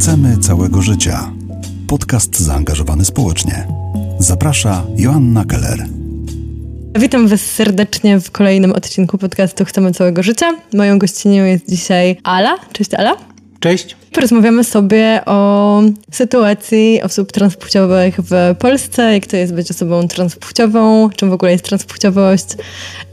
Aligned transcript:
Chcemy 0.00 0.38
całego 0.38 0.82
życia. 0.82 1.32
Podcast 1.88 2.38
zaangażowany 2.38 3.04
społecznie. 3.04 3.66
Zaprasza 4.18 4.84
Joanna 4.96 5.44
Keller. 5.44 5.86
Witam 6.98 7.28
Was 7.28 7.40
serdecznie 7.40 8.20
w 8.20 8.30
kolejnym 8.30 8.72
odcinku 8.72 9.18
podcastu 9.18 9.64
Chcemy 9.64 9.92
całego 9.92 10.22
życia. 10.22 10.46
Moją 10.74 10.98
gościnią 10.98 11.44
jest 11.44 11.70
dzisiaj 11.70 12.16
Ala. 12.22 12.58
Cześć 12.72 12.94
Ala. 12.94 13.16
Cześć. 13.60 13.96
Porozmawiamy 14.12 14.64
sobie 14.64 15.20
o 15.26 15.82
sytuacji 16.12 17.02
osób 17.02 17.32
transpłciowych 17.32 18.16
w 18.18 18.54
Polsce, 18.58 19.12
jak 19.12 19.26
to 19.26 19.36
jest 19.36 19.54
być 19.54 19.70
osobą 19.70 20.08
transpłciową, 20.08 21.10
czym 21.16 21.30
w 21.30 21.32
ogóle 21.32 21.52
jest 21.52 21.64
transpłciowość. 21.64 22.46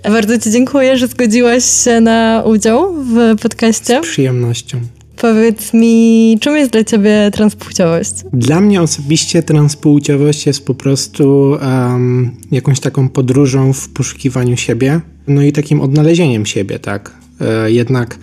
Bardzo 0.03 0.39
Ci 0.39 0.51
dziękuję, 0.51 0.97
że 0.97 1.07
zgodziłaś 1.07 1.63
się 1.83 2.01
na 2.01 2.43
udział 2.45 2.93
w 2.93 3.35
podcaście. 3.41 3.99
Z 4.03 4.07
przyjemnością. 4.07 4.79
Powiedz 5.23 5.73
mi, 5.73 6.37
czym 6.41 6.57
jest 6.57 6.71
dla 6.71 6.83
Ciebie 6.83 7.31
transpłciowość? 7.33 8.11
Dla 8.33 8.61
mnie 8.61 8.81
osobiście 8.81 9.43
transpłciowość 9.43 10.45
jest 10.45 10.65
po 10.65 10.75
prostu 10.75 11.57
um, 11.61 12.31
jakąś 12.51 12.79
taką 12.79 13.09
podróżą 13.09 13.73
w 13.73 13.89
poszukiwaniu 13.89 14.57
siebie, 14.57 15.01
no 15.27 15.41
i 15.41 15.51
takim 15.51 15.81
odnalezieniem 15.81 16.45
siebie, 16.45 16.79
tak. 16.79 17.11
E, 17.41 17.71
jednak 17.71 18.19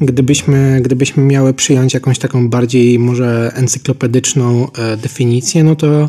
gdybyśmy, 0.00 0.80
gdybyśmy 0.84 1.22
miały 1.22 1.54
przyjąć 1.54 1.94
jakąś 1.94 2.18
taką 2.18 2.48
bardziej 2.48 2.98
może 2.98 3.52
encyklopedyczną 3.54 4.72
e, 4.72 4.96
definicję, 4.96 5.64
no 5.64 5.76
to 5.76 6.08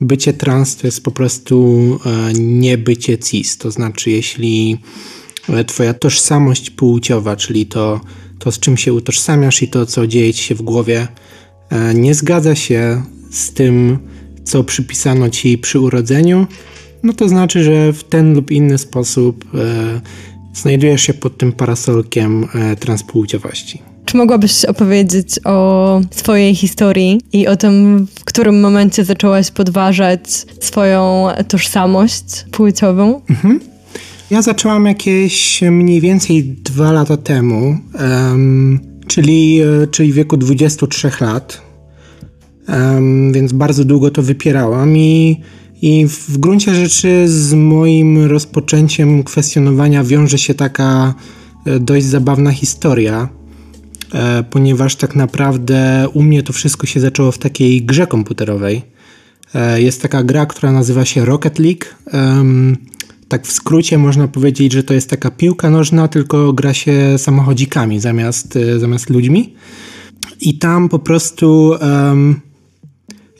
bycie 0.00 0.32
trans 0.32 0.76
to 0.76 0.86
jest 0.86 1.04
po 1.04 1.10
prostu 1.10 1.98
e, 2.06 2.32
nie 2.40 2.78
bycie 2.78 3.18
cis. 3.18 3.58
To 3.58 3.70
znaczy, 3.70 4.10
jeśli 4.10 4.78
e, 5.48 5.64
twoja 5.64 5.94
tożsamość 5.94 6.70
płciowa, 6.70 7.36
czyli 7.36 7.66
to, 7.66 8.00
to 8.44 8.52
z 8.52 8.58
czym 8.58 8.76
się 8.76 8.92
utożsamiasz 8.92 9.62
i 9.62 9.68
to, 9.68 9.86
co 9.86 10.06
dzieje 10.06 10.34
ci 10.34 10.44
się 10.44 10.54
w 10.54 10.62
głowie, 10.62 11.08
e, 11.70 11.94
nie 11.94 12.14
zgadza 12.14 12.54
się 12.54 13.02
z 13.30 13.52
tym, 13.52 13.98
co 14.44 14.64
przypisano 14.64 15.30
ci 15.30 15.58
przy 15.58 15.80
urodzeniu, 15.80 16.46
no 17.02 17.12
to 17.12 17.28
znaczy, 17.28 17.64
że 17.64 17.92
w 17.92 18.04
ten 18.04 18.34
lub 18.34 18.50
inny 18.50 18.78
sposób 18.78 19.44
e, 19.54 20.00
znajdujesz 20.54 21.02
się 21.02 21.14
pod 21.14 21.38
tym 21.38 21.52
parasolkiem 21.52 22.48
e, 22.54 22.76
transpłciowości. 22.76 23.82
Czy 24.04 24.16
mogłabyś 24.16 24.64
opowiedzieć 24.64 25.28
o 25.44 26.00
swojej 26.10 26.54
historii 26.54 27.20
i 27.32 27.46
o 27.46 27.56
tym, 27.56 28.06
w 28.20 28.24
którym 28.24 28.60
momencie 28.60 29.04
zaczęłaś 29.04 29.50
podważać 29.50 30.20
swoją 30.60 31.28
tożsamość 31.48 32.44
płciową? 32.50 33.20
Mhm. 33.30 33.71
Ja 34.32 34.42
zaczęłam 34.42 34.86
jakieś 34.86 35.62
mniej 35.62 36.00
więcej 36.00 36.44
dwa 36.44 36.92
lata 36.92 37.16
temu, 37.16 37.78
um, 38.00 38.80
czyli, 39.06 39.60
e, 39.60 39.86
czyli 39.86 40.12
w 40.12 40.14
wieku 40.14 40.36
23 40.36 41.10
lat, 41.20 41.62
um, 42.68 43.32
więc 43.32 43.52
bardzo 43.52 43.84
długo 43.84 44.10
to 44.10 44.22
wypierałam 44.22 44.96
i 44.96 45.40
i 45.82 46.06
w 46.06 46.38
gruncie 46.38 46.74
rzeczy 46.74 47.28
z 47.28 47.54
moim 47.54 48.24
rozpoczęciem 48.26 49.22
kwestionowania 49.22 50.04
wiąże 50.04 50.38
się 50.38 50.54
taka 50.54 51.14
e, 51.66 51.80
dość 51.80 52.06
zabawna 52.06 52.52
historia, 52.52 53.28
e, 54.14 54.42
ponieważ 54.50 54.96
tak 54.96 55.16
naprawdę 55.16 56.08
u 56.14 56.22
mnie 56.22 56.42
to 56.42 56.52
wszystko 56.52 56.86
się 56.86 57.00
zaczęło 57.00 57.32
w 57.32 57.38
takiej 57.38 57.82
grze 57.82 58.06
komputerowej. 58.06 58.92
Jest 59.76 60.02
taka 60.02 60.22
gra, 60.22 60.46
która 60.46 60.72
nazywa 60.72 61.04
się 61.04 61.24
Rocket 61.24 61.58
League. 61.58 61.84
Tak 63.32 63.46
w 63.46 63.52
skrócie 63.52 63.98
można 63.98 64.28
powiedzieć, 64.28 64.72
że 64.72 64.82
to 64.82 64.94
jest 64.94 65.10
taka 65.10 65.30
piłka 65.30 65.70
nożna, 65.70 66.08
tylko 66.08 66.52
gra 66.52 66.74
się 66.74 67.18
samochodzikami 67.18 68.00
zamiast, 68.00 68.58
zamiast 68.78 69.10
ludźmi. 69.10 69.54
I 70.40 70.58
tam 70.58 70.88
po 70.88 70.98
prostu 70.98 71.76
um, 71.80 72.40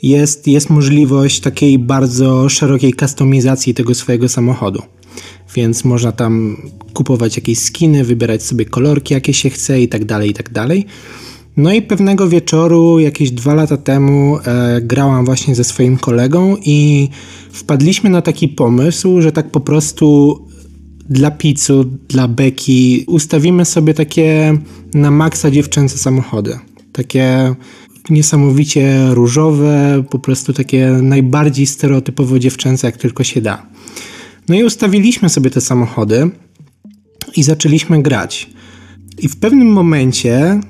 jest, 0.03 0.47
jest 0.47 0.71
możliwość 0.71 1.41
takiej 1.41 1.79
bardzo 1.79 2.49
szerokiej 2.49 2.93
kustomizacji 2.93 3.75
tego 3.75 3.95
swojego 3.95 4.29
samochodu. 4.29 4.83
Więc 5.55 5.85
można 5.85 6.13
tam 6.13 6.57
kupować 6.95 7.37
jakieś 7.37 7.59
skiny, 7.59 8.05
wybierać 8.05 8.43
sobie 8.43 8.65
kolorki, 8.65 9.15
jakie 9.15 9.35
się 9.35 9.51
chce 9.51 9.81
i 9.81 9.89
tak 9.89 10.05
dalej, 10.05 10.31
i 10.31 10.35
tak 10.35 10.53
dalej. 10.53 10.87
No 11.57 11.73
i 11.73 11.83
pewnego 11.83 12.29
wieczoru, 12.29 12.99
jakieś 12.99 13.31
dwa 13.31 13.55
lata 13.55 13.77
temu, 13.77 14.39
e, 14.39 14.81
grałam 14.81 15.25
właśnie 15.25 15.55
ze 15.55 15.65
swoim 15.65 15.97
kolegą 15.97 16.57
i 16.65 17.09
wpadliśmy 17.53 18.11
na 18.11 18.23
taki 18.23 18.49
pomysł, 18.49 19.21
że 19.21 19.33
tak 19.33 19.51
po 19.51 19.61
prostu 19.61 20.39
dla 21.11 21.31
pizzu, 21.31 21.85
dla 22.09 22.29
beki 22.29 23.05
ustawimy 23.09 23.65
sobie 23.65 23.95
takie 23.95 24.59
na 24.95 25.11
maksa 25.11 25.51
dziewczęce 25.51 25.99
samochody. 25.99 26.59
Takie 26.93 27.55
niesamowicie 28.11 29.09
różowe, 29.11 30.05
po 30.11 30.19
prostu 30.19 30.53
takie 30.53 30.87
najbardziej 31.03 31.67
stereotypowo 31.67 32.39
dziewczęce, 32.39 32.87
jak 32.87 32.97
tylko 32.97 33.25
się 33.25 33.41
da. 33.41 33.67
No 34.49 34.55
i 34.55 34.65
ustawiliśmy 34.65 35.29
sobie 35.29 35.51
te 35.51 35.61
samochody 35.61 36.31
i 37.37 37.43
zaczęliśmy 37.43 38.03
grać. 38.03 38.51
I 39.19 39.29
w 39.29 39.37
pewnym 39.37 39.69
momencie 39.69 40.61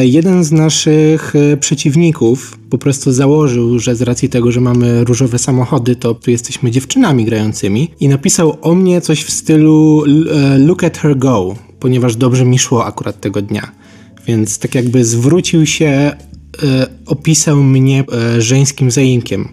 jeden 0.00 0.44
z 0.44 0.52
naszych 0.52 1.36
e, 1.36 1.56
przeciwników 1.56 2.58
po 2.70 2.78
prostu 2.78 3.12
założył, 3.12 3.78
że 3.78 3.96
z 3.96 4.02
racji 4.02 4.28
tego, 4.28 4.52
że 4.52 4.60
mamy 4.60 5.04
różowe 5.04 5.38
samochody, 5.38 5.96
to 5.96 6.14
tu 6.14 6.30
jesteśmy 6.30 6.70
dziewczynami 6.70 7.24
grającymi 7.24 7.90
i 8.00 8.08
napisał 8.08 8.58
o 8.62 8.74
mnie 8.74 9.00
coś 9.00 9.24
w 9.24 9.30
stylu 9.30 10.04
e, 10.04 10.58
look 10.58 10.84
at 10.84 10.98
her 10.98 11.18
go, 11.18 11.56
ponieważ 11.80 12.16
dobrze 12.16 12.44
mi 12.44 12.58
szło 12.58 12.86
akurat 12.86 13.20
tego 13.20 13.42
dnia. 13.42 13.72
Więc 14.26 14.58
tak 14.58 14.74
jakby 14.74 15.04
zwrócił 15.04 15.66
się 15.66 16.16
E, 16.62 16.86
opisał 17.06 17.62
mnie 17.62 18.04
e, 18.12 18.42
żeńskim 18.42 18.90
zaimkiem 18.90 19.48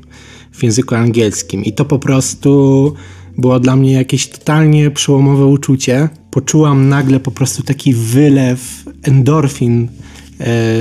w 0.52 0.64
języku 0.64 0.96
angielskim. 0.96 1.66
I 1.66 1.74
to 1.74 1.86
po 1.86 2.00
prostu 2.00 2.94
było 3.38 3.60
dla 3.60 3.76
mnie 3.76 3.92
jakieś 3.92 4.28
totalnie 4.28 4.92
przełomowe 4.92 5.46
uczucie. 5.46 6.10
Poczułam 6.32 6.90
nagle 6.90 7.20
po 7.20 7.32
prostu 7.32 7.64
taki 7.64 7.94
wylew 7.94 8.86
endorfin 9.04 9.84
e, 9.84 10.03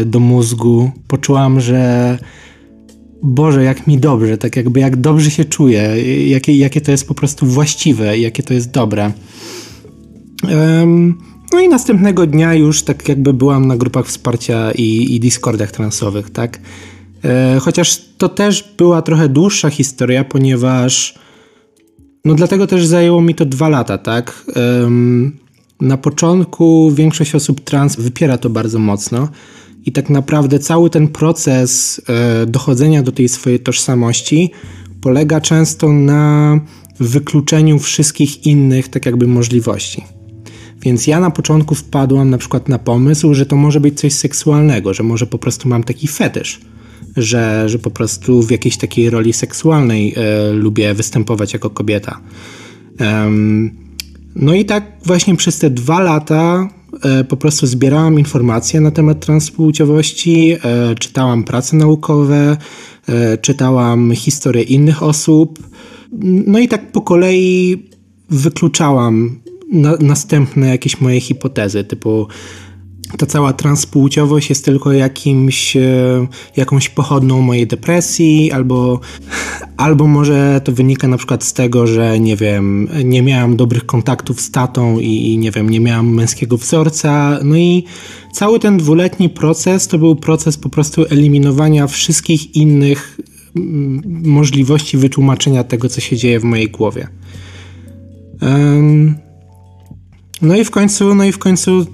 do 0.07 0.21
mózgu. 0.21 0.91
Poczułam, 1.09 1.61
że 1.61 2.19
Boże, 3.23 3.65
jak 3.65 3.87
mi 3.87 3.99
dobrze, 3.99 4.39
tak 4.39 4.57
jakby 4.57 4.81
jak 4.81 4.97
dobrze 4.97 5.31
się 5.31 5.45
czuję, 5.45 5.83
jakie, 6.29 6.57
jakie 6.57 6.81
to 6.81 6.91
jest 6.91 7.09
po 7.09 7.15
prostu 7.15 7.47
właściwe, 7.47 8.19
jakie 8.19 8.43
to 8.43 8.55
jest 8.55 8.71
dobre. 8.71 9.13
Um, 10.43 11.19
no 11.53 11.61
i 11.61 11.69
następnego 11.69 12.27
dnia 12.27 12.55
już 12.55 12.83
tak 12.83 13.09
jakby 13.09 13.33
byłam 13.33 13.67
na 13.67 13.77
grupach 13.77 14.07
wsparcia 14.07 14.73
i, 14.73 15.15
i 15.15 15.21
Discordach 15.21 15.71
transowych, 15.71 16.31
tak? 16.31 16.61
E, 17.25 17.59
chociaż 17.61 18.03
to 18.19 18.29
też 18.29 18.75
była 18.79 19.03
trochę 19.03 19.29
dłuższa 19.29 19.71
historia, 19.71 20.25
ponieważ 20.25 21.15
no 22.25 22.35
dlatego 22.35 22.67
też 22.67 22.87
zajęło 22.87 23.23
mi 23.23 23.35
to 23.35 23.45
dwa 23.45 23.69
lata, 23.69 23.99
tak? 23.99 24.45
Na 25.83 25.97
początku 25.97 26.91
większość 26.95 27.35
osób 27.35 27.61
trans 27.61 27.97
wypiera 27.97 28.39
to 28.39 28.51
bardzo 28.51 28.79
mocno 28.79 29.29
i 29.87 29.93
tak 29.93 30.11
naprawdę 30.11 30.59
cały 30.59 30.91
ten 30.91 31.09
proces 31.09 32.01
e, 32.09 32.47
dochodzenia 32.47 33.03
do 33.03 33.13
tej 33.13 33.29
swojej 33.29 33.61
tożsamości 33.61 34.51
polega 35.01 35.41
często 35.41 35.93
na 35.93 36.61
wykluczeniu 37.01 37.79
wszystkich 37.79 38.47
innych 38.47 38.89
tak 38.89 39.07
jakby 39.07 39.27
możliwości. 39.27 40.05
Więc 40.83 41.07
ja 41.07 41.21
na 41.21 41.31
początku 41.31 41.75
wpadłam 41.75 42.31
na 42.31 42.39
przykład 42.39 42.69
na 42.69 42.79
pomysł, 42.79 43.35
że 43.35 43.47
to 43.47 43.57
może 43.57 43.81
być 43.81 44.01
coś 44.01 44.13
seksualnego, 44.13 44.95
że 44.95 45.03
może 45.03 45.27
po 45.27 45.39
prostu 45.39 45.69
mam 45.69 45.85
taki 45.85 46.09
fetysz, 46.09 46.61
że, 47.17 47.69
że 47.69 47.79
po 47.79 47.91
prostu 47.91 48.43
w 48.43 48.51
jakiejś 48.51 48.77
takiej 48.77 49.11
roli 49.11 49.33
seksualnej 49.33 50.15
e, 50.17 50.53
lubię 50.53 50.95
występować 50.95 51.53
jako 51.53 51.71
kobieta. 51.71 52.21
Um, 53.01 53.92
no 54.37 54.55
i 54.55 54.65
tak 54.65 54.85
właśnie 55.05 55.37
przez 55.37 55.59
te 55.59 55.71
dwa 55.71 56.01
lata 56.01 56.69
e, 57.03 57.25
po 57.25 57.37
prostu 57.37 57.67
zbierałam 57.67 58.19
informacje 58.19 58.81
na 58.81 58.91
temat 58.91 59.21
transpłciowości, 59.21 60.53
e, 60.53 60.95
czytałam 60.95 61.45
prace 61.45 61.77
naukowe, 61.77 62.57
e, 63.09 63.39
czytałam 63.39 64.15
historię 64.15 64.63
innych 64.63 65.03
osób. 65.03 65.59
No 66.23 66.59
i 66.59 66.69
tak 66.69 66.93
po 66.93 67.01
kolei 67.01 67.83
wykluczałam 68.31 69.41
na, 69.73 69.97
następne 70.01 70.69
jakieś 70.69 71.01
moje 71.01 71.21
hipotezy, 71.21 71.85
typu 71.85 72.27
ta 73.19 73.27
cała 73.27 73.53
transpłciowość 73.53 74.49
jest 74.49 74.65
tylko 74.65 74.93
jakimś, 74.93 75.77
e, 75.77 76.27
jakąś 76.57 76.89
pochodną 76.89 77.41
mojej 77.41 77.67
depresji, 77.67 78.53
albo, 78.53 79.01
albo 79.77 80.07
może 80.07 80.61
to 80.65 80.73
wynika 80.73 81.09
na 81.09 81.17
przykład 81.17 81.45
z 81.45 81.53
tego, 81.53 81.87
że 81.87 82.21
nie 82.21 82.37
wiem, 82.37 82.89
nie 83.05 83.23
miałam 83.23 83.57
dobrych 83.57 83.87
kontaktów 83.87 84.41
z 84.41 84.51
tatą 84.51 84.99
i, 84.99 85.39
nie 85.39 85.51
wiem, 85.51 85.71
nie 85.71 85.81
miałam 85.81 86.15
męskiego 86.15 86.57
wzorca. 86.57 87.39
No 87.45 87.57
i 87.57 87.85
cały 88.33 88.59
ten 88.59 88.77
dwuletni 88.77 89.29
proces 89.29 89.89
to 89.89 89.99
był 89.99 90.17
proces 90.17 90.57
po 90.57 90.69
prostu 90.69 91.05
eliminowania 91.11 91.87
wszystkich 91.87 92.57
innych 92.57 93.21
mm, 93.57 94.03
możliwości 94.25 94.97
wytłumaczenia 94.97 95.65
tego, 95.65 95.89
co 95.89 96.01
się 96.01 96.17
dzieje 96.17 96.41
w 96.41 96.45
mojej 96.45 96.71
głowie. 96.71 97.09
Um, 98.43 99.15
no 100.43 100.57
i 100.57 100.65
w 100.65 100.71
końcu, 100.71 101.15
no 101.15 101.25
i 101.25 101.33
w 101.33 101.39
końcu 101.39 101.87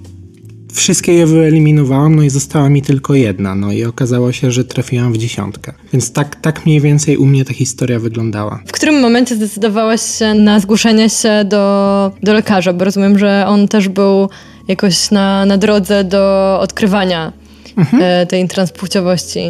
wszystkie 0.73 1.15
je 1.15 1.27
wyeliminowałam, 1.27 2.17
no 2.17 2.23
i 2.23 2.31
została 2.31 2.69
mi 2.69 2.83
tylko 2.83 3.15
jedna, 3.15 3.55
no 3.55 3.73
i 3.73 3.85
okazało 3.85 4.33
się, 4.33 4.51
że 4.51 4.65
trafiłam 4.65 5.13
w 5.13 5.19
dziesiątkę. 5.19 5.73
Więc 5.93 6.13
tak, 6.13 6.37
tak 6.37 6.67
mniej 6.67 6.81
więcej 6.81 7.17
u 7.17 7.27
mnie 7.27 7.45
ta 7.45 7.55
historia 7.55 7.99
wyglądała. 7.99 8.63
W 8.67 8.73
którym 8.73 9.01
momencie 9.01 9.35
zdecydowałaś 9.35 10.01
się 10.19 10.35
na 10.35 10.61
zgłoszenie 10.61 11.11
się 11.11 11.45
do, 11.45 12.13
do 12.23 12.33
lekarza? 12.33 12.73
Bo 12.73 12.85
rozumiem, 12.85 13.19
że 13.19 13.45
on 13.49 13.69
też 13.69 13.89
był 13.89 14.29
jakoś 14.69 15.11
na, 15.11 15.47
na 15.47 15.59
drodze 15.59 16.05
do 16.05 16.57
odkrywania 16.61 17.33
mhm. 17.77 18.03
E, 18.03 18.27
tej 18.27 18.49
transpłciowości. 18.49 19.41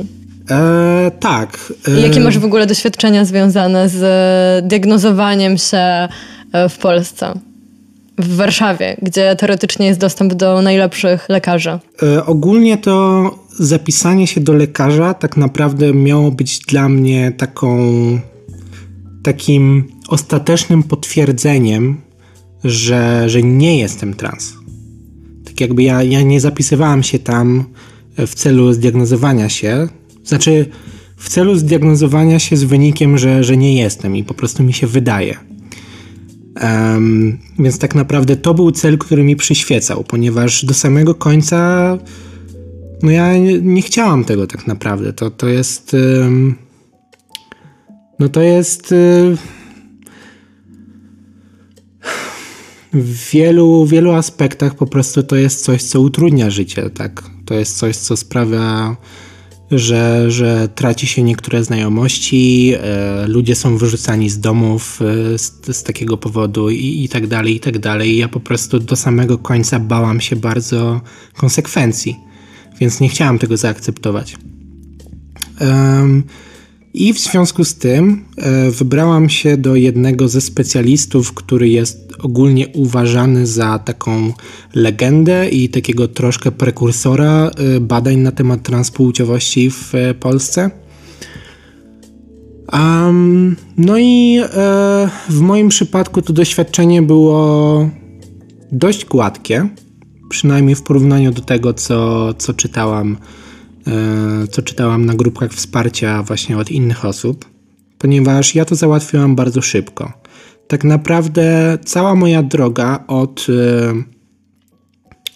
E, 0.51 1.11
tak. 1.21 1.73
E... 1.89 2.01
Jakie 2.01 2.21
masz 2.21 2.39
w 2.39 2.45
ogóle 2.45 2.67
doświadczenia 2.67 3.25
związane 3.25 3.89
z 3.89 4.69
diagnozowaniem 4.69 5.59
się 5.59 5.77
e, 5.77 6.09
w 6.69 6.79
Polsce? 6.79 7.48
W 8.19 8.37
Warszawie, 8.37 8.97
gdzie 9.03 9.37
teoretycznie 9.37 9.87
jest 9.87 10.01
dostęp 10.01 10.35
do 10.35 10.63
najlepszych 10.63 11.29
lekarzy? 11.29 11.79
E, 12.03 12.27
ogólnie 12.27 12.79
to 12.79 13.39
zapisanie 13.59 14.27
się 14.27 14.41
do 14.41 14.53
lekarza 14.53 15.15
tak 15.15 15.37
naprawdę 15.37 15.95
miało 15.95 16.31
być 16.31 16.59
dla 16.59 16.89
mnie 16.89 17.33
taką 17.37 17.79
takim 19.23 19.85
ostatecznym 20.09 20.83
potwierdzeniem, 20.83 22.01
że, 22.65 23.29
że 23.29 23.43
nie 23.43 23.79
jestem 23.79 24.15
trans. 24.15 24.53
Tak 25.45 25.61
jakby 25.61 25.83
ja, 25.83 26.03
ja 26.03 26.23
nie 26.23 26.41
zapisywałam 26.41 27.03
się 27.03 27.19
tam 27.19 27.65
w 28.17 28.35
celu 28.35 28.73
zdiagnozowania 28.73 29.49
się, 29.49 29.89
znaczy 30.25 30.67
w 31.17 31.29
celu 31.29 31.55
zdiagnozowania 31.57 32.39
się 32.39 32.57
z 32.57 32.65
wynikiem, 32.65 33.19
że, 33.19 33.45
że 33.45 33.57
nie 33.57 33.75
jestem 33.75 34.17
i 34.17 34.25
po 34.25 34.35
prostu 34.35 34.63
mi 34.63 34.73
się 34.73 34.87
wydaje. 34.87 35.48
Um, 36.63 37.39
więc 37.59 37.79
tak 37.79 37.95
naprawdę 37.95 38.37
to 38.37 38.55
był 38.55 38.71
cel, 38.71 38.99
który 38.99 39.25
mi 39.25 39.37
przyświecał, 39.37 40.05
ponieważ 40.05 40.65
do 40.65 40.75
samego 40.75 41.15
końca 41.15 41.99
no 43.03 43.11
ja 43.11 43.37
nie, 43.39 43.61
nie 43.61 43.83
chciałam 43.83 44.25
tego 44.25 44.47
tak 44.47 44.67
naprawdę. 44.67 45.13
To, 45.13 45.31
to 45.31 45.49
jest 45.49 45.95
um, 45.95 46.55
no 48.19 48.29
to 48.29 48.41
jest 48.43 48.93
um, 48.93 49.37
w 52.93 53.31
wielu, 53.31 53.87
wielu 53.87 54.13
aspektach 54.13 54.75
po 54.75 54.87
prostu 54.87 55.23
to 55.23 55.37
jest 55.37 55.65
coś, 55.65 55.83
co 55.83 56.01
utrudnia 56.01 56.51
życie, 56.51 56.91
tak? 56.91 57.23
To 57.45 57.55
jest 57.55 57.79
coś, 57.79 57.97
co 57.97 58.17
sprawia 58.17 58.97
że, 59.71 60.31
że 60.31 60.69
traci 60.75 61.07
się 61.07 61.23
niektóre 61.23 61.65
znajomości, 61.65 62.73
e, 62.77 63.27
ludzie 63.29 63.55
są 63.55 63.77
wyrzucani 63.77 64.31
z 64.31 64.41
domów 64.41 65.01
e, 65.03 65.39
z, 65.39 65.77
z, 65.77 65.83
takiego 65.83 66.17
powodu 66.17 66.71
i, 66.71 67.05
i 67.05 67.09
tak 67.09 67.27
dalej, 67.27 67.57
i 67.57 67.61
tak 67.61 67.79
dalej. 67.79 68.17
Ja 68.17 68.29
po 68.29 68.41
prostu 68.41 68.79
do 68.79 68.97
samego 68.97 69.39
końca 69.39 69.81
bałam 69.81 70.21
się 70.21 70.37
bardzo 70.37 71.01
konsekwencji, 71.37 72.17
więc 72.81 73.01
nie 73.01 73.09
chciałam 73.09 73.39
tego 73.39 73.57
zaakceptować. 73.57 74.37
Um, 75.61 76.25
i 76.95 77.13
w 77.13 77.19
związku 77.19 77.65
z 77.65 77.75
tym 77.75 78.25
e, 78.37 78.71
wybrałam 78.71 79.29
się 79.29 79.57
do 79.57 79.77
jednego 79.77 80.29
ze 80.29 80.41
specjalistów, 80.41 81.35
który 81.35 81.69
jest 81.69 82.13
ogólnie 82.19 82.69
uważany 82.69 83.47
za 83.47 83.79
taką 83.79 84.33
legendę 84.75 85.49
i 85.49 85.69
takiego 85.69 86.09
troszkę 86.09 86.53
prekursora 86.53 87.51
e, 87.51 87.81
badań 87.81 88.17
na 88.17 88.33
temat 88.33 88.63
transpłciowości 88.63 89.71
w 89.71 89.95
e, 89.95 90.15
Polsce. 90.15 90.71
Um, 92.73 93.57
no 93.77 93.99
i 93.99 94.41
e, 94.43 94.49
w 95.29 95.41
moim 95.41 95.69
przypadku 95.69 96.23
to 96.23 96.33
doświadczenie 96.33 97.03
było 97.03 97.91
dość 98.73 99.05
gładkie, 99.05 99.69
przynajmniej 100.29 100.75
w 100.75 100.83
porównaniu 100.83 101.33
do 101.33 101.43
tego, 101.43 101.75
co, 101.75 102.35
co 102.35 102.55
czytałam 102.55 103.17
co 104.51 104.63
czytałam 104.63 105.07
na 105.07 105.15
grupkach 105.15 105.53
wsparcia 105.53 106.23
właśnie 106.23 106.59
od 106.59 106.71
innych 106.71 107.05
osób, 107.05 107.45
ponieważ 107.99 108.55
ja 108.55 108.65
to 108.65 108.75
załatwiłam 108.75 109.37
bardzo 109.37 109.63
szybko. 109.63 110.13
Tak 110.69 110.85
naprawdę 110.85 111.79
cała 111.85 112.15
moja 112.15 112.43
droga 112.43 113.05
od, 113.07 113.47
e, 113.49 113.95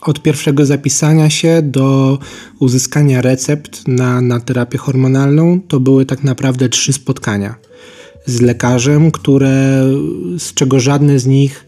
od 0.00 0.22
pierwszego 0.22 0.66
zapisania 0.66 1.30
się 1.30 1.62
do 1.62 2.18
uzyskania 2.58 3.22
recept 3.22 3.88
na, 3.88 4.20
na 4.20 4.40
terapię 4.40 4.78
hormonalną 4.78 5.60
to 5.68 5.80
były 5.80 6.06
tak 6.06 6.24
naprawdę 6.24 6.68
trzy 6.68 6.92
spotkania 6.92 7.54
z 8.26 8.40
lekarzem, 8.40 9.10
które, 9.10 9.84
z 10.38 10.54
czego 10.54 10.80
żadne 10.80 11.18
z 11.18 11.26
nich 11.26 11.66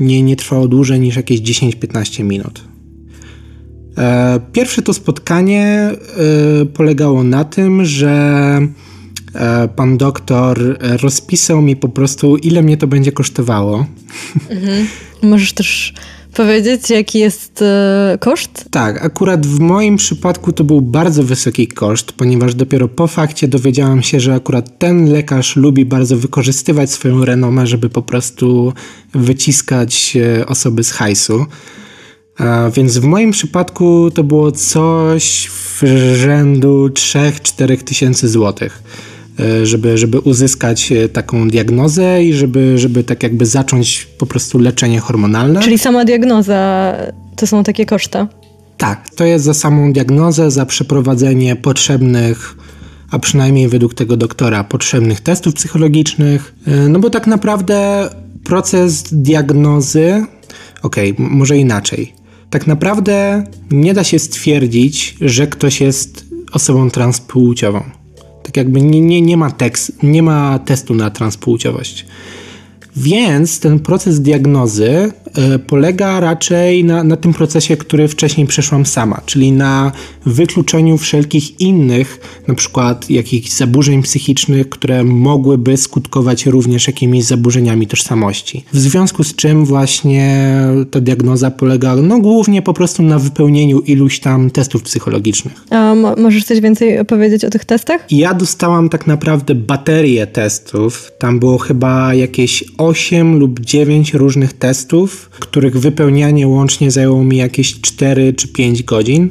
nie, 0.00 0.22
nie 0.22 0.36
trwało 0.36 0.68
dłużej 0.68 1.00
niż 1.00 1.16
jakieś 1.16 1.40
10-15 1.40 2.24
minut. 2.24 2.64
E, 3.98 4.40
pierwsze 4.52 4.82
to 4.82 4.94
spotkanie 4.94 5.66
e, 5.66 6.66
polegało 6.66 7.24
na 7.24 7.44
tym, 7.44 7.84
że 7.84 8.10
e, 9.34 9.68
pan 9.76 9.96
doktor 9.96 10.78
rozpisał 11.02 11.62
mi 11.62 11.76
po 11.76 11.88
prostu, 11.88 12.36
ile 12.36 12.62
mnie 12.62 12.76
to 12.76 12.86
będzie 12.86 13.12
kosztowało. 13.12 13.86
Mhm. 14.50 14.86
Możesz 15.22 15.52
też 15.52 15.94
powiedzieć, 16.34 16.90
jaki 16.90 17.18
jest 17.18 17.64
koszt? 18.20 18.64
Tak, 18.70 19.04
akurat 19.04 19.46
w 19.46 19.60
moim 19.60 19.96
przypadku 19.96 20.52
to 20.52 20.64
był 20.64 20.80
bardzo 20.80 21.22
wysoki 21.22 21.68
koszt, 21.68 22.12
ponieważ 22.12 22.54
dopiero 22.54 22.88
po 22.88 23.06
fakcie 23.06 23.48
dowiedziałam 23.48 24.02
się, 24.02 24.20
że 24.20 24.34
akurat 24.34 24.78
ten 24.78 25.12
lekarz 25.12 25.56
lubi 25.56 25.84
bardzo 25.84 26.16
wykorzystywać 26.16 26.90
swoją 26.90 27.24
renomę, 27.24 27.66
żeby 27.66 27.90
po 27.90 28.02
prostu 28.02 28.72
wyciskać 29.14 30.16
osoby 30.46 30.84
z 30.84 30.92
hajsu. 30.92 31.46
Więc 32.72 32.98
w 32.98 33.04
moim 33.04 33.30
przypadku 33.30 34.10
to 34.10 34.24
było 34.24 34.52
coś 34.52 35.48
w 35.50 35.82
rzędu 36.14 36.88
3-4 36.88 37.82
tysięcy 37.82 38.28
złotych, 38.28 38.82
e, 39.40 39.66
żeby, 39.66 39.98
żeby 39.98 40.20
uzyskać 40.20 40.92
e, 40.92 41.08
taką 41.08 41.48
diagnozę 41.48 42.24
i 42.24 42.32
żeby, 42.32 42.78
żeby 42.78 43.04
tak 43.04 43.22
jakby 43.22 43.46
zacząć 43.46 44.08
po 44.18 44.26
prostu 44.26 44.58
leczenie 44.58 45.00
hormonalne. 45.00 45.60
Czyli 45.60 45.78
sama 45.78 46.04
diagnoza 46.04 46.94
to 47.36 47.46
są 47.46 47.64
takie 47.64 47.86
koszty? 47.86 48.26
Tak, 48.76 49.10
to 49.10 49.24
jest 49.24 49.44
za 49.44 49.54
samą 49.54 49.92
diagnozę, 49.92 50.50
za 50.50 50.66
przeprowadzenie 50.66 51.56
potrzebnych 51.56 52.56
a 53.10 53.18
przynajmniej 53.18 53.68
według 53.68 53.94
tego 53.94 54.16
doktora, 54.16 54.64
potrzebnych 54.64 55.20
testów 55.20 55.54
psychologicznych. 55.54 56.54
E, 56.66 56.88
no 56.88 56.98
bo 56.98 57.10
tak 57.10 57.26
naprawdę 57.26 58.08
proces 58.44 59.04
diagnozy, 59.12 60.24
okej, 60.82 61.12
okay, 61.12 61.26
może 61.28 61.58
inaczej 61.58 62.17
tak 62.50 62.66
naprawdę 62.66 63.44
nie 63.70 63.94
da 63.94 64.04
się 64.04 64.18
stwierdzić, 64.18 65.16
że 65.20 65.46
ktoś 65.46 65.80
jest 65.80 66.24
osobą 66.52 66.90
transpłciową. 66.90 67.82
Tak 68.42 68.56
jakby 68.56 68.82
nie, 68.82 69.00
nie, 69.00 69.20
nie, 69.20 69.36
ma 69.36 69.50
tekst, 69.50 69.92
nie 70.02 70.22
ma 70.22 70.58
testu 70.58 70.94
na 70.94 71.10
transpłciowość. 71.10 72.06
Więc 72.96 73.60
ten 73.60 73.80
proces 73.80 74.20
diagnozy 74.20 75.12
polega 75.66 76.20
raczej 76.20 76.84
na, 76.84 77.04
na 77.04 77.16
tym 77.16 77.34
procesie, 77.34 77.76
który 77.76 78.08
wcześniej 78.08 78.46
przeszłam 78.46 78.86
sama, 78.86 79.20
czyli 79.26 79.52
na 79.52 79.92
wykluczeniu 80.26 80.98
wszelkich 80.98 81.60
innych, 81.60 82.20
na 82.48 82.54
przykład 82.54 83.10
jakichś 83.10 83.50
zaburzeń 83.50 84.02
psychicznych, 84.02 84.68
które 84.68 85.04
mogłyby 85.04 85.76
skutkować 85.76 86.46
również 86.46 86.86
jakimiś 86.86 87.24
zaburzeniami 87.24 87.86
tożsamości. 87.86 88.64
W 88.72 88.78
związku 88.78 89.24
z 89.24 89.34
czym 89.34 89.64
właśnie 89.64 90.58
ta 90.90 91.00
diagnoza 91.00 91.50
polega 91.50 91.96
no 91.96 92.20
głównie 92.20 92.62
po 92.62 92.74
prostu 92.74 93.02
na 93.02 93.18
wypełnieniu 93.18 93.80
iluś 93.80 94.20
tam 94.20 94.50
testów 94.50 94.82
psychologicznych. 94.82 95.64
A 95.70 95.94
możesz 96.16 96.44
coś 96.44 96.60
więcej 96.60 96.98
opowiedzieć 96.98 97.44
o 97.44 97.50
tych 97.50 97.64
testach? 97.64 98.12
Ja 98.12 98.34
dostałam 98.34 98.88
tak 98.88 99.06
naprawdę 99.06 99.54
baterię 99.54 100.26
testów. 100.26 101.12
Tam 101.18 101.38
było 101.38 101.58
chyba 101.58 102.14
jakieś 102.14 102.64
8 102.78 103.38
lub 103.38 103.60
9 103.60 104.14
różnych 104.14 104.52
testów, 104.52 105.17
których 105.30 105.80
wypełnianie 105.80 106.48
łącznie 106.48 106.90
zajęło 106.90 107.24
mi 107.24 107.36
jakieś 107.36 107.80
4 107.80 108.32
czy 108.32 108.48
5 108.48 108.82
godzin. 108.82 109.30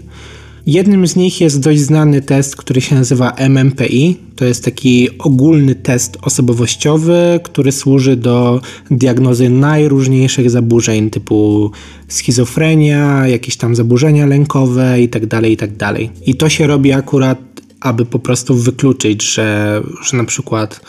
Jednym 0.68 1.08
z 1.08 1.16
nich 1.16 1.42
jest 1.42 1.60
dość 1.60 1.80
znany 1.80 2.22
test, 2.22 2.56
który 2.56 2.82
się 2.82 2.96
nazywa 2.96 3.32
MMPI. 3.50 4.18
To 4.36 4.46
jest 4.46 4.66
taki 4.66 5.10
ogólny 5.20 5.76
test 5.76 6.18
osobowościowy, 6.22 7.40
który 7.44 7.72
służy 7.72 8.16
do 8.16 8.62
diagnozy 8.92 9.50
najróżniejszych 9.50 10.50
zaburzeń 10.50 11.10
typu 11.10 11.72
schizofrenia, 12.08 13.28
jakieś 13.28 13.58
tam 13.58 13.76
zaburzenia 13.76 14.26
lękowe 14.26 15.02
itd. 15.02 15.28
Tak 15.28 15.46
itd. 15.46 15.78
Tak 15.78 15.98
I 16.28 16.36
to 16.36 16.50
się 16.50 16.68
robi 16.68 16.94
akurat, 16.94 17.40
aby 17.80 18.06
po 18.06 18.20
prostu 18.20 18.56
wykluczyć, 18.56 19.34
że, 19.34 19.82
że 20.04 20.18
na 20.18 20.24
przykład 20.24 20.82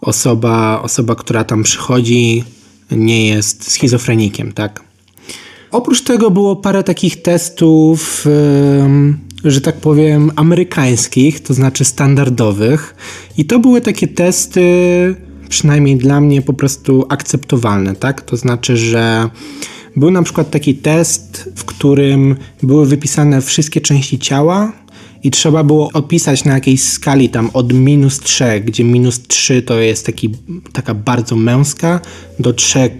osoba, 0.00 0.82
osoba, 0.82 1.14
która 1.14 1.44
tam 1.44 1.62
przychodzi, 1.62 2.44
nie 2.90 3.26
jest 3.26 3.70
schizofrenikiem, 3.70 4.52
tak? 4.52 4.82
Oprócz 5.70 6.02
tego 6.02 6.30
było 6.30 6.56
parę 6.56 6.84
takich 6.84 7.22
testów, 7.22 8.26
że 9.44 9.60
tak 9.60 9.76
powiem, 9.76 10.30
amerykańskich, 10.36 11.40
to 11.40 11.54
znaczy 11.54 11.84
standardowych, 11.84 12.94
i 13.38 13.44
to 13.44 13.58
były 13.58 13.80
takie 13.80 14.08
testy, 14.08 14.64
przynajmniej 15.48 15.96
dla 15.96 16.20
mnie, 16.20 16.42
po 16.42 16.52
prostu 16.52 17.06
akceptowalne, 17.08 17.94
tak? 17.94 18.22
To 18.22 18.36
znaczy, 18.36 18.76
że 18.76 19.30
Był 19.96 20.10
na 20.10 20.22
przykład 20.22 20.50
taki 20.50 20.74
test, 20.74 21.50
w 21.56 21.64
którym 21.64 22.36
były 22.62 22.86
wypisane 22.86 23.40
wszystkie 23.40 23.80
części 23.80 24.18
ciała 24.18 24.72
i 25.24 25.30
trzeba 25.30 25.64
było 25.64 25.90
opisać 25.92 26.44
na 26.44 26.54
jakiejś 26.54 26.82
skali 26.82 27.28
tam 27.28 27.50
od 27.52 27.72
minus 27.72 28.20
3, 28.20 28.60
gdzie 28.60 28.84
minus 28.84 29.22
3 29.22 29.62
to 29.62 29.78
jest 29.78 30.06
taki, 30.06 30.30
taka 30.72 30.94
bardzo 30.94 31.36
męska, 31.36 32.00
do 32.38 32.52
3, 32.52 32.90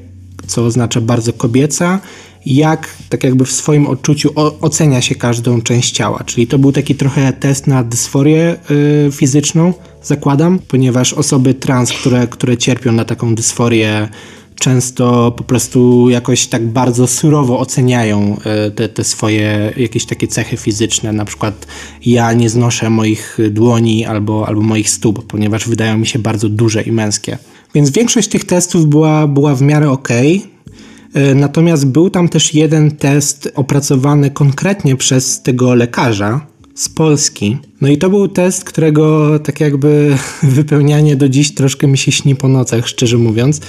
co 0.46 0.64
oznacza 0.64 1.00
bardzo 1.00 1.32
kobieca, 1.32 2.00
jak 2.46 2.96
tak 3.08 3.24
jakby 3.24 3.44
w 3.44 3.52
swoim 3.52 3.86
odczuciu 3.86 4.30
o, 4.34 4.60
ocenia 4.60 5.00
się 5.00 5.14
każdą 5.14 5.62
część 5.62 5.90
ciała. 5.90 6.24
Czyli 6.24 6.46
to 6.46 6.58
był 6.58 6.72
taki 6.72 6.94
trochę 6.94 7.32
test 7.32 7.66
na 7.66 7.84
dysforię 7.84 8.56
yy, 8.70 9.12
fizyczną, 9.12 9.72
zakładam, 10.02 10.58
ponieważ 10.68 11.12
osoby 11.12 11.54
trans, 11.54 11.92
które, 11.92 12.26
które 12.26 12.56
cierpią 12.56 12.92
na 12.92 13.04
taką 13.04 13.34
dysforię, 13.34 14.08
często 14.54 15.32
po 15.36 15.44
prostu 15.44 16.10
jakoś 16.10 16.46
tak 16.46 16.66
bardzo 16.66 17.06
surowo 17.06 17.58
oceniają 17.58 18.36
e, 18.44 18.70
te, 18.70 18.88
te 18.88 19.04
swoje 19.04 19.72
jakieś 19.76 20.06
takie 20.06 20.28
cechy 20.28 20.56
fizyczne. 20.56 21.12
Na 21.12 21.24
przykład 21.24 21.66
ja 22.06 22.32
nie 22.32 22.50
znoszę 22.50 22.90
moich 22.90 23.38
dłoni 23.50 24.04
albo, 24.04 24.48
albo 24.48 24.62
moich 24.62 24.90
stóp, 24.90 25.26
ponieważ 25.26 25.68
wydają 25.68 25.98
mi 25.98 26.06
się 26.06 26.18
bardzo 26.18 26.48
duże 26.48 26.82
i 26.82 26.92
męskie. 26.92 27.38
Więc 27.74 27.90
większość 27.90 28.28
tych 28.28 28.44
testów 28.44 28.86
była, 28.86 29.26
była 29.26 29.54
w 29.54 29.62
miarę 29.62 29.90
ok. 29.90 30.08
E, 30.10 31.34
natomiast 31.34 31.86
był 31.86 32.10
tam 32.10 32.28
też 32.28 32.54
jeden 32.54 32.90
test 32.90 33.52
opracowany 33.54 34.30
konkretnie 34.30 34.96
przez 34.96 35.42
tego 35.42 35.74
lekarza, 35.74 36.54
z 36.74 36.88
Polski. 36.88 37.58
No 37.80 37.88
i 37.88 37.98
to 37.98 38.10
był 38.10 38.28
test, 38.28 38.64
którego 38.64 39.38
tak 39.38 39.60
jakby 39.60 40.16
wypełnianie 40.42 41.16
do 41.16 41.28
dziś 41.28 41.54
troszkę 41.54 41.86
mi 41.86 41.98
się 41.98 42.12
śni 42.12 42.36
po 42.36 42.48
nocach, 42.48 42.88
szczerze 42.88 43.18
mówiąc, 43.18 43.60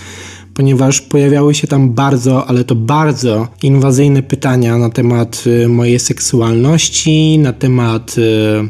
ponieważ 0.55 1.01
pojawiały 1.01 1.55
się 1.55 1.67
tam 1.67 1.93
bardzo, 1.93 2.47
ale 2.47 2.63
to 2.63 2.75
bardzo 2.75 3.47
inwazyjne 3.63 4.23
pytania 4.23 4.77
na 4.77 4.89
temat 4.89 5.43
y, 5.47 5.67
mojej 5.67 5.99
seksualności, 5.99 7.39
na 7.39 7.53
temat 7.53 8.15
y, 8.17 8.21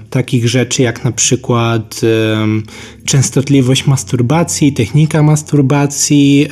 takich 0.09 0.49
rzeczy 0.49 0.81
jak 0.81 1.03
na 1.03 1.11
przykład 1.11 2.01
y, 2.03 3.05
częstotliwość 3.05 3.87
masturbacji, 3.87 4.73
technika 4.73 5.23
masturbacji, 5.23 6.47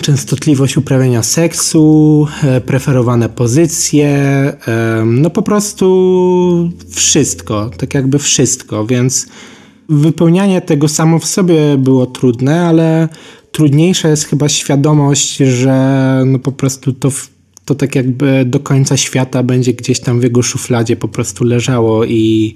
częstotliwość 0.00 0.76
uprawiania 0.76 1.22
seksu, 1.22 2.26
y, 2.56 2.60
preferowane 2.60 3.28
pozycje, 3.28 4.18
no 5.06 5.30
po 5.30 5.42
prostu 5.42 6.70
wszystko, 6.90 7.70
tak 7.78 7.94
jakby 7.94 8.18
wszystko, 8.18 8.86
więc 8.86 9.26
wypełnianie 9.88 10.60
tego 10.60 10.88
samo 10.88 11.18
w 11.18 11.24
sobie 11.24 11.78
było 11.78 12.06
trudne, 12.06 12.66
ale 12.66 13.08
trudniejsza 13.58 14.08
jest 14.08 14.24
chyba 14.24 14.48
świadomość, 14.48 15.36
że 15.36 16.22
no 16.26 16.38
po 16.38 16.52
prostu 16.52 16.92
to, 16.92 17.08
to 17.64 17.74
tak 17.74 17.94
jakby 17.94 18.44
do 18.44 18.60
końca 18.60 18.96
świata 18.96 19.42
będzie 19.42 19.74
gdzieś 19.74 20.00
tam 20.00 20.20
w 20.20 20.22
jego 20.22 20.42
szufladzie 20.42 20.96
po 20.96 21.08
prostu 21.08 21.44
leżało 21.44 22.04
i 22.04 22.54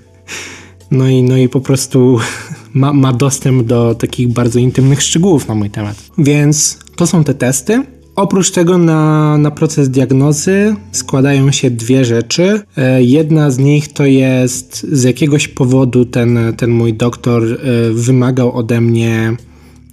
no 0.90 1.08
i, 1.08 1.22
no 1.22 1.36
i 1.36 1.48
po 1.48 1.60
prostu 1.60 2.18
ma, 2.74 2.92
ma 2.92 3.12
dostęp 3.12 3.62
do 3.62 3.94
takich 3.94 4.28
bardzo 4.28 4.58
intymnych 4.58 5.02
szczegółów 5.02 5.48
na 5.48 5.54
mój 5.54 5.70
temat. 5.70 5.96
Więc 6.18 6.78
to 6.96 7.06
są 7.06 7.24
te 7.24 7.34
testy. 7.34 7.82
Oprócz 8.14 8.50
tego 8.50 8.78
na, 8.78 9.38
na 9.38 9.50
proces 9.50 9.90
diagnozy 9.90 10.76
składają 10.92 11.52
się 11.52 11.70
dwie 11.70 12.04
rzeczy. 12.04 12.60
E, 12.76 13.02
jedna 13.02 13.50
z 13.50 13.58
nich 13.58 13.92
to 13.92 14.06
jest 14.06 14.86
z 14.92 15.02
jakiegoś 15.02 15.48
powodu 15.48 16.04
ten, 16.04 16.38
ten 16.56 16.70
mój 16.70 16.94
doktor 16.94 17.44
e, 17.44 17.56
wymagał 17.92 18.56
ode 18.56 18.80
mnie 18.80 19.36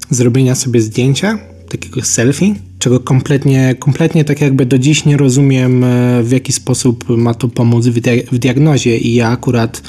zrobienia 0.10 0.55
sobie 0.55 0.81
zdjęcia, 0.81 1.39
takiego 1.69 2.01
selfie, 2.01 2.55
czego 2.79 3.00
kompletnie, 3.00 3.75
kompletnie 3.79 4.25
tak 4.25 4.41
jakby 4.41 4.65
do 4.65 4.77
dziś 4.77 5.05
nie 5.05 5.17
rozumiem, 5.17 5.83
e, 5.83 6.24
w 6.24 6.31
jaki 6.31 6.53
sposób 6.53 7.10
ma 7.10 7.33
to 7.33 7.48
pomóc 7.48 7.88
w, 7.88 8.00
w 8.31 8.38
diagnozie 8.38 8.98
i 8.98 9.13
ja 9.13 9.29
akurat 9.29 9.81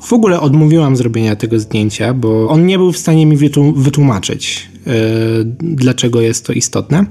w 0.00 0.12
ogóle 0.12 0.40
odmówiłam 0.40 0.96
zrobienia 0.96 1.36
tego 1.36 1.60
zdjęcia, 1.60 2.14
bo 2.14 2.48
on 2.48 2.66
nie 2.66 2.78
był 2.78 2.92
w 2.92 2.98
stanie 2.98 3.26
mi 3.26 3.36
wytłumaczyć, 3.76 4.68
yy, 4.86 4.92
dlaczego 5.60 6.20
jest 6.20 6.46
to 6.46 6.52
istotne. 6.52 7.04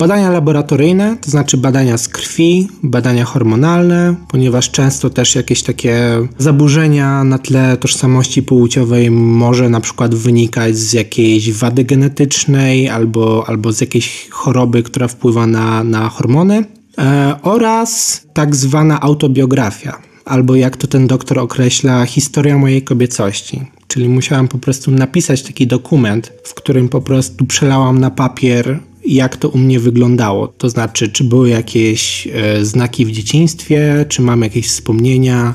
Badania 0.00 0.30
laboratoryjne, 0.30 1.16
to 1.20 1.30
znaczy 1.30 1.56
badania 1.56 1.98
z 1.98 2.08
krwi, 2.08 2.68
badania 2.82 3.24
hormonalne, 3.24 4.14
ponieważ 4.28 4.70
często 4.70 5.10
też 5.10 5.34
jakieś 5.34 5.62
takie 5.62 5.98
zaburzenia 6.38 7.24
na 7.24 7.38
tle 7.38 7.76
tożsamości 7.76 8.42
płciowej 8.42 9.10
może 9.10 9.68
na 9.68 9.80
przykład 9.80 10.14
wynikać 10.14 10.76
z 10.76 10.92
jakiejś 10.92 11.52
wady 11.52 11.84
genetycznej 11.84 12.88
albo, 12.88 13.44
albo 13.46 13.72
z 13.72 13.80
jakiejś 13.80 14.28
choroby, 14.30 14.82
która 14.82 15.08
wpływa 15.08 15.46
na, 15.46 15.84
na 15.84 16.08
hormony 16.08 16.64
e, 16.98 17.34
oraz 17.42 18.22
tak 18.32 18.56
zwana 18.56 19.00
autobiografia, 19.00 19.98
albo 20.24 20.54
jak 20.54 20.76
to 20.76 20.86
ten 20.86 21.06
doktor 21.06 21.38
określa, 21.38 22.06
historia 22.06 22.58
mojej 22.58 22.82
kobiecości. 22.82 23.60
Czyli 23.86 24.08
musiałam 24.08 24.48
po 24.48 24.58
prostu 24.58 24.90
napisać 24.90 25.42
taki 25.42 25.66
dokument, 25.66 26.32
w 26.44 26.54
którym 26.54 26.88
po 26.88 27.00
prostu 27.00 27.44
przelałam 27.44 27.98
na 27.98 28.10
papier 28.10 28.80
jak 29.06 29.36
to 29.36 29.48
u 29.48 29.58
mnie 29.58 29.80
wyglądało. 29.80 30.48
To 30.48 30.70
znaczy, 30.70 31.08
czy 31.08 31.24
były 31.24 31.48
jakieś 31.48 32.26
e, 32.32 32.64
znaki 32.64 33.06
w 33.06 33.10
dzieciństwie, 33.10 34.04
czy 34.08 34.22
mam 34.22 34.42
jakieś 34.42 34.68
wspomnienia, 34.68 35.54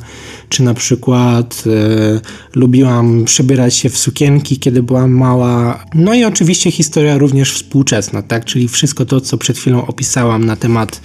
czy 0.49 0.63
na 0.63 0.73
przykład 0.73 1.63
e, 1.67 2.21
lubiłam 2.55 3.25
przebierać 3.25 3.75
się 3.75 3.89
w 3.89 3.97
sukienki, 3.97 4.59
kiedy 4.59 4.83
byłam 4.83 5.11
mała. 5.11 5.85
No 5.95 6.13
i 6.13 6.23
oczywiście 6.23 6.71
historia 6.71 7.17
również 7.17 7.53
współczesna, 7.53 8.21
tak? 8.21 8.45
Czyli 8.45 8.67
wszystko 8.67 9.05
to, 9.05 9.21
co 9.21 9.37
przed 9.37 9.57
chwilą 9.57 9.87
opisałam 9.87 10.45
na 10.45 10.55
temat 10.55 11.01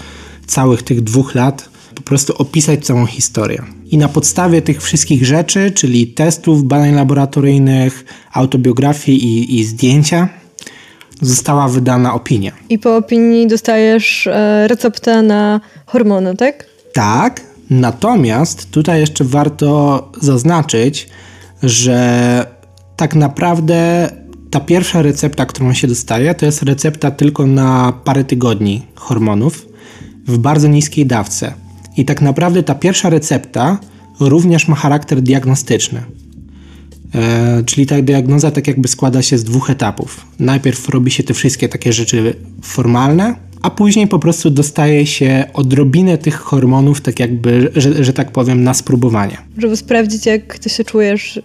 całych 0.47 0.83
tych 0.83 1.01
dwóch 1.01 1.35
lat, 1.35 1.69
po 1.95 2.03
prostu 2.03 2.35
opisać 2.39 2.87
całą 2.87 3.07
historię. 3.07 3.63
I 3.91 3.99
na 3.99 4.09
podstawie 4.09 4.63
tych 4.63 4.83
wszystkich 4.83 5.27
rzeczy, 5.27 5.71
czyli 5.71 6.07
testów, 6.07 6.65
badań 6.65 6.95
laboratoryjnych, 6.95 8.05
autobiografii 8.33 9.25
i, 9.25 9.59
i 9.59 9.65
zdjęcia, 9.65 10.29
została 11.21 11.69
wydana 11.69 12.15
opinia. 12.15 12.53
I 12.69 12.79
po 12.79 12.97
opinii 12.97 13.47
dostajesz 13.47 14.27
e, 14.27 14.69
receptę 14.69 15.23
na 15.23 15.61
hormony, 15.87 16.37
tak? 16.37 16.67
Tak, 16.93 17.41
natomiast 17.71 18.71
tutaj 18.71 19.01
jeszcze 19.01 19.25
warto 19.25 20.09
zaznaczyć, 20.21 21.09
że 21.63 22.47
tak 22.97 23.15
naprawdę 23.15 24.11
ta 24.51 24.61
pierwsza 24.61 25.03
recepta, 25.03 25.47
którą 25.47 25.73
się 25.73 25.89
dostaje, 25.89 26.35
to 26.35 26.47
jest 26.47 26.63
recepta 26.63 27.11
tylko 27.11 27.47
na 27.47 27.93
parę 28.05 28.25
tygodni 28.25 28.83
hormonów 28.95 29.67
w 30.27 30.39
bardzo 30.39 30.69
niskiej 30.69 31.07
dawce. 31.07 31.53
I 31.97 32.05
tak 32.05 32.21
naprawdę 32.21 32.63
ta 32.63 32.75
pierwsza 32.75 33.11
recepta 33.11 33.79
również 34.21 34.69
ma 34.69 34.77
charakter 34.77 35.23
diagnostyczny. 35.23 36.03
E, 37.15 37.63
czyli 37.67 37.87
ta 37.87 38.03
diagnoza 38.03 38.51
tak 38.51 38.69
jakby 38.69 38.89
składa 38.89 39.23
się 39.23 39.39
z 39.39 39.45
dwóch 39.45 39.71
etapów. 39.71 40.27
Najpierw 40.39 40.89
robi 40.89 41.11
się 41.11 41.23
te 41.23 41.35
wszystkie 41.35 41.69
takie 41.69 41.93
rzeczy 41.93 42.35
formalne, 42.63 43.35
a 43.63 43.71
później 43.71 44.07
po 44.09 44.19
prostu 44.19 44.51
dostaje 44.51 45.07
się 45.07 45.45
odrobinę 45.55 46.19
tych 46.19 46.37
hormonów, 46.37 47.01
tak 47.01 47.21
jakby, 47.21 47.73
że, 47.77 48.05
że 48.05 48.13
tak 48.13 48.33
powiem, 48.33 48.65
na 48.65 48.75
spróbowanie. 48.75 49.37
Żeby 49.59 49.77
sprawdzić, 49.77 50.27
jak 50.27 50.59
ty 50.59 50.71
się 50.71 50.85
czujesz 50.85 51.41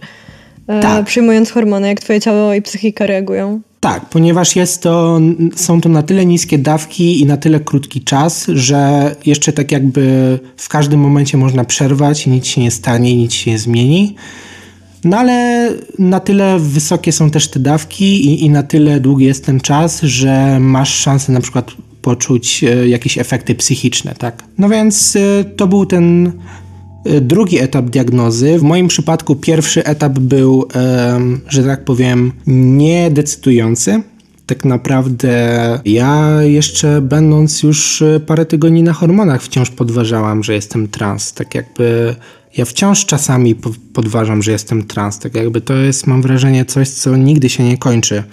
e, 0.68 0.80
tak. 0.82 1.06
przyjmując 1.06 1.52
hormony, 1.52 1.88
jak 1.88 2.00
twoje 2.00 2.22
ciało 2.22 2.54
i 2.54 2.62
psychika 2.62 3.06
reagują. 3.06 3.62
Tak, 3.80 4.10
ponieważ 4.10 4.56
jest 4.56 4.82
to, 4.82 5.20
są 5.56 5.82
to 5.82 5.90
na 5.90 6.04
tyle 6.04 6.26
niskie 6.26 6.58
dawki 6.58 7.22
i 7.22 7.26
na 7.26 7.38
tyle 7.38 7.60
krótki 7.60 8.02
czas, 8.02 8.46
że 8.48 9.16
jeszcze 9.26 9.54
tak 9.54 9.72
jakby 9.72 10.40
w 10.58 10.70
każdym 10.70 11.00
momencie 11.00 11.38
można 11.38 11.66
przerwać 11.66 12.28
i 12.28 12.30
nic 12.30 12.46
się 12.46 12.62
nie 12.62 12.72
stanie, 12.72 13.16
nic 13.16 13.34
się 13.34 13.52
nie 13.52 13.60
zmieni. 13.60 14.16
No 15.04 15.18
ale 15.18 15.70
na 16.00 16.20
tyle 16.20 16.60
wysokie 16.60 17.12
są 17.12 17.32
też 17.32 17.48
te 17.48 17.60
dawki 17.60 18.26
i, 18.26 18.46
i 18.46 18.50
na 18.50 18.64
tyle 18.64 19.00
długi 19.00 19.26
jest 19.26 19.46
ten 19.46 19.60
czas, 19.60 20.02
że 20.02 20.60
masz 20.60 20.96
szansę 20.96 21.32
na 21.32 21.42
przykład 21.42 21.72
poczuć 22.06 22.64
e, 22.64 22.88
jakieś 22.88 23.18
efekty 23.18 23.56
psychiczne, 23.56 24.16
tak? 24.18 24.44
No 24.58 24.70
więc 24.70 25.16
e, 25.16 25.44
to 25.44 25.68
był 25.68 25.86
ten 25.86 26.32
e, 27.06 27.22
drugi 27.22 27.60
etap 27.60 27.86
diagnozy. 27.86 28.60
W 28.60 28.64
moim 28.64 28.88
przypadku 28.88 29.36
pierwszy 29.36 29.86
etap 29.86 30.20
był, 30.20 30.68
że 31.48 31.64
tak 31.64 31.86
powiem, 31.86 32.32
niedecydujący. 32.48 34.02
Tak 34.46 34.66
naprawdę 34.66 35.34
ja 35.86 36.42
jeszcze 36.44 37.02
będąc 37.02 37.64
już 37.64 38.04
parę 38.26 38.46
tygodni 38.46 38.84
na 38.84 38.94
hormonach 38.94 39.44
wciąż 39.44 39.70
podważałam, 39.70 40.44
że 40.44 40.54
jestem 40.54 40.88
trans. 40.88 41.34
Tak 41.34 41.56
jakby 41.56 42.16
ja 42.58 42.66
wciąż 42.66 43.06
czasami 43.06 43.56
podważam, 43.94 44.44
że 44.44 44.52
jestem 44.52 44.84
trans. 44.84 45.20
Tak 45.20 45.36
jakby 45.36 45.62
to 45.62 45.74
jest, 45.74 46.08
mam 46.08 46.22
wrażenie, 46.22 46.66
coś, 46.66 46.90
co 46.90 47.18
nigdy 47.18 47.50
się 47.50 47.64
nie 47.64 47.78
kończy. 47.78 48.24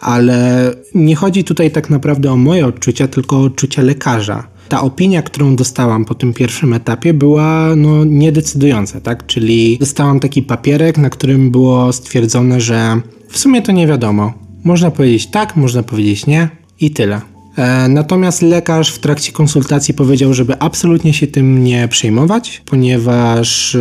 Ale 0.00 0.70
nie 0.94 1.16
chodzi 1.16 1.44
tutaj 1.44 1.70
tak 1.70 1.90
naprawdę 1.90 2.32
o 2.32 2.36
moje 2.36 2.66
odczucia, 2.66 3.08
tylko 3.08 3.36
o 3.36 3.42
odczucia 3.42 3.82
lekarza. 3.82 4.48
Ta 4.68 4.80
opinia, 4.80 5.22
którą 5.22 5.56
dostałam 5.56 6.04
po 6.04 6.14
tym 6.14 6.34
pierwszym 6.34 6.72
etapie, 6.72 7.14
była 7.14 7.76
no, 7.76 8.04
niedecydująca, 8.04 9.00
tak? 9.00 9.26
Czyli 9.26 9.78
dostałam 9.78 10.20
taki 10.20 10.42
papierek, 10.42 10.98
na 10.98 11.10
którym 11.10 11.50
było 11.50 11.92
stwierdzone, 11.92 12.60
że 12.60 13.00
w 13.28 13.38
sumie 13.38 13.62
to 13.62 13.72
nie 13.72 13.86
wiadomo. 13.86 14.32
Można 14.64 14.90
powiedzieć 14.90 15.26
tak, 15.26 15.56
można 15.56 15.82
powiedzieć 15.82 16.26
nie 16.26 16.48
i 16.80 16.90
tyle. 16.90 17.20
E, 17.58 17.88
natomiast 17.88 18.42
lekarz 18.42 18.90
w 18.90 18.98
trakcie 18.98 19.32
konsultacji 19.32 19.94
powiedział, 19.94 20.34
żeby 20.34 20.58
absolutnie 20.58 21.14
się 21.14 21.26
tym 21.26 21.64
nie 21.64 21.88
przejmować, 21.88 22.62
ponieważ 22.66 23.76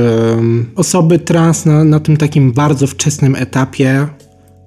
osoby 0.75 1.19
trans 1.19 1.65
na, 1.65 1.83
na 1.83 1.99
tym 1.99 2.17
takim 2.17 2.51
bardzo 2.51 2.87
wczesnym 2.87 3.35
etapie 3.35 4.07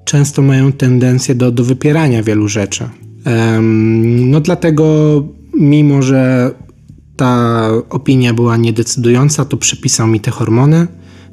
często 0.05 0.43
mają 0.43 0.73
tendencję 0.73 1.35
do, 1.35 1.51
do 1.51 1.65
wypierania 1.65 2.23
wielu 2.23 2.49
rzeczy. 2.49 2.89
No 4.21 4.41
dlatego, 4.41 4.85
mimo 5.55 6.03
że 6.03 6.51
ta 7.17 7.69
opinia 7.91 8.35
była 8.35 8.57
niedecydująca, 8.57 9.45
to 9.45 9.57
przypisał 9.57 10.07
mi 10.07 10.21
te 10.21 10.31
hormony 10.31 10.87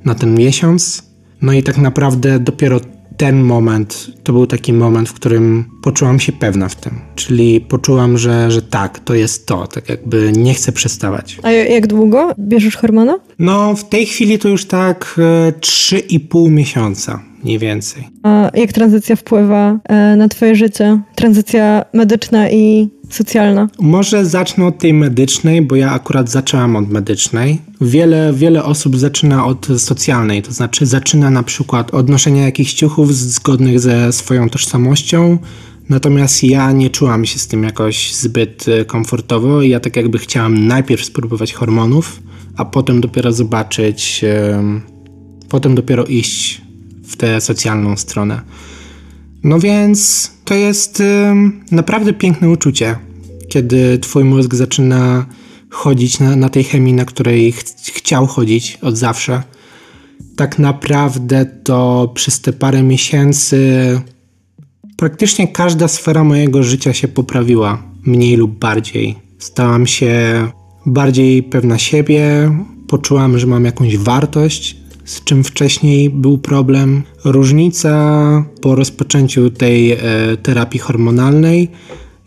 na 0.06 0.16
ten 0.16 0.36
miesiąc. 0.36 1.04
No 1.42 1.54
i 1.54 1.64
tak 1.64 1.78
naprawdę 1.78 2.40
dopiero 2.40 2.80
ten 3.18 3.42
moment 3.42 4.08
to 4.24 4.34
był 4.34 4.48
taki 4.48 4.74
moment, 4.74 5.10
w 5.10 5.14
którym 5.14 5.66
poczułam 5.82 6.20
się 6.20 6.32
pewna 6.32 6.70
w 6.70 6.76
tym. 6.76 6.94
Czyli 7.16 7.62
poczułam, 7.62 8.18
że, 8.18 8.52
że 8.52 8.62
tak, 8.62 9.00
to 9.00 9.14
jest 9.14 9.46
to, 9.46 9.68
tak 9.68 9.90
jakby 9.90 10.32
nie 10.36 10.54
chcę 10.54 10.72
przestawać. 10.72 11.40
A 11.44 11.52
jak 11.52 11.88
długo 11.88 12.32
bierzesz 12.40 12.78
hormona? 12.78 13.20
No, 13.40 13.76
w 13.76 13.90
tej 13.90 14.06
chwili 14.06 14.40
to 14.40 14.50
już 14.50 14.66
tak 14.66 15.16
e, 15.48 15.52
3,5 15.52 16.52
miesiąca 16.52 17.24
mniej 17.44 17.60
więcej. 17.60 18.04
A 18.24 18.50
jak 18.54 18.74
tranzycja 18.74 19.16
wpływa 19.16 19.80
e, 19.84 20.16
na 20.16 20.28
Twoje 20.28 20.56
życie? 20.56 21.00
Tranzycja 21.16 21.86
medyczna 21.94 22.50
i 22.50 22.90
socjalna? 23.10 23.68
Może 23.80 24.26
zacznę 24.26 24.66
od 24.66 24.78
tej 24.78 24.94
medycznej, 24.94 25.62
bo 25.62 25.76
ja 25.76 25.92
akurat 25.92 26.30
zaczęłam 26.30 26.76
od 26.76 26.90
medycznej. 26.90 27.62
Wiele, 27.82 28.34
wiele 28.34 28.64
osób 28.64 28.98
zaczyna 28.98 29.46
od 29.46 29.68
socjalnej, 29.78 30.42
to 30.42 30.52
znaczy 30.52 30.86
zaczyna 30.86 31.30
na 31.30 31.44
przykład 31.44 31.94
od 31.94 32.10
noszenia 32.10 32.46
jakichś 32.46 32.74
ciuchów 32.74 33.16
zgodnych 33.16 33.80
ze 33.80 34.14
swoją 34.14 34.50
tożsamością, 34.50 35.38
Natomiast 35.90 36.44
ja 36.44 36.72
nie 36.72 36.90
czułam 36.90 37.26
się 37.26 37.40
z 37.40 37.48
tym 37.48 37.64
jakoś 37.64 38.16
zbyt 38.16 38.66
e, 38.68 38.86
komfortowo 38.86 39.62
ja 39.62 39.80
tak 39.80 39.96
jakby 39.96 40.18
chciałam 40.18 40.68
najpierw 40.68 41.06
spróbować 41.06 41.54
hormonów, 41.54 42.22
a 42.58 42.66
potem 42.66 43.02
dopiero 43.02 43.32
zobaczyć, 43.32 44.26
potem 45.50 45.76
dopiero 45.76 46.06
iść 46.06 46.62
w 47.04 47.16
tę 47.16 47.42
socjalną 47.42 47.98
stronę. 47.98 48.42
No 49.48 49.60
więc 49.60 50.32
to 50.46 50.54
jest 50.54 51.04
naprawdę 51.72 52.14
piękne 52.14 52.50
uczucie, 52.50 52.96
kiedy 53.50 54.00
twój 54.00 54.24
mózg 54.24 54.56
zaczyna 54.56 55.26
chodzić 55.70 56.20
na, 56.20 56.36
na 56.36 56.50
tej 56.50 56.64
chemii, 56.64 56.94
na 56.94 57.06
której 57.06 57.52
ch 57.52 57.64
chciał 57.94 58.28
chodzić 58.28 58.78
od 58.82 58.98
zawsze. 58.98 59.44
Tak 60.36 60.60
naprawdę 60.60 61.46
to 61.46 62.12
przez 62.16 62.42
te 62.42 62.54
parę 62.54 62.84
miesięcy 62.84 63.60
praktycznie 64.98 65.48
każda 65.48 65.88
sfera 65.88 66.24
mojego 66.24 66.64
życia 66.64 66.94
się 66.94 67.08
poprawiła, 67.08 67.84
mniej 68.06 68.36
lub 68.36 68.60
bardziej. 68.60 69.16
Stałam 69.40 69.88
się 69.88 70.12
bardziej 70.86 71.44
pewna 71.44 71.78
siebie, 71.78 72.52
poczułam, 72.88 73.40
że 73.40 73.48
mam 73.48 73.66
jakąś 73.66 73.98
wartość, 73.98 74.78
z 75.08 75.24
czym 75.24 75.44
wcześniej 75.44 76.10
był 76.10 76.38
problem. 76.38 77.04
Różnica 77.24 78.46
po 78.62 78.76
rozpoczęciu 78.76 79.50
tej 79.50 79.92
e, 79.92 79.98
terapii 80.44 80.80
hormonalnej 80.80 81.70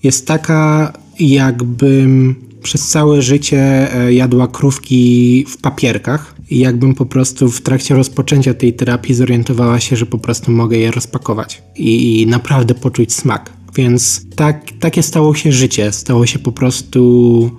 jest 0.03 0.27
taka, 0.27 0.93
jakbym 1.21 2.35
przez 2.63 2.89
całe 2.89 3.23
życie 3.23 3.59
e, 3.95 4.13
jadła 4.13 4.49
krówki 4.49 5.45
w 5.49 5.57
papierkach 5.57 6.35
i 6.51 6.59
jakbym 6.59 6.95
po 6.95 7.07
prostu 7.07 7.51
w 7.51 7.61
trakcie 7.61 7.95
rozpoczęcia 7.95 8.55
tej 8.55 8.73
terapii 8.73 9.15
zorientowała 9.15 9.81
się, 9.81 9.97
że 9.97 10.07
po 10.07 10.19
prostu 10.19 10.53
mogę 10.53 10.77
je 10.79 10.91
rozpakować 10.91 11.63
i, 11.77 12.23
i 12.23 12.27
naprawdę 12.27 12.75
poczuć 12.75 13.13
smak. 13.13 13.53
Więc 13.75 14.27
tak, 14.37 14.65
takie 14.81 15.03
stało 15.03 15.35
się 15.35 15.53
życie. 15.53 15.93
Stało 15.93 16.27
się 16.27 16.39
po 16.39 16.53
prostu 16.53 17.51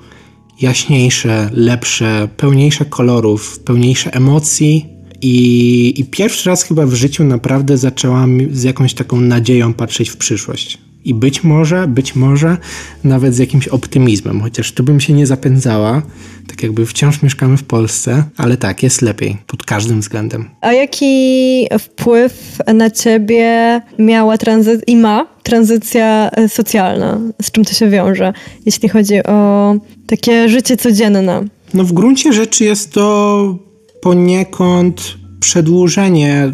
jaśniejsze, 0.61 1.49
lepsze, 1.53 2.29
pełniejsze 2.37 2.85
kolorów, 2.85 3.59
pełniejsze 3.59 4.13
emocji 4.13 4.90
i, 5.21 5.93
I, 5.97 6.05
pierwszy 6.05 6.49
raz 6.49 6.63
chyba 6.63 6.85
w 6.85 6.93
życiu 6.93 7.23
naprawdę 7.23 7.77
zaczęłam 7.77 8.39
z 8.51 8.63
jakąś 8.63 8.93
taką 8.93 9.21
nadzieją 9.21 9.73
patrzeć 9.73 10.09
w 10.09 10.17
przyszłość. 10.17 10.77
I 11.05 11.13
być 11.13 11.43
może, 11.43 11.87
być 11.87 12.15
może 12.15 12.57
nawet 13.03 13.35
z 13.35 13.37
jakimś 13.37 13.67
optymizmem, 13.67 14.41
chociaż 14.41 14.71
tu 14.71 14.83
bym 14.83 14.99
się 14.99 15.13
nie 15.13 15.27
zapędzała, 15.27 16.01
tak 16.47 16.63
jakby 16.63 16.85
wciąż 16.85 17.21
mieszkamy 17.21 17.57
w 17.57 17.63
Polsce, 17.63 18.23
ale 18.37 18.57
tak, 18.57 18.83
jest 18.83 19.01
lepiej 19.01 19.37
pod 19.47 19.63
każdym 19.63 19.99
względem. 19.99 20.49
A 20.61 20.73
jaki 20.73 21.67
wpływ 21.79 22.57
na 22.73 22.89
ciebie 22.89 23.81
miała 23.99 24.37
tranzycja 24.37 24.83
i 24.87 24.95
ma 24.95 25.27
tranzycja 25.43 26.31
e, 26.31 26.49
socjalna? 26.49 27.19
Z 27.41 27.51
czym 27.51 27.65
to 27.65 27.73
się 27.73 27.89
wiąże, 27.89 28.33
jeśli 28.65 28.89
chodzi 28.89 29.23
o 29.23 29.75
takie 30.07 30.49
życie 30.49 30.77
codzienne? 30.77 31.45
No 31.73 31.83
w 31.83 31.93
gruncie 31.93 32.33
rzeczy 32.33 32.63
jest 32.63 32.93
to 32.93 33.70
poniekąd 34.01 35.17
przedłużenie 35.39 36.53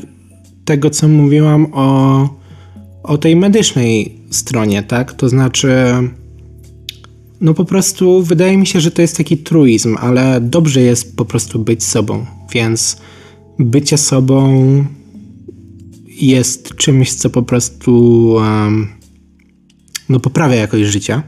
tego, 0.65 0.89
co 0.89 1.07
mówiłam 1.07 1.67
o, 1.73 2.29
o 3.03 3.17
tej 3.17 3.35
medycznej 3.35 4.17
stronie, 4.31 4.83
tak? 4.83 5.13
To 5.13 5.29
znaczy, 5.29 5.73
no 7.41 7.53
po 7.53 7.65
prostu 7.65 8.23
wydaje 8.23 8.57
mi 8.57 8.67
się, 8.67 8.79
że 8.79 8.91
to 8.91 9.01
jest 9.01 9.17
taki 9.17 9.37
truizm, 9.37 9.97
ale 9.99 10.41
dobrze 10.41 10.81
jest 10.81 11.17
po 11.17 11.25
prostu 11.25 11.59
być 11.59 11.83
sobą, 11.83 12.25
więc 12.53 12.97
bycie 13.59 13.97
sobą 13.97 14.85
jest 16.21 16.75
czymś, 16.75 17.13
co 17.13 17.29
po 17.29 17.41
prostu 17.41 18.23
um, 18.29 18.87
no 20.09 20.19
poprawia 20.19 20.55
jakość 20.55 20.83
życia. 20.83 21.23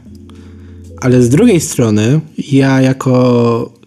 Ale 1.01 1.21
z 1.23 1.29
drugiej 1.29 1.60
strony, 1.60 2.19
ja 2.51 2.82
jako 2.82 3.79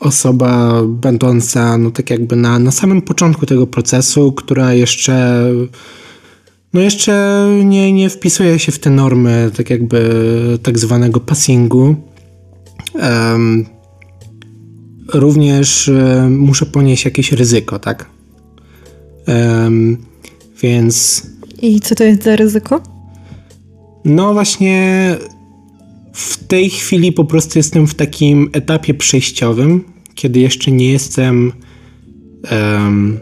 osoba 0.00 0.82
będąca 0.86 1.78
no 1.78 1.90
tak 1.90 2.10
jakby 2.10 2.36
na, 2.36 2.58
na 2.58 2.70
samym 2.70 3.02
początku 3.02 3.46
tego 3.46 3.66
procesu, 3.66 4.32
która 4.32 4.74
jeszcze 4.74 5.44
no 6.72 6.80
jeszcze 6.80 7.46
nie, 7.64 7.92
nie 7.92 8.10
wpisuje 8.10 8.58
się 8.58 8.72
w 8.72 8.78
te 8.78 8.90
normy 8.90 9.50
tak 9.56 9.70
jakby 9.70 10.58
tak 10.62 10.78
zwanego 10.78 11.20
passingu. 11.20 11.94
Um, 12.94 13.66
również 15.14 15.88
um, 15.88 16.38
muszę 16.38 16.66
ponieść 16.66 17.04
jakieś 17.04 17.32
ryzyko, 17.32 17.78
tak? 17.78 18.06
Um, 19.26 19.96
więc... 20.62 21.26
I 21.62 21.80
co 21.80 21.94
to 21.94 22.04
jest 22.04 22.22
za 22.22 22.36
ryzyko? 22.36 22.82
No 24.04 24.32
właśnie 24.32 25.16
w 26.18 26.44
tej 26.44 26.70
chwili 26.70 27.12
po 27.12 27.24
prostu 27.24 27.58
jestem 27.58 27.86
w 27.86 27.94
takim 27.94 28.50
etapie 28.52 28.94
przejściowym, 28.94 29.84
kiedy 30.14 30.40
jeszcze 30.40 30.70
nie 30.70 30.92
jestem. 30.92 31.52
Um, 32.52 33.18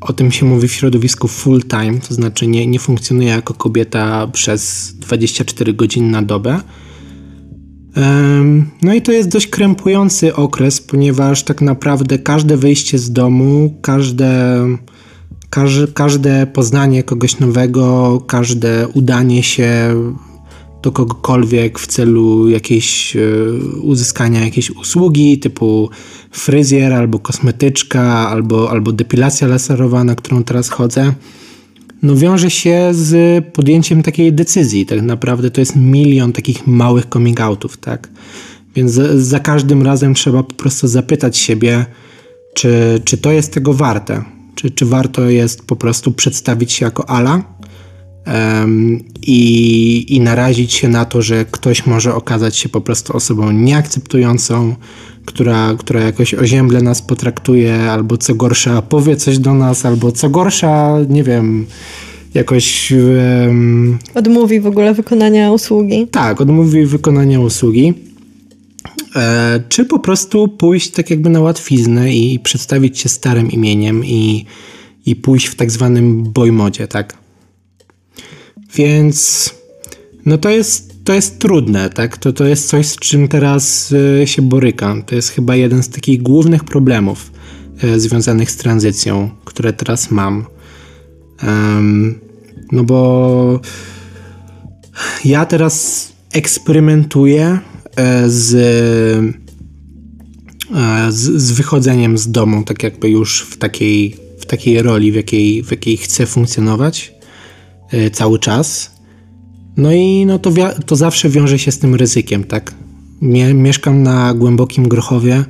o 0.00 0.12
tym 0.12 0.32
się 0.32 0.46
mówi 0.46 0.68
w 0.68 0.72
środowisku 0.72 1.28
full 1.28 1.62
time, 1.62 2.00
to 2.08 2.14
znaczy 2.14 2.46
nie, 2.46 2.66
nie 2.66 2.78
funkcjonuję 2.78 3.28
jako 3.28 3.54
kobieta 3.54 4.26
przez 4.26 4.92
24 4.98 5.74
godziny 5.74 6.10
na 6.10 6.22
dobę. 6.22 6.60
Um, 7.96 8.70
no 8.82 8.94
i 8.94 9.02
to 9.02 9.12
jest 9.12 9.28
dość 9.28 9.46
krępujący 9.46 10.34
okres, 10.36 10.80
ponieważ 10.80 11.42
tak 11.42 11.60
naprawdę 11.60 12.18
każde 12.18 12.56
wyjście 12.56 12.98
z 12.98 13.12
domu, 13.12 13.78
każde, 13.82 14.58
każde, 15.50 15.88
każde 15.88 16.46
poznanie 16.46 17.02
kogoś 17.02 17.38
nowego, 17.38 18.20
każde 18.26 18.88
udanie 18.88 19.42
się 19.42 19.94
do 20.82 20.92
kogokolwiek 20.92 21.78
w 21.78 21.86
celu 21.86 22.48
jakiejś 22.48 23.16
e, 23.16 23.20
uzyskania 23.82 24.44
jakiejś 24.44 24.70
usługi 24.70 25.38
typu 25.38 25.90
fryzjer 26.30 26.92
albo 26.92 27.18
kosmetyczka 27.18 28.02
albo, 28.28 28.70
albo 28.70 28.92
depilacja 28.92 29.48
laserowa, 29.48 30.04
na 30.04 30.14
którą 30.14 30.44
teraz 30.44 30.68
chodzę, 30.68 31.14
no 32.02 32.16
wiąże 32.16 32.50
się 32.50 32.88
z 32.92 33.44
podjęciem 33.54 34.02
takiej 34.02 34.32
decyzji. 34.32 34.86
Tak 34.86 35.02
naprawdę 35.02 35.50
to 35.50 35.60
jest 35.60 35.76
milion 35.76 36.32
takich 36.32 36.66
małych 36.66 37.06
coming 37.06 37.40
outów, 37.40 37.76
tak? 37.76 38.08
Więc 38.74 38.92
za, 39.14 39.40
każdym 39.40 39.82
razem 39.82 40.14
trzeba 40.14 40.42
po 40.42 40.54
prostu 40.54 40.88
zapytać 40.88 41.36
siebie, 41.38 41.86
czy, 42.54 43.00
czy 43.04 43.18
to 43.18 43.32
jest 43.32 43.52
tego 43.52 43.74
warte. 43.74 44.22
Czy, 44.54 44.70
czy 44.70 44.86
warto 44.86 45.30
jest 45.30 45.66
po 45.66 45.76
prostu 45.76 46.12
przedstawić 46.12 46.72
się 46.72 46.84
jako 46.84 47.10
Ala, 47.10 47.42
i, 49.22 50.16
i 50.16 50.20
narazić 50.20 50.72
się 50.72 50.88
na 50.88 51.04
to, 51.04 51.22
że 51.22 51.44
ktoś 51.44 51.86
może 51.86 52.14
okazać 52.14 52.56
się 52.56 52.68
po 52.68 52.80
prostu 52.80 53.16
osobą 53.16 53.52
nieakceptującą, 53.52 54.76
która, 55.24 55.74
która 55.78 56.00
jakoś 56.00 56.34
ozięble 56.34 56.82
nas 56.82 57.02
potraktuje, 57.02 57.90
albo 57.90 58.16
co 58.16 58.34
gorsza 58.34 58.82
powie 58.82 59.16
coś 59.16 59.38
do 59.38 59.54
nas, 59.54 59.86
albo 59.86 60.12
co 60.12 60.30
gorsza, 60.30 60.98
nie 61.08 61.24
wiem, 61.24 61.66
jakoś. 62.34 62.92
Um, 62.92 63.98
odmówi 64.14 64.60
w 64.60 64.66
ogóle 64.66 64.94
wykonania 64.94 65.52
usługi. 65.52 66.06
Tak, 66.06 66.40
odmówi 66.40 66.86
wykonania 66.86 67.40
usługi. 67.40 67.94
E, 69.16 69.62
czy 69.68 69.84
po 69.84 69.98
prostu 69.98 70.48
pójść 70.48 70.90
tak 70.90 71.10
jakby 71.10 71.30
na 71.30 71.40
łatwiznę 71.40 72.14
i 72.14 72.38
przedstawić 72.38 72.98
się 72.98 73.08
starym 73.08 73.50
imieniem 73.50 74.04
i, 74.04 74.44
i 75.06 75.16
pójść 75.16 75.46
w 75.46 75.54
tak 75.54 75.70
zwanym 75.70 76.22
boymodzie, 76.22 76.88
tak? 76.88 77.21
Więc 78.74 79.50
no 80.26 80.38
to 80.38 80.50
jest, 80.50 81.04
to 81.04 81.12
jest 81.12 81.38
trudne, 81.38 81.90
tak? 81.90 82.16
To, 82.16 82.32
to 82.32 82.44
jest 82.44 82.68
coś, 82.68 82.86
z 82.86 82.96
czym 82.96 83.28
teraz 83.28 83.92
y, 83.92 84.26
się 84.26 84.42
borykam. 84.42 85.02
To 85.02 85.14
jest 85.14 85.30
chyba 85.30 85.56
jeden 85.56 85.82
z 85.82 85.88
takich 85.88 86.22
głównych 86.22 86.64
problemów 86.64 87.32
y, 87.84 88.00
związanych 88.00 88.50
z 88.50 88.56
tranzycją, 88.56 89.30
które 89.44 89.72
teraz 89.72 90.10
mam. 90.10 90.46
Um, 91.42 92.20
no 92.72 92.84
bo 92.84 93.60
ja 95.24 95.46
teraz 95.46 96.08
eksperymentuję 96.32 97.58
e, 97.96 98.30
z, 98.30 98.54
e, 100.74 101.12
z, 101.12 101.42
z, 101.42 101.52
wychodzeniem 101.52 102.18
z 102.18 102.30
domu, 102.30 102.62
tak 102.62 102.82
jakby 102.82 103.10
już 103.10 103.42
w 103.42 103.56
takiej, 103.56 104.16
w 104.38 104.46
takiej 104.46 104.82
roli, 104.82 105.12
w 105.12 105.14
jakiej, 105.14 105.62
w 105.62 105.70
jakiej 105.70 105.96
chcę 105.96 106.26
funkcjonować 106.26 107.14
e, 107.14 107.21
cały 108.12 108.38
czas. 108.38 108.92
No 109.76 109.92
i 109.92 110.26
no 110.26 110.38
to, 110.38 110.50
to 110.86 110.96
zawsze 110.96 111.28
wiąże 111.28 111.58
się 111.58 111.72
z 111.72 111.78
tym 111.78 111.94
ryzykiem, 111.94 112.44
tak? 112.44 112.74
mieszkam 113.54 114.02
na 114.02 114.34
głębokim 114.34 114.88
Grochowie, 114.88 115.44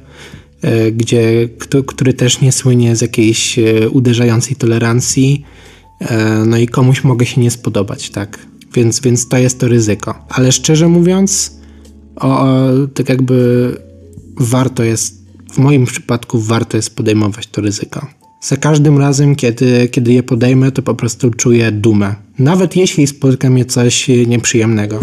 gdzie, 0.93 1.49
który 1.87 2.15
też 2.15 2.41
nie 2.41 2.53
słynie 2.53 2.97
z 2.97 3.01
jakiejś 3.01 3.59
uderzającej 3.91 4.57
tolerancji. 4.57 5.45
No 6.47 6.59
i 6.59 6.67
komuś 6.67 7.05
mogę 7.05 7.27
się 7.27 7.41
nie 7.41 7.51
spodobać, 7.51 8.11
tak? 8.11 8.39
Więc, 8.75 9.01
więc 9.01 9.29
to 9.29 9.39
jest 9.39 9.61
to 9.61 9.69
ryzyko. 9.69 10.15
Ale 10.29 10.53
szczerze 10.53 10.89
mówiąc, 10.89 11.57
o, 12.17 12.47
tak 12.95 13.09
jakby 13.09 13.37
warto 14.37 14.83
jest, 14.83 15.23
w 15.53 15.59
moim 15.59 15.85
przypadku 15.85 16.41
warto 16.41 16.77
jest 16.77 16.97
podejmować 16.97 17.47
to 17.47 17.61
ryzyko. 17.61 18.07
Za 18.43 18.57
każdym 18.57 18.99
razem, 18.99 19.37
kiedy, 19.37 19.89
kiedy 19.89 20.13
je 20.13 20.23
podejmę, 20.23 20.73
to 20.73 20.83
po 20.83 20.95
prostu 20.95 21.31
czuję 21.31 21.73
dumę. 21.73 22.15
Nawet 22.39 22.77
jeśli 22.77 23.07
spotka 23.07 23.51
mnie 23.51 23.65
coś 23.65 24.09
nieprzyjemnego. 24.27 25.01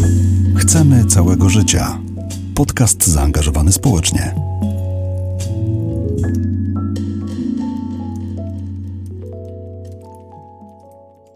Chcemy 0.56 1.06
całego 1.06 1.50
życia. 1.50 1.98
Podcast 2.56 3.08
zaangażowany 3.08 3.72
społecznie. 3.72 4.36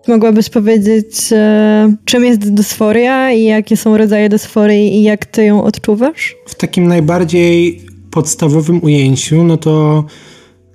Mogłabyś 0.08 0.50
powiedzieć, 0.50 1.16
e, 1.32 1.96
czym 2.06 2.26
jest 2.26 2.54
dysforia 2.54 3.32
i 3.32 3.44
jakie 3.44 3.78
są 3.78 3.98
rodzaje 3.98 4.30
dysforii 4.30 4.96
i 4.96 5.04
jak 5.04 5.26
ty 5.26 5.44
ją 5.44 5.64
odczuwasz? 5.64 6.36
W 6.48 6.56
takim 6.56 6.88
najbardziej 6.88 7.82
podstawowym 8.12 8.84
ujęciu, 8.84 9.44
no 9.44 9.58
to 9.58 10.06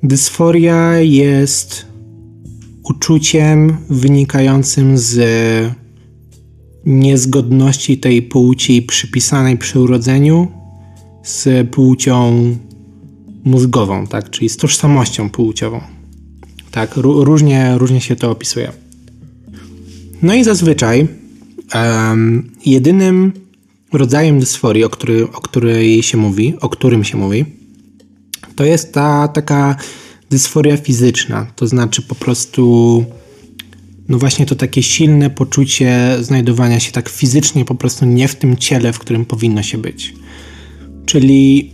dysforia 0.03 0.99
jest 0.99 1.87
uczuciem 2.83 3.77
wynikającym 3.91 4.99
z 4.99 5.21
niezgodności 6.87 7.99
tej 7.99 8.23
płci 8.23 8.83
przypisanej 8.83 9.57
przy 9.57 9.81
urodzeniu 9.81 10.49
z 11.23 11.71
płcią 11.71 12.57
mózgową, 13.45 14.07
tak, 14.07 14.31
czyli 14.31 14.49
z 14.49 14.57
tożsamością 14.57 15.31
płciową. 15.31 15.81
Tak, 16.71 16.97
różnie, 16.97 17.79
różnie 17.79 18.01
się 18.01 18.17
to 18.17 18.31
opisuje. 18.31 18.73
No 20.23 20.35
i 20.35 20.45
zazwyczaj 20.45 21.09
um, 21.75 22.51
jedynym 22.67 23.33
rodzajem 23.93 24.41
dysforii, 24.41 24.85
o, 24.85 24.91
który, 24.91 25.25
o 25.33 25.41
której 25.41 26.03
się 26.03 26.19
mówi, 26.19 26.55
o 26.61 26.69
którym 26.69 27.05
się 27.05 27.19
mówi, 27.19 27.45
to 28.59 28.65
jest 28.65 28.93
ta 28.93 29.29
taka 29.29 29.77
dysforia 30.31 30.77
fizyczna. 30.77 31.47
To 31.57 31.67
znaczy 31.67 32.03
po 32.03 32.15
prostu 32.15 33.05
no 34.09 34.19
właśnie 34.19 34.47
to 34.47 34.55
takie 34.55 34.83
silne 34.83 35.31
poczucie 35.31 36.17
znajdowania 36.21 36.81
się 36.81 36.93
tak 36.93 37.09
fizycznie 37.09 37.65
po 37.65 37.75
prostu 37.75 38.07
nie 38.07 38.29
w 38.29 38.37
tym 38.37 38.57
ciele, 38.57 38.93
w 38.93 38.99
którym 38.99 39.25
powinno 39.25 39.63
się 39.63 39.79
być. 39.79 40.15
Czyli 41.07 41.73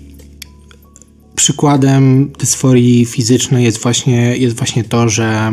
przykładem 1.36 2.32
dysforii 2.38 3.04
fizycznej 3.04 3.64
jest 3.64 3.82
właśnie, 3.82 4.36
jest 4.36 4.56
właśnie 4.56 4.84
to, 4.84 5.08
że, 5.08 5.52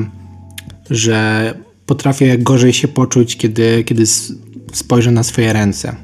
że 0.89 1.53
potrafię 1.85 2.37
gorzej 2.37 2.73
się 2.73 2.87
poczuć, 2.87 3.37
kiedy, 3.37 3.83
kiedy 3.83 4.03
spojrzę 4.73 5.11
na 5.11 5.23
swoje 5.23 5.53
ręce. 5.53 5.95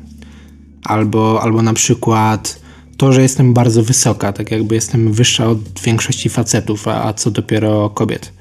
Albo, 0.84 1.42
albo 1.44 1.62
na 1.62 1.74
przykład 1.74 2.67
to, 2.98 3.14
że 3.14 3.22
jestem 3.22 3.54
bardzo 3.54 3.84
wysoka, 3.84 4.34
tak 4.34 4.52
jakby 4.52 4.76
jestem 4.76 5.14
wyższa 5.14 5.48
od 5.48 5.82
większości 5.84 6.30
facetów, 6.30 6.88
a, 6.88 7.04
a 7.04 7.14
co 7.14 7.32
dopiero 7.32 7.90
kobiet. 7.90 8.34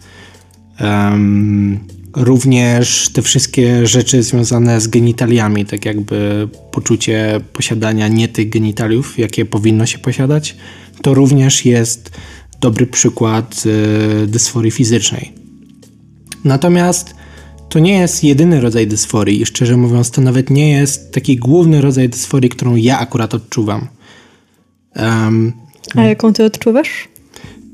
Um, 0.81 1.79
również 2.17 3.09
te 3.13 3.23
wszystkie 3.23 3.87
rzeczy 3.87 4.23
związane 4.23 4.81
z 4.81 4.89
genitaliami, 4.89 5.65
tak 5.65 5.85
jakby 5.85 6.49
poczucie 6.73 7.41
posiadania 7.53 8.09
nie 8.09 8.29
tych 8.29 8.49
genitaliów, 8.49 9.19
jakie 9.19 9.45
powinno 9.45 9.87
się 9.87 9.99
posiadać, 9.99 10.57
to 11.03 11.15
również 11.15 11.65
jest 11.65 12.11
dobry 12.61 12.87
przykład 12.87 13.63
y, 14.25 14.27
dysforii 14.27 14.71
fizycznej. 14.71 15.33
Natomiast 16.45 17.15
to 17.69 17.79
nie 17.79 17.99
jest 17.99 18.25
jedyny 18.25 18.61
rodzaj 18.61 18.87
dysforii 18.87 19.43
i 19.43 19.47
szczerze 19.47 19.77
mówiąc, 19.77 20.11
to 20.11 20.21
nawet 20.21 20.51
nie 20.51 20.71
jest 20.71 21.13
taki 21.13 21.37
główny 21.37 21.81
rodzaj 21.81 22.09
dysforii, 22.09 22.51
którą 22.51 22.77
ja 22.77 22.99
akurat 22.99 23.35
odczuwam. 23.35 23.89
Um, 24.99 25.53
A 25.95 26.03
jaką 26.03 26.33
ty 26.33 26.45
odczuwasz? 26.45 27.09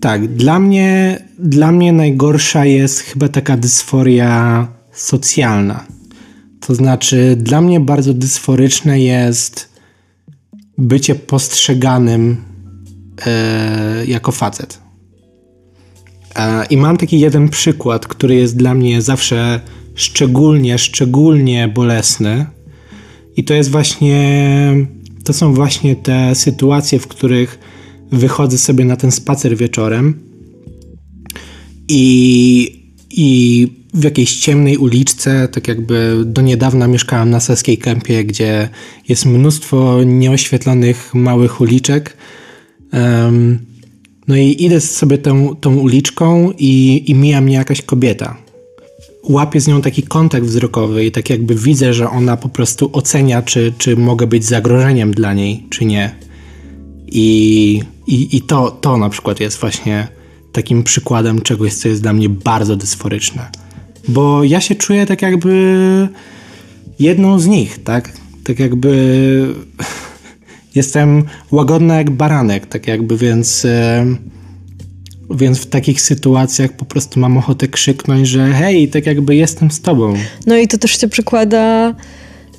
Tak, 0.01 0.29
dla 0.29 0.59
mnie, 0.59 1.19
dla 1.39 1.73
mnie 1.73 1.93
najgorsza 1.93 2.65
jest 2.65 3.01
chyba 3.01 3.29
taka 3.29 3.57
dysforia 3.57 4.69
socjalna. 4.93 5.87
To 6.61 6.75
znaczy, 6.75 7.37
dla 7.37 7.61
mnie 7.61 7.81
bardzo 7.81 8.15
dysforyczne 8.15 9.01
jest 9.01 9.73
bycie 10.79 11.15
postrzeganym 11.15 12.37
e, 13.27 14.07
jako 14.07 14.33
facet. 14.33 14.81
E, 16.37 16.67
I 16.67 16.77
mam 16.77 16.97
taki 16.97 17.21
jeden 17.21 17.49
przykład, 17.49 18.07
który 18.07 18.35
jest 18.35 18.57
dla 18.57 18.75
mnie 18.75 19.03
zawsze 19.03 19.61
szczególnie, 19.95 20.79
szczególnie 20.79 21.69
bolesny. 21.69 22.47
I 23.37 23.45
to 23.45 23.55
jest 23.55 23.71
właśnie, 23.71 24.75
to 25.25 25.33
są 25.33 25.55
właśnie 25.55 25.97
te 25.97 26.35
sytuacje, 26.35 26.99
w 26.99 27.07
których 27.07 27.59
wychodzę 28.13 28.59
sobie 28.59 28.85
na 28.85 28.97
ten 28.97 29.13
spacer 29.13 29.57
wieczorem 29.57 30.21
i, 31.89 32.83
i 33.11 33.69
w 33.95 34.05
jakiejś 34.05 34.37
ciemnej 34.37 34.77
uliczce, 34.77 35.49
tak 35.49 35.69
jakby 35.69 36.23
do 36.27 36.43
niedawna 36.43 36.89
mieszkałem 36.89 37.31
na 37.31 37.41
Saskiej 37.41 37.79
Kępie, 37.79 38.25
gdzie 38.25 38.69
jest 39.09 39.27
mnóstwo 39.27 40.05
nieoświetlonych 40.05 41.15
małych 41.15 41.61
uliczek. 41.61 42.17
Um, 42.93 43.59
no 44.29 44.37
i 44.37 44.65
idę 44.65 44.81
sobie 44.81 45.19
tą, 45.19 45.57
tą 45.57 45.77
uliczką 45.77 46.53
i, 46.59 47.05
i 47.07 47.15
mija 47.15 47.41
mnie 47.41 47.55
jakaś 47.55 47.83
kobieta 47.83 48.37
łapię 49.23 49.61
z 49.61 49.67
nią 49.67 49.83
taki 49.83 50.03
kontakt 50.03 50.47
wzrokowy 50.47 51.05
i 51.05 51.11
tak 51.11 51.31
jakby 51.31 51.55
widzę, 51.55 51.95
że 51.95 52.11
ona 52.11 52.37
po 52.37 52.49
prostu 52.49 52.91
ocenia, 52.93 53.43
czy, 53.43 53.73
czy 53.79 53.97
mogę 53.97 54.27
być 54.27 54.45
zagrożeniem 54.45 55.15
dla 55.15 55.35
niej, 55.35 55.67
czy 55.71 55.85
nie. 55.85 56.15
I, 57.07 57.83
i, 58.07 58.37
i 58.37 58.43
to, 58.43 58.71
to 58.71 58.97
na 58.97 59.09
przykład 59.09 59.41
jest 59.41 59.61
właśnie 59.61 60.09
takim 60.53 60.83
przykładem 60.83 61.41
czegoś, 61.41 61.75
co 61.75 61.89
jest 61.89 62.03
dla 62.03 62.13
mnie 62.13 62.29
bardzo 62.29 62.77
dysforyczne. 62.77 63.51
Bo 64.09 64.45
ja 64.45 64.61
się 64.61 64.75
czuję 64.75 65.07
tak 65.07 65.23
jakby 65.23 66.09
jedną 66.99 67.39
z 67.39 67.47
nich, 67.47 67.83
tak? 67.85 68.13
Tak 68.45 68.59
jakby 68.59 69.55
jestem 70.75 71.25
łagodna 71.51 71.97
jak 71.97 72.11
baranek, 72.11 72.67
tak 72.67 72.89
jakby, 72.89 73.17
więc 73.17 73.67
więc 75.35 75.59
w 75.59 75.67
takich 75.67 76.01
sytuacjach 76.01 76.73
po 76.73 76.85
prostu 76.85 77.21
mam 77.21 77.39
ochotę 77.39 77.69
krzyknąć, 77.69 78.29
że 78.29 78.53
hej, 78.53 78.89
tak 78.89 79.07
jakby 79.07 79.37
jestem 79.37 79.71
z 79.71 79.81
tobą. 79.81 80.15
No 80.47 80.57
i 80.57 80.69
to 80.69 80.79
też 80.79 81.01
się 81.01 81.09
przekłada 81.09 81.95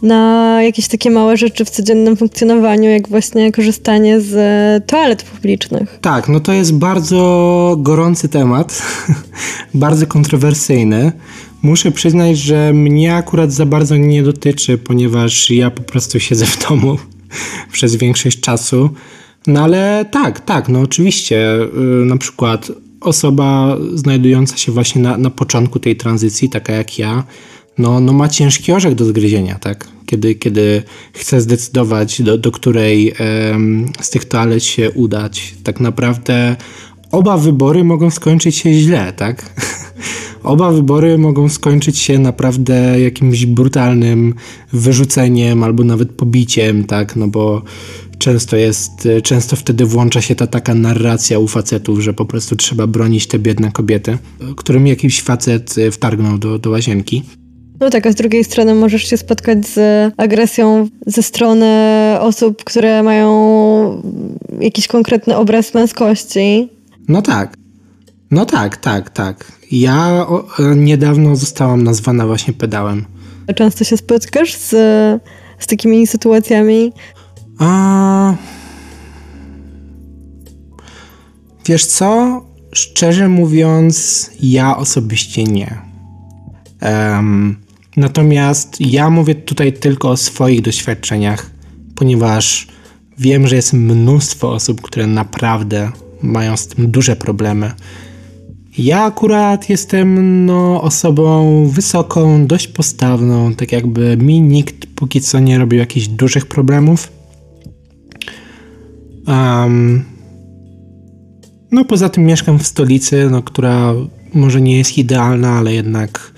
na 0.03 0.59
jakieś 0.63 0.87
takie 0.87 1.09
małe 1.09 1.37
rzeczy 1.37 1.65
w 1.65 1.69
codziennym 1.69 2.17
funkcjonowaniu, 2.17 2.89
jak 2.89 3.09
właśnie 3.09 3.51
korzystanie 3.51 4.21
z 4.21 4.33
toalet 4.87 5.23
publicznych. 5.23 5.99
Tak, 6.01 6.29
no 6.29 6.39
to 6.39 6.53
jest 6.53 6.73
bardzo 6.73 7.75
gorący 7.79 8.29
temat, 8.29 8.81
bardzo 9.73 10.07
kontrowersyjny. 10.07 11.11
Muszę 11.61 11.91
przyznać, 11.91 12.37
że 12.37 12.73
mnie 12.73 13.15
akurat 13.15 13.51
za 13.51 13.65
bardzo 13.65 13.97
nie 13.97 14.23
dotyczy, 14.23 14.77
ponieważ 14.77 15.49
ja 15.49 15.71
po 15.71 15.81
prostu 15.83 16.19
siedzę 16.19 16.45
w 16.45 16.69
domu 16.69 16.97
przez 17.73 17.95
większość 17.95 18.39
czasu. 18.39 18.89
No 19.47 19.61
ale 19.61 20.05
tak, 20.11 20.39
tak, 20.39 20.69
no 20.69 20.79
oczywiście. 20.79 21.57
Yy, 21.73 22.05
na 22.05 22.17
przykład 22.17 22.71
osoba 23.01 23.77
znajdująca 23.93 24.57
się 24.57 24.71
właśnie 24.71 25.01
na, 25.01 25.17
na 25.17 25.29
początku 25.29 25.79
tej 25.79 25.95
tranzycji, 25.95 26.49
taka 26.49 26.73
jak 26.73 26.99
ja, 26.99 27.23
no, 27.77 27.99
no 27.99 28.13
ma 28.13 28.29
ciężki 28.29 28.71
orzech 28.71 28.95
do 28.95 29.05
zgryzienia, 29.05 29.59
tak? 29.59 29.87
Kiedy, 30.05 30.35
kiedy 30.35 30.83
chce 31.13 31.41
zdecydować, 31.41 32.21
do, 32.21 32.37
do 32.37 32.51
której 32.51 33.13
z 34.01 34.09
tych 34.09 34.25
toalet 34.25 34.63
się 34.63 34.91
udać. 34.91 35.55
Tak 35.63 35.79
naprawdę 35.79 36.55
oba 37.11 37.37
wybory 37.37 37.83
mogą 37.83 38.11
skończyć 38.11 38.55
się 38.55 38.73
źle, 38.73 39.13
tak? 39.13 39.45
Oba 40.43 40.71
wybory 40.71 41.17
mogą 41.17 41.49
skończyć 41.49 41.99
się 41.99 42.19
naprawdę 42.19 42.99
jakimś 42.99 43.45
brutalnym 43.45 44.33
wyrzuceniem 44.73 45.63
albo 45.63 45.83
nawet 45.83 46.11
pobiciem, 46.11 46.83
tak, 46.83 47.15
no 47.15 47.27
bo 47.27 47.61
często 48.23 48.57
jest, 48.57 49.07
często 49.23 49.55
wtedy 49.55 49.85
włącza 49.85 50.21
się 50.21 50.35
ta 50.35 50.47
taka 50.47 50.75
narracja 50.75 51.39
u 51.39 51.47
facetów, 51.47 51.99
że 51.99 52.13
po 52.13 52.25
prostu 52.25 52.55
trzeba 52.55 52.87
bronić 52.87 53.27
te 53.27 53.39
biedne 53.39 53.71
kobiety, 53.71 54.17
którym 54.57 54.87
jakiś 54.87 55.21
facet 55.21 55.75
wtargnął 55.91 56.37
do, 56.37 56.59
do 56.59 56.69
łazienki. 56.69 57.23
No 57.79 57.89
tak, 57.89 58.07
a 58.07 58.11
z 58.11 58.15
drugiej 58.15 58.43
strony 58.43 58.75
możesz 58.75 59.09
się 59.09 59.17
spotkać 59.17 59.67
z 59.67 60.13
agresją 60.17 60.87
ze 61.07 61.23
strony 61.23 61.67
osób, 62.19 62.63
które 62.63 63.03
mają 63.03 64.01
jakiś 64.59 64.87
konkretny 64.87 65.35
obraz 65.35 65.73
męskości. 65.73 66.69
No 67.07 67.21
tak. 67.21 67.57
No 68.31 68.45
tak, 68.45 68.77
tak, 68.77 69.09
tak. 69.09 69.51
Ja 69.71 70.27
o, 70.27 70.47
niedawno 70.75 71.35
zostałam 71.35 71.83
nazwana 71.83 72.27
właśnie 72.27 72.53
pedałem. 72.53 73.05
Często 73.55 73.83
się 73.83 73.97
spotkasz 73.97 74.55
z, 74.55 74.69
z 75.59 75.67
takimi 75.67 76.07
sytuacjami? 76.07 76.91
A... 77.59 78.35
Wiesz 81.65 81.85
co? 81.85 82.41
Szczerze 82.71 83.29
mówiąc, 83.29 84.29
ja 84.41 84.77
osobiście 84.77 85.43
nie. 85.43 85.81
Um, 86.81 87.55
natomiast 87.97 88.81
ja 88.81 89.09
mówię 89.09 89.35
tutaj 89.35 89.73
tylko 89.73 90.09
o 90.09 90.17
swoich 90.17 90.61
doświadczeniach, 90.61 91.51
ponieważ 91.95 92.67
wiem, 93.17 93.47
że 93.47 93.55
jest 93.55 93.73
mnóstwo 93.73 94.51
osób, 94.51 94.81
które 94.81 95.07
naprawdę 95.07 95.91
mają 96.21 96.57
z 96.57 96.67
tym 96.67 96.91
duże 96.91 97.15
problemy. 97.15 97.71
Ja 98.77 99.03
akurat 99.03 99.69
jestem 99.69 100.45
no, 100.45 100.81
osobą 100.81 101.67
wysoką, 101.67 102.47
dość 102.47 102.67
postawną, 102.67 103.55
tak 103.55 103.71
jakby 103.71 104.17
mi 104.17 104.41
nikt 104.41 104.85
póki 104.95 105.21
co 105.21 105.39
nie 105.39 105.57
robił 105.57 105.79
jakichś 105.79 106.07
dużych 106.07 106.45
problemów. 106.45 107.11
Um, 109.27 110.05
no 111.71 111.85
poza 111.85 112.09
tym 112.09 112.25
mieszkam 112.25 112.59
w 112.59 112.67
stolicy, 112.67 113.29
no, 113.31 113.41
która 113.41 113.93
może 114.33 114.61
nie 114.61 114.77
jest 114.77 114.97
idealna, 114.97 115.51
ale 115.51 115.73
jednak 115.73 116.33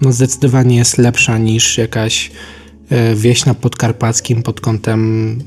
no, 0.00 0.12
zdecydowanie 0.12 0.76
jest 0.76 0.98
lepsza 0.98 1.38
niż 1.38 1.78
jakaś 1.78 2.30
e, 2.90 3.14
wieś 3.14 3.44
na 3.44 3.54
podkarpackim 3.54 4.42
pod 4.42 4.60
kątem 4.60 5.38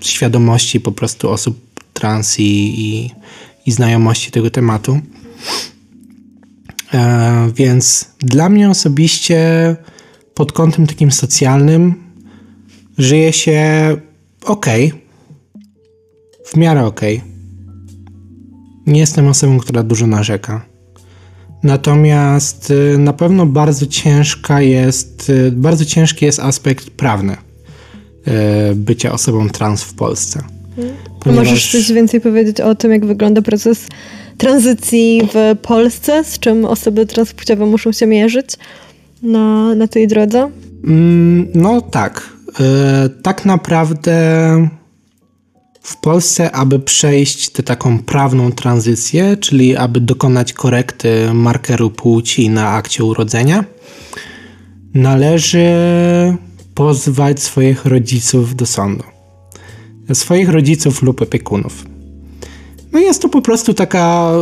świadomości 0.00 0.80
po 0.80 0.92
prostu 0.92 1.30
osób 1.30 1.60
trans 1.92 2.40
i, 2.40 2.44
i, 2.80 3.10
i 3.66 3.72
znajomości 3.72 4.30
tego 4.30 4.50
tematu. 4.50 5.00
E, 6.94 7.50
więc 7.54 8.10
dla 8.18 8.48
mnie 8.48 8.70
osobiście 8.70 9.76
pod 10.34 10.52
kątem 10.52 10.86
takim 10.86 11.12
socjalnym 11.12 11.94
żyje 12.98 13.32
się 13.32 13.96
ok. 14.44 14.66
W 16.46 16.56
miarę 16.56 16.84
ok. 16.84 17.00
Nie 18.86 19.00
jestem 19.00 19.28
osobą, 19.28 19.58
która 19.58 19.82
dużo 19.82 20.06
narzeka. 20.06 20.66
Natomiast 21.62 22.70
y, 22.70 22.98
na 22.98 23.12
pewno 23.12 23.46
bardzo 23.46 23.86
ciężka 23.86 24.60
jest, 24.60 25.30
y, 25.30 25.52
bardzo 25.52 25.84
ciężki 25.84 26.24
jest 26.24 26.40
aspekt 26.40 26.90
prawny 26.90 27.32
y, 27.32 28.74
bycia 28.74 29.12
osobą 29.12 29.50
trans 29.50 29.82
w 29.82 29.94
Polsce. 29.94 30.42
Ponieważ... 31.20 31.48
Możesz 31.48 31.72
coś 31.72 31.92
więcej 31.92 32.20
powiedzieć 32.20 32.60
o 32.60 32.74
tym, 32.74 32.92
jak 32.92 33.06
wygląda 33.06 33.42
proces 33.42 33.86
tranzycji 34.38 35.22
w 35.34 35.58
Polsce, 35.62 36.24
z 36.24 36.38
czym 36.38 36.64
osoby 36.64 37.06
transpłciowe 37.06 37.66
muszą 37.66 37.92
się 37.92 38.06
mierzyć 38.06 38.56
na, 39.22 39.74
na 39.74 39.88
tej 39.88 40.08
drodze? 40.08 40.50
Mm, 40.84 41.48
no 41.54 41.80
tak. 41.80 42.36
Tak 43.22 43.44
naprawdę 43.44 44.68
w 45.86 45.96
Polsce, 45.96 46.52
aby 46.52 46.78
przejść 46.78 47.48
tę 47.48 47.62
taką 47.62 47.98
prawną 47.98 48.52
tranzycję, 48.52 49.36
czyli 49.36 49.76
aby 49.76 50.00
dokonać 50.00 50.52
korekty 50.52 51.34
markeru 51.34 51.90
płci 51.90 52.50
na 52.50 52.68
akcie 52.70 53.04
urodzenia, 53.04 53.64
należy 54.94 55.68
pozwać 56.74 57.42
swoich 57.42 57.84
rodziców 57.84 58.56
do 58.56 58.66
sądu. 58.66 59.04
Swoich 60.12 60.48
rodziców 60.48 61.02
lub 61.02 61.22
opiekunów. 61.22 61.84
No 62.92 62.98
jest 62.98 63.22
to 63.22 63.28
po 63.28 63.42
prostu 63.42 63.74
taka 63.74 64.32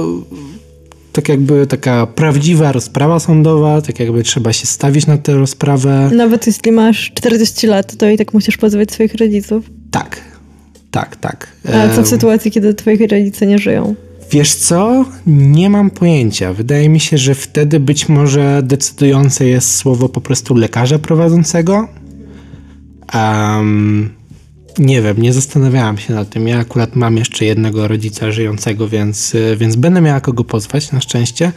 tak 1.12 1.28
jakby 1.28 1.66
taka 1.66 2.06
prawdziwa 2.06 2.72
rozprawa 2.72 3.20
sądowa, 3.20 3.82
tak 3.82 4.00
jakby 4.00 4.22
trzeba 4.22 4.52
się 4.52 4.66
stawić 4.66 5.06
na 5.06 5.18
tę 5.18 5.34
rozprawę. 5.34 6.10
Nawet 6.14 6.46
jeśli 6.46 6.72
masz 6.72 7.12
40 7.14 7.66
lat, 7.66 7.96
to 7.96 8.08
i 8.08 8.16
tak 8.16 8.34
musisz 8.34 8.56
pozwać 8.56 8.92
swoich 8.92 9.14
rodziców. 9.14 9.64
Tak, 9.90 10.33
tak, 10.94 11.16
tak. 11.16 11.48
A 11.72 11.94
co 11.96 12.02
w 12.02 12.08
sytuacji, 12.08 12.50
kiedy 12.50 12.74
twoi 12.74 13.06
rodzice 13.06 13.46
nie 13.46 13.58
żyją? 13.58 13.94
Wiesz 14.30 14.54
co? 14.54 15.04
Nie 15.26 15.70
mam 15.70 15.90
pojęcia. 15.90 16.52
Wydaje 16.52 16.88
mi 16.88 17.00
się, 17.00 17.18
że 17.18 17.34
wtedy 17.34 17.80
być 17.80 18.08
może 18.08 18.60
decydujące 18.62 19.46
jest 19.46 19.74
słowo 19.74 20.08
po 20.08 20.20
prostu 20.20 20.54
lekarza 20.54 20.98
prowadzącego. 20.98 21.88
Um, 23.14 24.10
nie 24.78 25.02
wiem, 25.02 25.22
nie 25.22 25.32
zastanawiałam 25.32 25.98
się 25.98 26.14
nad 26.14 26.30
tym. 26.30 26.48
Ja 26.48 26.58
akurat 26.58 26.96
mam 26.96 27.16
jeszcze 27.16 27.44
jednego 27.44 27.88
rodzica 27.88 28.32
żyjącego, 28.32 28.88
więc, 28.88 29.34
e, 29.34 29.56
więc 29.56 29.76
będę 29.76 30.00
miała 30.00 30.20
kogo 30.20 30.44
pozwać, 30.44 30.92
na 30.92 31.00
szczęście. 31.00 31.52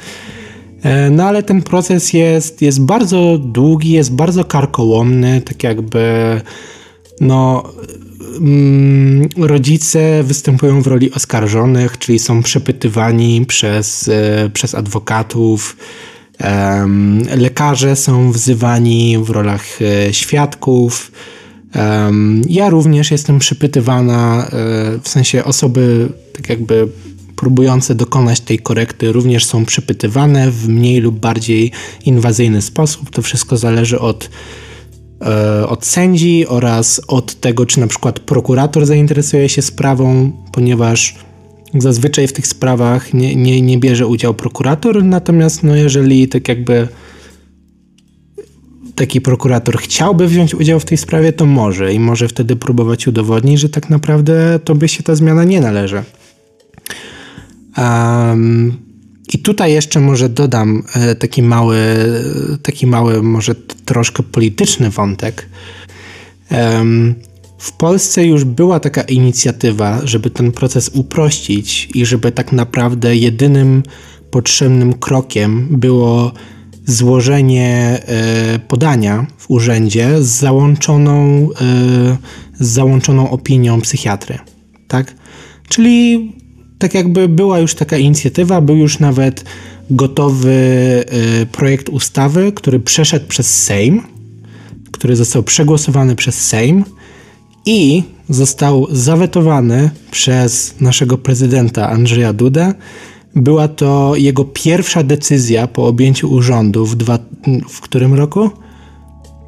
E, 0.83 1.09
no 1.09 1.23
ale 1.23 1.43
ten 1.43 1.61
proces 1.61 2.13
jest, 2.13 2.61
jest 2.61 2.81
bardzo 2.81 3.37
długi, 3.37 3.91
jest 3.91 4.13
bardzo 4.13 4.45
karkołomny, 4.45 5.41
tak 5.41 5.63
jakby 5.63 6.01
no 7.21 7.63
rodzice 9.37 10.23
występują 10.23 10.81
w 10.81 10.87
roli 10.87 11.11
oskarżonych, 11.11 11.97
czyli 11.97 12.19
są 12.19 12.43
przepytywani 12.43 13.45
przez, 13.45 14.09
e, 14.09 14.49
przez 14.49 14.75
adwokatów. 14.75 15.77
Lekarze 17.37 17.95
są 17.95 18.31
wzywani 18.31 19.17
w 19.17 19.29
rolach 19.29 19.65
świadków. 20.11 21.11
Ja 22.49 22.69
również 22.69 23.11
jestem 23.11 23.39
przypytywana, 23.39 24.47
e, 24.47 24.49
w 25.01 25.09
sensie 25.09 25.43
osoby 25.43 26.09
tak 26.33 26.49
jakby 26.49 26.87
próbujące 27.35 27.95
dokonać 27.95 28.39
tej 28.39 28.59
korekty 28.59 29.11
również 29.11 29.45
są 29.45 29.65
przypytywane 29.65 30.51
w 30.51 30.67
mniej 30.67 30.99
lub 30.99 31.19
bardziej 31.19 31.71
inwazyjny 32.05 32.61
sposób. 32.61 33.09
To 33.09 33.21
wszystko 33.21 33.57
zależy 33.57 33.99
od, 33.99 34.23
e, 34.23 34.29
od 35.67 35.85
sędzi 35.85 36.47
oraz 36.47 37.01
od 37.07 37.35
tego, 37.35 37.65
czy 37.65 37.79
na 37.79 37.87
przykład 37.87 38.19
prokurator 38.19 38.85
zainteresuje 38.85 39.49
się 39.49 39.61
sprawą, 39.61 40.31
ponieważ 40.51 41.15
zazwyczaj 41.73 42.27
w 42.27 42.33
tych 42.33 42.47
sprawach 42.47 43.13
nie, 43.13 43.35
nie, 43.35 43.61
nie 43.61 43.77
bierze 43.77 44.07
udział 44.07 44.33
prokurator, 44.33 45.03
natomiast 45.03 45.63
no 45.63 45.75
jeżeli 45.75 46.27
tak 46.27 46.47
jakby 46.47 46.87
taki 48.95 49.21
prokurator 49.21 49.77
chciałby 49.77 50.27
wziąć 50.27 50.55
udział 50.55 50.79
w 50.79 50.85
tej 50.85 50.97
sprawie, 50.97 51.33
to 51.33 51.45
może 51.45 51.93
i 51.93 51.99
może 51.99 52.27
wtedy 52.27 52.55
próbować 52.55 53.07
udowodnić, 53.07 53.59
że 53.59 53.69
tak 53.69 53.89
naprawdę 53.89 54.59
to 54.63 54.75
by 54.75 54.87
się 54.87 55.03
ta 55.03 55.15
zmiana 55.15 55.43
nie 55.43 55.61
należy. 55.61 56.03
Um, 57.77 58.86
I 59.33 59.39
tutaj 59.39 59.73
jeszcze 59.73 59.99
może 59.99 60.29
dodam 60.29 60.83
e, 60.93 61.15
taki 61.15 61.43
mały, 61.43 61.77
taki 62.63 62.87
mały, 62.87 63.23
może 63.23 63.55
troszkę 63.85 64.23
polityczny 64.23 64.89
wątek. 64.89 65.49
W 67.57 67.71
Polsce 67.71 68.25
już 68.25 68.43
była 68.43 68.79
taka 68.79 69.01
inicjatywa, 69.01 70.01
żeby 70.03 70.29
ten 70.29 70.51
proces 70.51 70.89
uprościć 70.93 71.89
i 71.93 72.05
żeby 72.05 72.31
tak 72.31 72.51
naprawdę 72.51 73.15
jedynym 73.15 73.83
potrzebnym 74.31 74.93
krokiem 74.93 75.67
było 75.71 76.31
złożenie 76.85 77.99
e, 78.05 78.59
podania 78.59 79.25
w 79.37 79.51
urzędzie 79.51 80.23
z 80.23 80.27
załączoną, 80.27 81.47
e, 81.61 82.17
z 82.59 82.67
załączoną 82.67 83.29
opinią 83.29 83.81
psychiatry. 83.81 84.39
Tak? 84.87 85.15
Czyli 85.69 86.31
tak 86.79 86.93
jakby 86.93 87.29
była 87.29 87.59
już 87.59 87.75
taka 87.75 87.97
inicjatywa, 87.97 88.61
był 88.61 88.75
już 88.75 88.99
nawet 88.99 89.43
gotowy 89.89 90.53
e, 91.41 91.45
projekt 91.45 91.89
ustawy, 91.89 92.51
który 92.51 92.79
przeszedł 92.79 93.27
przez 93.27 93.63
Sejm, 93.63 94.03
który 94.91 95.15
został 95.15 95.43
przegłosowany 95.43 96.15
przez 96.15 96.47
Sejm 96.47 96.85
i 97.65 98.03
został 98.29 98.87
zawetowany 98.91 99.89
przez 100.11 100.75
naszego 100.81 101.17
prezydenta 101.17 101.89
Andrzeja 101.89 102.33
Dudę 102.33 102.73
była 103.35 103.67
to 103.67 104.13
jego 104.15 104.45
pierwsza 104.45 105.03
decyzja 105.03 105.67
po 105.67 105.87
objęciu 105.87 106.31
urzędu 106.31 106.85
w, 106.85 106.95
dwa, 106.95 107.19
w 107.69 107.81
którym 107.81 108.13
roku? 108.13 108.49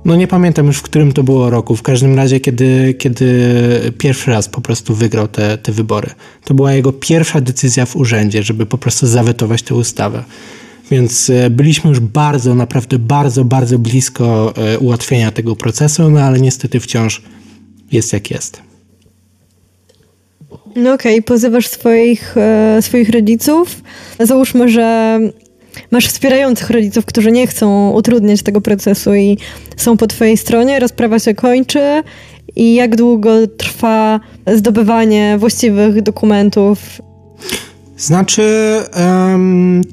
No 0.06 0.16
nie 0.16 0.28
pamiętam 0.28 0.68
już 0.68 0.78
w 0.78 0.82
którym 0.82 1.12
to 1.12 1.24
było 1.24 1.50
roku. 1.50 1.76
W 1.76 1.82
każdym 1.82 2.16
razie, 2.16 2.40
kiedy, 2.40 2.94
kiedy 2.94 3.94
pierwszy 3.98 4.32
raz 4.32 4.50
po 4.50 4.62
prostu 4.62 4.96
wygrał 4.96 5.28
te, 5.28 5.58
te 5.58 5.72
wybory. 5.72 6.10
To 6.46 6.54
była 6.54 6.74
jego 6.74 6.94
pierwsza 6.94 7.42
decyzja 7.42 7.86
w 7.86 7.96
urzędzie, 7.96 8.44
żeby 8.44 8.66
po 8.66 8.78
prostu 8.78 9.08
zawetować 9.08 9.62
tę 9.62 9.76
ustawę. 9.76 10.24
Więc 10.92 11.30
e, 11.30 11.50
byliśmy 11.50 11.90
już 11.90 12.00
bardzo, 12.00 12.56
naprawdę 12.56 13.00
bardzo, 13.00 13.46
bardzo 13.46 13.80
blisko 13.80 14.54
e, 14.58 14.80
ułatwienia 14.80 15.32
tego 15.32 15.56
procesu, 15.56 16.10
no 16.10 16.20
ale 16.20 16.40
niestety 16.40 16.80
wciąż 16.80 17.22
jest 17.92 18.14
jak 18.14 18.32
jest. 18.32 18.62
No 20.76 20.94
okej, 20.94 21.14
okay. 21.14 21.22
pozywasz 21.22 21.68
swoich, 21.68 22.38
e, 22.38 22.82
swoich 22.82 23.10
rodziców. 23.10 23.82
Załóżmy, 24.20 24.70
że 24.70 25.20
masz 25.92 26.08
wspierających 26.08 26.70
rodziców, 26.70 27.06
którzy 27.06 27.32
nie 27.32 27.48
chcą 27.48 27.92
utrudniać 27.92 28.44
tego 28.44 28.62
procesu 28.62 29.16
i 29.16 29.38
są 29.78 29.98
po 29.98 30.08
twojej 30.08 30.38
stronie, 30.38 30.80
rozprawa 30.80 31.20
się 31.20 31.34
kończy 31.34 32.04
i 32.56 32.76
jak 32.76 32.96
długo 32.96 33.48
trwa 33.48 34.20
zdobywanie 34.56 35.38
właściwych 35.40 36.02
dokumentów? 36.02 36.80
Znaczy, 37.98 38.44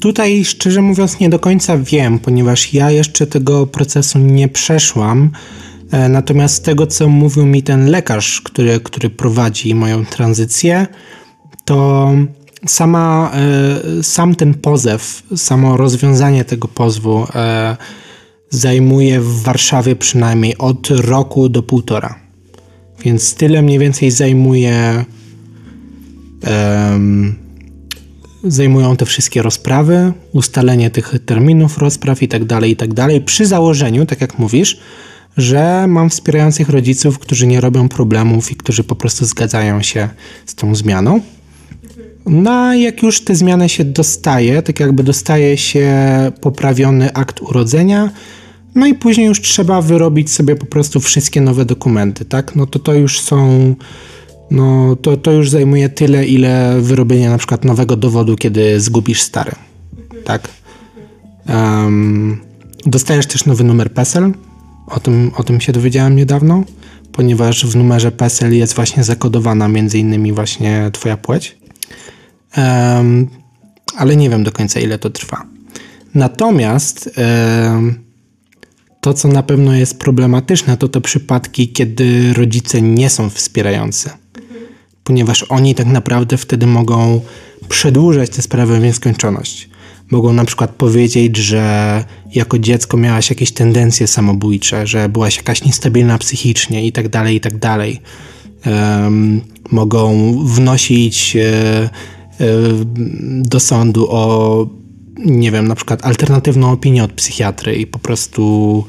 tutaj 0.01 0.45
szczerze 0.45 0.83
mówiąc 0.83 1.21
nie 1.21 1.29
do 1.29 1.39
końca 1.39 1.79
wiem, 1.79 2.19
ponieważ 2.19 2.75
ja 2.75 2.91
jeszcze 2.91 3.27
tego 3.27 3.67
procesu 3.67 4.19
nie 4.19 4.49
przeszłam. 4.49 5.31
E, 5.93 6.09
natomiast 6.09 6.55
z 6.55 6.61
tego, 6.61 6.87
co 6.87 7.09
mówił 7.09 7.47
mi 7.47 7.63
ten 7.63 7.91
lekarz, 7.91 8.41
który, 8.41 8.81
który 8.81 9.11
prowadzi 9.11 9.75
moją 9.75 10.05
tranzycję, 10.05 10.87
to 11.65 12.11
sama, 12.67 13.33
e, 13.99 14.03
sam 14.03 14.35
ten 14.35 14.55
pozew, 14.55 15.23
samo 15.37 15.77
rozwiązanie 15.77 16.45
tego 16.45 16.69
pozwu 16.69 17.27
e, 17.35 17.77
zajmuje 18.51 19.21
w 19.21 19.43
Warszawie 19.43 19.97
przynajmniej 19.97 20.59
od 20.59 20.91
roku 20.91 21.49
do 21.49 21.63
półtora. 21.63 22.19
Więc 23.05 23.35
tyle 23.35 23.63
mniej 23.63 23.79
więcej 23.79 24.11
zajmuje. 24.11 25.05
Um, 26.91 27.47
zajmują 28.45 28.97
te 28.97 29.07
wszystkie 29.07 29.43
rozprawy, 29.43 30.13
ustalenie 30.33 30.91
tych 30.91 31.15
terminów 31.27 31.79
rozpraw 31.79 32.23
i 32.23 32.29
tak 32.29 32.45
dalej, 32.45 32.71
i 32.71 32.77
tak 32.77 32.95
dalej. 32.95 33.21
Przy 33.21 33.47
założeniu, 33.47 34.07
tak 34.07 34.21
jak 34.21 34.39
mówisz, 34.39 34.81
że 35.37 35.87
mam 35.89 36.11
wspierających 36.11 36.69
rodziców, 36.69 37.19
którzy 37.19 37.47
nie 37.47 37.61
robią 37.61 37.89
problemów 37.89 38.53
i 38.53 38.57
którzy 38.57 38.85
po 38.85 38.97
prostu 38.97 39.25
zgadzają 39.25 39.83
się 39.83 40.09
z 40.47 40.55
tą 40.55 40.75
zmianą. 40.75 41.21
No 42.27 42.75
jak 42.75 43.03
już 43.03 43.21
te 43.21 43.35
zmiany 43.35 43.69
się 43.69 43.85
dostaje, 43.85 44.63
tak 44.63 44.81
jakby 44.81 45.03
dostaje 45.03 45.57
się 45.57 45.93
poprawiony 46.41 47.13
akt 47.13 47.43
urodzenia, 47.43 48.11
no 48.75 48.87
i 48.87 48.95
później 48.95 49.27
już 49.27 49.41
trzeba 49.41 49.83
wyrobić 49.83 50.33
sobie 50.33 50.57
po 50.57 50.67
prostu 50.67 51.01
wszystkie 51.01 51.41
nowe 51.41 51.65
dokumenty, 51.65 52.25
tak? 52.25 52.57
No 52.57 52.67
to 52.67 52.79
to 52.79 52.95
już 52.95 53.21
są, 53.21 53.75
no 54.51 54.97
to, 54.97 55.17
to 55.17 55.33
już 55.33 55.51
zajmuje 55.51 55.89
tyle, 55.89 56.27
ile 56.27 56.81
wyrobienie 56.81 57.31
na 57.31 57.39
przykład 57.39 57.65
nowego 57.65 57.97
dowodu, 57.97 58.37
kiedy 58.37 58.81
zgubisz 58.81 59.21
stary, 59.21 59.53
tak? 60.25 60.49
Um, 61.49 62.41
dostajesz 62.87 63.27
też 63.27 63.45
nowy 63.47 63.65
numer 63.65 63.93
PESEL, 63.93 64.33
o 64.87 65.01
tym, 65.01 65.31
o 65.37 65.43
tym 65.43 65.61
się 65.61 65.73
dowiedziałem 65.73 66.17
niedawno, 66.17 66.65
ponieważ 67.13 67.67
w 67.67 67.77
numerze 67.77 68.13
PESEL 68.13 68.53
jest 68.53 68.75
właśnie 68.75 69.05
zakodowana 69.05 69.69
między 69.69 69.99
innymi 69.99 70.33
właśnie 70.33 70.91
twoja 70.93 71.17
płeć. 71.17 71.66
Ale 73.97 74.17
nie 74.17 74.31
wiem 74.31 74.45
do 74.45 74.53
końca 74.53 74.81
ile 74.81 74.99
to 74.99 75.11
trwa. 75.11 75.47
Natomiast 76.15 77.11
to, 79.01 79.15
co 79.15 79.29
na 79.29 79.43
pewno 79.43 79.75
jest 79.75 79.99
problematyczne, 79.99 80.77
to 80.77 80.89
te 80.89 81.01
przypadki, 81.01 81.69
kiedy 81.69 82.33
rodzice 82.33 82.83
nie 82.83 83.11
są 83.11 83.31
wspierający, 83.31 84.11
ponieważ 85.05 85.43
oni 85.43 85.75
tak 85.75 85.87
naprawdę 85.87 86.37
wtedy 86.37 86.67
mogą 86.67 87.21
przedłużać 87.69 88.31
tę 88.31 88.43
sprawę 88.43 88.81
w 88.81 88.83
nieskończoność. 88.83 89.69
Mogą 90.11 90.33
na 90.33 90.45
przykład 90.45 90.71
powiedzieć, 90.71 91.37
że 91.37 92.05
jako 92.35 92.59
dziecko 92.59 92.97
miałaś 92.97 93.31
jakieś 93.31 93.53
tendencje 93.53 94.07
samobójcze, 94.07 94.87
że 94.87 95.09
byłaś 95.09 95.37
jakaś 95.37 95.65
niestabilna 95.65 96.19
psychicznie 96.19 96.87
i 96.87 96.93
tak 96.93 97.09
dalej, 97.09 97.37
i 97.37 97.41
tak 97.41 97.59
dalej. 97.59 98.01
Mogą 99.71 100.33
wnosić 100.45 101.37
e, 101.37 101.89
do 103.43 103.61
sądu 103.61 104.07
o 104.11 104.67
nie 105.19 105.51
wiem, 105.51 105.69
na 105.69 105.75
przykład 105.75 106.05
alternatywną 106.05 106.73
opinię 106.73 107.05
od 107.05 107.13
psychiatry 107.13 107.77
i 107.77 107.87
po 107.87 107.99
prostu 107.99 108.85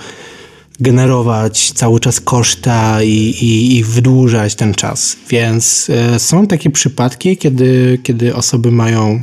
generować 0.80 1.72
cały 1.72 2.00
czas 2.00 2.22
koszta 2.22 3.04
i, 3.04 3.14
i, 3.42 3.78
i 3.78 3.84
wydłużać 3.84 4.56
ten 4.56 4.74
czas. 4.74 5.18
Więc 5.30 5.90
y, 6.16 6.20
są 6.20 6.48
takie 6.48 6.70
przypadki, 6.70 7.38
kiedy, 7.38 8.00
kiedy 8.04 8.36
osoby 8.36 8.72
mają 8.72 9.22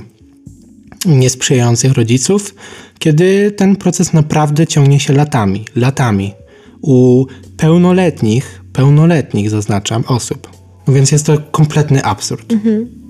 niesprzyjających 1.07 1.93
rodziców, 1.93 2.55
kiedy 2.99 3.51
ten 3.51 3.77
proces 3.77 4.13
naprawdę 4.13 4.67
ciągnie 4.67 5.01
się 5.01 5.13
latami, 5.13 5.65
latami. 5.77 6.33
U 6.83 7.27
pełnoletnich, 7.57 8.63
pełnoletnich 8.73 9.51
zaznaczam, 9.51 10.05
osób. 10.07 10.49
No 10.87 10.95
więc 10.95 11.13
jest 11.13 11.27
to 11.27 11.39
kompletny 11.51 12.05
absurd. 12.05 12.53
Mhm. 12.53 13.04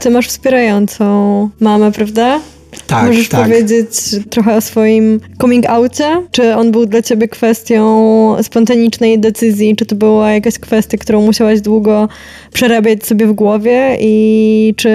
Ty 0.00 0.10
masz 0.10 0.28
wspierającą 0.28 1.48
mamę, 1.60 1.92
prawda? 1.92 2.40
Tak, 2.86 3.06
Możesz 3.06 3.28
tak. 3.28 3.42
powiedzieć 3.42 3.90
trochę 4.30 4.56
o 4.56 4.60
swoim 4.60 5.20
coming 5.40 5.66
outie? 5.66 6.22
Czy 6.30 6.56
on 6.56 6.70
był 6.70 6.86
dla 6.86 7.02
ciebie 7.02 7.28
kwestią 7.28 8.36
spontanicznej 8.42 9.18
decyzji? 9.18 9.76
Czy 9.76 9.86
to 9.86 9.96
była 9.96 10.30
jakaś 10.32 10.58
kwestia, 10.58 10.98
którą 10.98 11.22
musiałaś 11.22 11.60
długo 11.60 12.08
przerabiać 12.52 13.06
sobie 13.06 13.26
w 13.26 13.32
głowie? 13.32 13.96
I 14.00 14.74
czy 14.76 14.90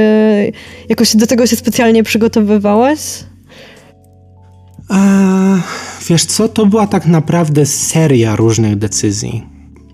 jakoś 0.89 1.15
do 1.15 1.27
tego 1.27 1.47
się 1.47 1.55
specjalnie 1.55 2.03
przygotowywałaś? 2.03 2.99
Eee, 4.89 5.61
wiesz 6.09 6.25
co, 6.25 6.49
to 6.49 6.65
była 6.65 6.87
tak 6.87 7.05
naprawdę 7.05 7.65
seria 7.65 8.35
różnych 8.35 8.75
decyzji. 8.77 9.43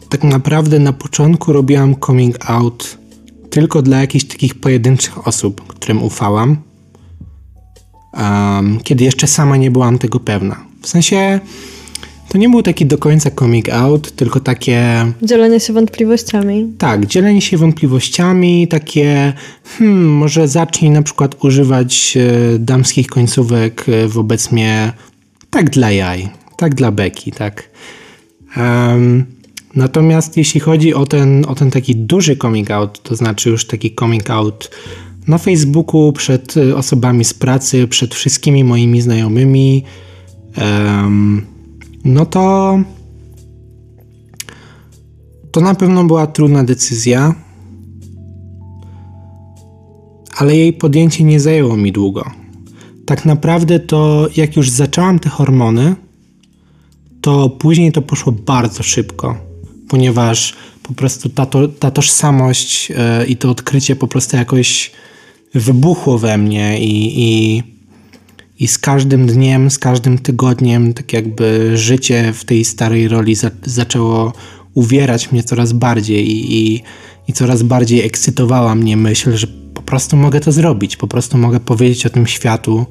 Tak 0.09 0.23
naprawdę 0.23 0.79
na 0.79 0.93
początku 0.93 1.53
robiłam 1.53 1.95
coming 2.05 2.49
out 2.49 3.00
tylko 3.51 3.81
dla 3.81 4.01
jakichś 4.01 4.25
takich 4.25 4.55
pojedynczych 4.55 5.27
osób, 5.27 5.67
którym 5.67 6.03
ufałam, 6.03 6.57
um, 8.13 8.79
kiedy 8.83 9.03
jeszcze 9.03 9.27
sama 9.27 9.57
nie 9.57 9.71
byłam 9.71 9.97
tego 9.97 10.19
pewna. 10.19 10.65
W 10.81 10.87
sensie 10.87 11.39
to 12.29 12.37
nie 12.37 12.49
był 12.49 12.63
taki 12.63 12.85
do 12.85 12.97
końca 12.97 13.31
coming 13.31 13.69
out, 13.69 14.11
tylko 14.11 14.39
takie. 14.39 15.05
Dzielenie 15.23 15.59
się 15.59 15.73
wątpliwościami. 15.73 16.73
Tak, 16.77 17.05
dzielenie 17.05 17.41
się 17.41 17.57
wątpliwościami, 17.57 18.67
takie, 18.67 19.33
hmm, 19.77 20.09
może 20.09 20.47
zacznij 20.47 20.91
na 20.91 21.01
przykład 21.01 21.45
używać 21.45 22.17
e, 22.17 22.59
damskich 22.59 23.07
końcówek 23.07 23.85
e, 23.89 24.07
wobec 24.07 24.51
mnie 24.51 24.93
tak 25.49 25.69
dla 25.69 25.91
jaj, 25.91 26.29
tak 26.57 26.75
dla 26.75 26.91
beki, 26.91 27.31
tak. 27.31 27.69
Um, 28.57 29.40
Natomiast 29.75 30.37
jeśli 30.37 30.59
chodzi 30.59 30.93
o 30.93 31.05
ten, 31.05 31.45
o 31.47 31.55
ten 31.55 31.71
taki 31.71 31.95
duży 31.95 32.37
coming 32.37 32.71
out, 32.71 33.03
to 33.03 33.15
znaczy 33.15 33.49
już 33.49 33.67
taki 33.67 33.95
coming 33.95 34.29
out 34.29 34.69
na 35.27 35.37
Facebooku, 35.37 36.13
przed 36.13 36.57
y, 36.57 36.75
osobami 36.77 37.25
z 37.25 37.33
pracy, 37.33 37.87
przed 37.87 38.15
wszystkimi 38.15 38.63
moimi 38.63 39.01
znajomymi, 39.01 39.83
um, 40.57 41.45
no 42.05 42.25
to 42.25 42.77
to 45.51 45.61
na 45.61 45.75
pewno 45.75 46.03
była 46.03 46.27
trudna 46.27 46.63
decyzja, 46.63 47.35
ale 50.37 50.55
jej 50.55 50.73
podjęcie 50.73 51.23
nie 51.23 51.39
zajęło 51.39 51.77
mi 51.77 51.91
długo. 51.91 52.31
Tak 53.05 53.25
naprawdę 53.25 53.79
to 53.79 54.27
jak 54.37 54.55
już 54.55 54.69
zaczęłam 54.69 55.19
te 55.19 55.29
hormony, 55.29 55.95
to 57.21 57.49
później 57.49 57.91
to 57.91 58.01
poszło 58.01 58.31
bardzo 58.31 58.83
szybko 58.83 59.50
ponieważ 59.91 60.53
po 60.83 60.93
prostu 60.93 61.29
ta, 61.29 61.45
to, 61.45 61.67
ta 61.67 61.91
tożsamość 61.91 62.91
e, 62.91 63.25
i 63.25 63.37
to 63.37 63.49
odkrycie 63.49 63.95
po 63.95 64.07
prostu 64.07 64.37
jakoś 64.37 64.91
wybuchło 65.53 66.17
we 66.17 66.37
mnie 66.37 66.79
i, 66.79 67.23
i, 67.23 67.63
i 68.59 68.67
z 68.67 68.77
każdym 68.77 69.27
dniem, 69.27 69.71
z 69.71 69.79
każdym 69.79 70.17
tygodniem, 70.17 70.93
tak 70.93 71.13
jakby 71.13 71.77
życie 71.77 72.33
w 72.33 72.45
tej 72.45 72.65
starej 72.65 73.07
roli 73.07 73.35
za, 73.35 73.51
zaczęło 73.65 74.33
uwierać 74.73 75.31
mnie 75.31 75.43
coraz 75.43 75.73
bardziej 75.73 76.31
i, 76.31 76.55
i, 76.57 76.83
i 77.27 77.33
coraz 77.33 77.63
bardziej 77.63 78.05
ekscytowała 78.05 78.75
mnie 78.75 78.97
myśl, 78.97 79.37
że 79.37 79.47
po 79.73 79.81
prostu 79.81 80.17
mogę 80.17 80.39
to 80.39 80.51
zrobić, 80.51 80.97
po 80.97 81.07
prostu 81.07 81.37
mogę 81.37 81.59
powiedzieć 81.59 82.05
o 82.05 82.09
tym 82.09 82.27
światu 82.27 82.85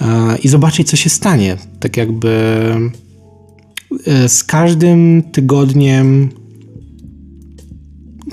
e, 0.00 0.38
i 0.38 0.48
zobaczyć, 0.48 0.88
co 0.90 0.96
się 0.96 1.10
stanie. 1.10 1.56
Tak 1.80 1.96
jakby 1.96 2.30
z 4.28 4.44
każdym 4.44 5.22
tygodniem 5.32 6.28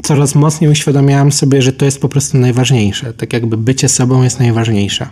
coraz 0.04 0.36
mocniej 0.36 0.72
uświadamiałem 0.72 1.32
sobie, 1.32 1.62
że 1.62 1.74
to 1.74 1.86
jest 1.86 2.02
po 2.02 2.10
prostu 2.10 2.38
najważniejsze. 2.38 3.14
Tak 3.14 3.34
jakby 3.34 3.58
bycie 3.58 3.90
sobą 3.90 4.24
jest 4.24 4.40
najważniejsze. 4.40 5.10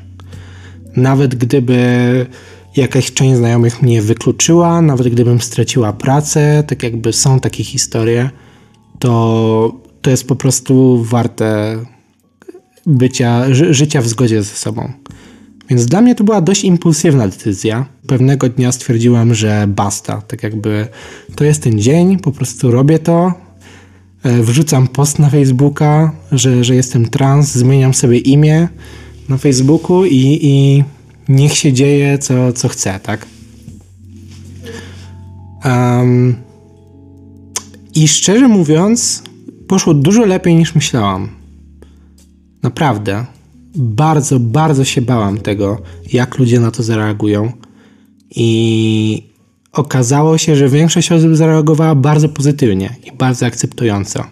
Nawet 0.95 1.35
gdyby 1.35 2.25
jakaś 2.75 3.13
część 3.13 3.37
znajomych 3.37 3.81
mnie 3.81 4.01
wykluczyła, 4.01 4.81
nawet 4.81 5.07
gdybym 5.07 5.41
straciła 5.41 5.93
pracę, 5.93 6.63
tak 6.67 6.83
jakby 6.83 7.13
są 7.13 7.39
takie 7.39 7.63
historie, 7.63 8.29
to 8.99 9.87
to 10.01 10.11
jest 10.11 10.27
po 10.27 10.35
prostu 10.35 11.03
warte 11.03 11.77
bycia, 12.85 13.53
ży, 13.53 13.73
życia 13.73 14.01
w 14.01 14.07
zgodzie 14.07 14.43
ze 14.43 14.55
sobą. 14.55 14.91
Więc 15.69 15.85
dla 15.85 16.01
mnie 16.01 16.15
to 16.15 16.23
była 16.23 16.41
dość 16.41 16.63
impulsywna 16.63 17.27
decyzja. 17.27 17.85
Pewnego 18.07 18.49
dnia 18.49 18.71
stwierdziłem, 18.71 19.33
że 19.33 19.65
basta. 19.67 20.21
Tak 20.21 20.43
jakby 20.43 20.87
to 21.35 21.43
jest 21.43 21.63
ten 21.63 21.79
dzień, 21.79 22.19
po 22.19 22.31
prostu 22.31 22.71
robię 22.71 22.99
to. 22.99 23.33
E, 24.23 24.41
wrzucam 24.43 24.87
post 24.87 25.19
na 25.19 25.29
Facebooka, 25.29 26.11
że, 26.31 26.63
że 26.63 26.75
jestem 26.75 27.09
trans, 27.09 27.51
zmieniam 27.51 27.93
sobie 27.93 28.17
imię 28.17 28.67
na 29.29 29.37
Facebooku 29.37 30.05
i, 30.05 30.39
i 30.41 30.83
niech 31.29 31.57
się 31.57 31.73
dzieje, 31.73 32.17
co, 32.17 32.53
co 32.53 32.67
chce, 32.67 32.99
tak? 33.03 33.25
Um, 35.65 36.35
I 37.95 38.07
szczerze 38.07 38.47
mówiąc, 38.47 39.23
poszło 39.67 39.93
dużo 39.93 40.25
lepiej 40.25 40.55
niż 40.55 40.75
myślałam. 40.75 41.29
Naprawdę. 42.63 43.25
Bardzo, 43.77 44.39
bardzo 44.39 44.83
się 44.83 45.01
bałam 45.01 45.37
tego, 45.37 45.81
jak 46.13 46.37
ludzie 46.37 46.59
na 46.59 46.71
to 46.71 46.83
zareagują. 46.83 47.51
I 48.35 49.23
okazało 49.73 50.37
się, 50.37 50.55
że 50.55 50.69
większość 50.69 51.11
osób 51.11 51.35
zareagowała 51.35 51.95
bardzo 51.95 52.29
pozytywnie 52.29 52.95
i 53.05 53.17
bardzo 53.17 53.45
akceptująco. 53.45 54.23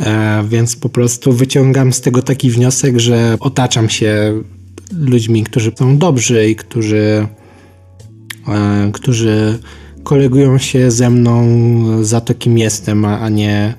E, 0.00 0.44
więc 0.48 0.76
po 0.76 0.88
prostu 0.88 1.32
wyciągam 1.32 1.92
z 1.92 2.00
tego 2.00 2.22
taki 2.22 2.50
wniosek, 2.50 2.98
że 2.98 3.36
otaczam 3.40 3.88
się 3.88 4.42
ludźmi, 4.92 5.44
którzy 5.44 5.72
są 5.78 5.98
dobrzy 5.98 6.48
i 6.48 6.56
którzy, 6.56 7.26
e, 8.48 8.90
którzy 8.92 9.58
kolegują 10.02 10.58
się 10.58 10.90
ze 10.90 11.10
mną 11.10 11.44
za 12.04 12.20
to, 12.20 12.34
kim 12.34 12.58
jestem, 12.58 13.04
a, 13.04 13.20
a 13.20 13.28
nie 13.28 13.74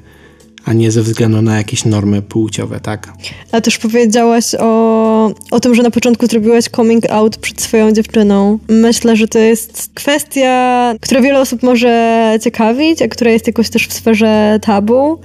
a 0.66 0.74
nie 0.74 0.92
ze 0.92 1.02
względu 1.02 1.42
na 1.42 1.58
jakieś 1.58 1.86
normy 1.86 2.22
płciowe, 2.22 2.80
tak? 2.80 3.14
A 3.52 3.62
też 3.62 3.78
powiedziałaś 3.78 4.56
o, 4.60 5.32
o 5.52 5.60
tym, 5.60 5.76
że 5.76 5.84
na 5.84 5.92
początku 5.92 6.28
zrobiłaś 6.28 6.66
coming 6.76 7.10
out 7.10 7.38
przed 7.38 7.62
swoją 7.62 7.92
dziewczyną. 7.92 8.60
Myślę, 8.70 9.16
że 9.16 9.28
to 9.28 9.40
jest 9.40 9.90
kwestia, 9.94 10.94
która 11.02 11.22
wiele 11.22 11.40
osób 11.40 11.64
może 11.64 12.38
ciekawić, 12.42 13.02
a 13.02 13.08
która 13.08 13.32
jest 13.32 13.48
jakoś 13.48 13.70
też 13.70 13.88
w 13.88 13.94
sferze 13.94 14.60
tabu, 14.62 15.20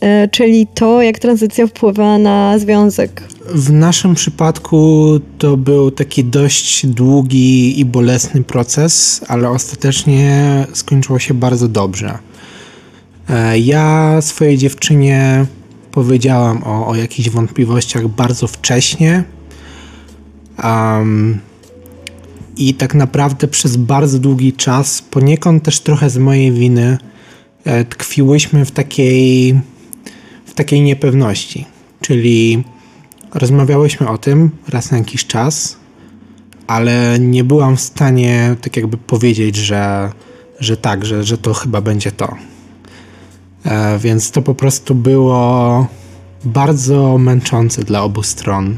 e, 0.00 0.28
czyli 0.28 0.66
to, 0.74 1.02
jak 1.02 1.18
tranzycja 1.18 1.66
wpływa 1.66 2.18
na 2.18 2.58
związek. 2.58 3.22
W 3.54 3.72
naszym 3.72 4.14
przypadku 4.14 5.06
to 5.38 5.56
był 5.56 5.90
taki 5.90 6.24
dość 6.24 6.86
długi 6.86 7.80
i 7.80 7.84
bolesny 7.84 8.44
proces, 8.44 9.20
ale 9.28 9.50
ostatecznie 9.50 10.66
skończyło 10.72 11.18
się 11.18 11.34
bardzo 11.34 11.68
dobrze. 11.68 12.18
E, 13.28 13.58
ja 13.58 14.18
swojej 14.20 14.58
dziewczynie 14.58 15.46
powiedziałam 15.90 16.62
o, 16.64 16.86
o 16.86 16.94
jakichś 16.94 17.28
wątpliwościach 17.28 18.08
bardzo 18.08 18.46
wcześnie. 18.46 19.24
Um, 20.64 21.38
I 22.56 22.74
tak 22.74 22.94
naprawdę 22.94 23.48
przez 23.48 23.76
bardzo 23.76 24.18
długi 24.18 24.52
czas, 24.52 25.02
poniekąd 25.02 25.62
też 25.62 25.80
trochę 25.80 26.10
z 26.10 26.18
mojej 26.18 26.52
winy, 26.52 26.98
e, 27.64 27.84
tkwiłyśmy 27.84 28.64
w 28.64 28.70
takiej, 28.70 29.60
w 30.46 30.54
takiej 30.54 30.80
niepewności. 30.80 31.64
Czyli 32.00 32.64
rozmawiałyśmy 33.34 34.08
o 34.08 34.18
tym 34.18 34.50
raz 34.68 34.90
na 34.90 34.98
jakiś 34.98 35.26
czas, 35.26 35.76
ale 36.66 37.18
nie 37.20 37.44
byłam 37.44 37.76
w 37.76 37.80
stanie 37.80 38.56
tak 38.60 38.76
jakby 38.76 38.96
powiedzieć, 38.96 39.56
że, 39.56 40.12
że 40.60 40.76
tak, 40.76 41.04
że, 41.04 41.24
że 41.24 41.38
to 41.38 41.54
chyba 41.54 41.80
będzie 41.80 42.12
to. 42.12 42.36
E, 43.68 43.98
więc 43.98 44.30
to 44.30 44.42
po 44.42 44.54
prostu 44.54 44.94
było 44.94 45.86
bardzo 46.44 47.18
męczące 47.18 47.84
dla 47.84 48.02
obu 48.02 48.22
stron. 48.22 48.76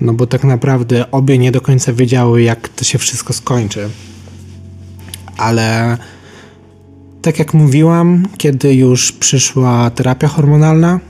No 0.00 0.12
bo 0.12 0.26
tak 0.26 0.44
naprawdę 0.44 1.10
obie 1.10 1.38
nie 1.38 1.52
do 1.52 1.60
końca 1.60 1.92
wiedziały, 1.92 2.42
jak 2.42 2.68
to 2.68 2.84
się 2.84 2.98
wszystko 2.98 3.32
skończy. 3.32 3.88
Ale 5.36 5.98
tak 7.22 7.38
jak 7.38 7.54
mówiłam, 7.54 8.28
kiedy 8.38 8.74
już 8.74 9.12
przyszła 9.12 9.90
terapia 9.90 10.28
hormonalna, 10.28 11.00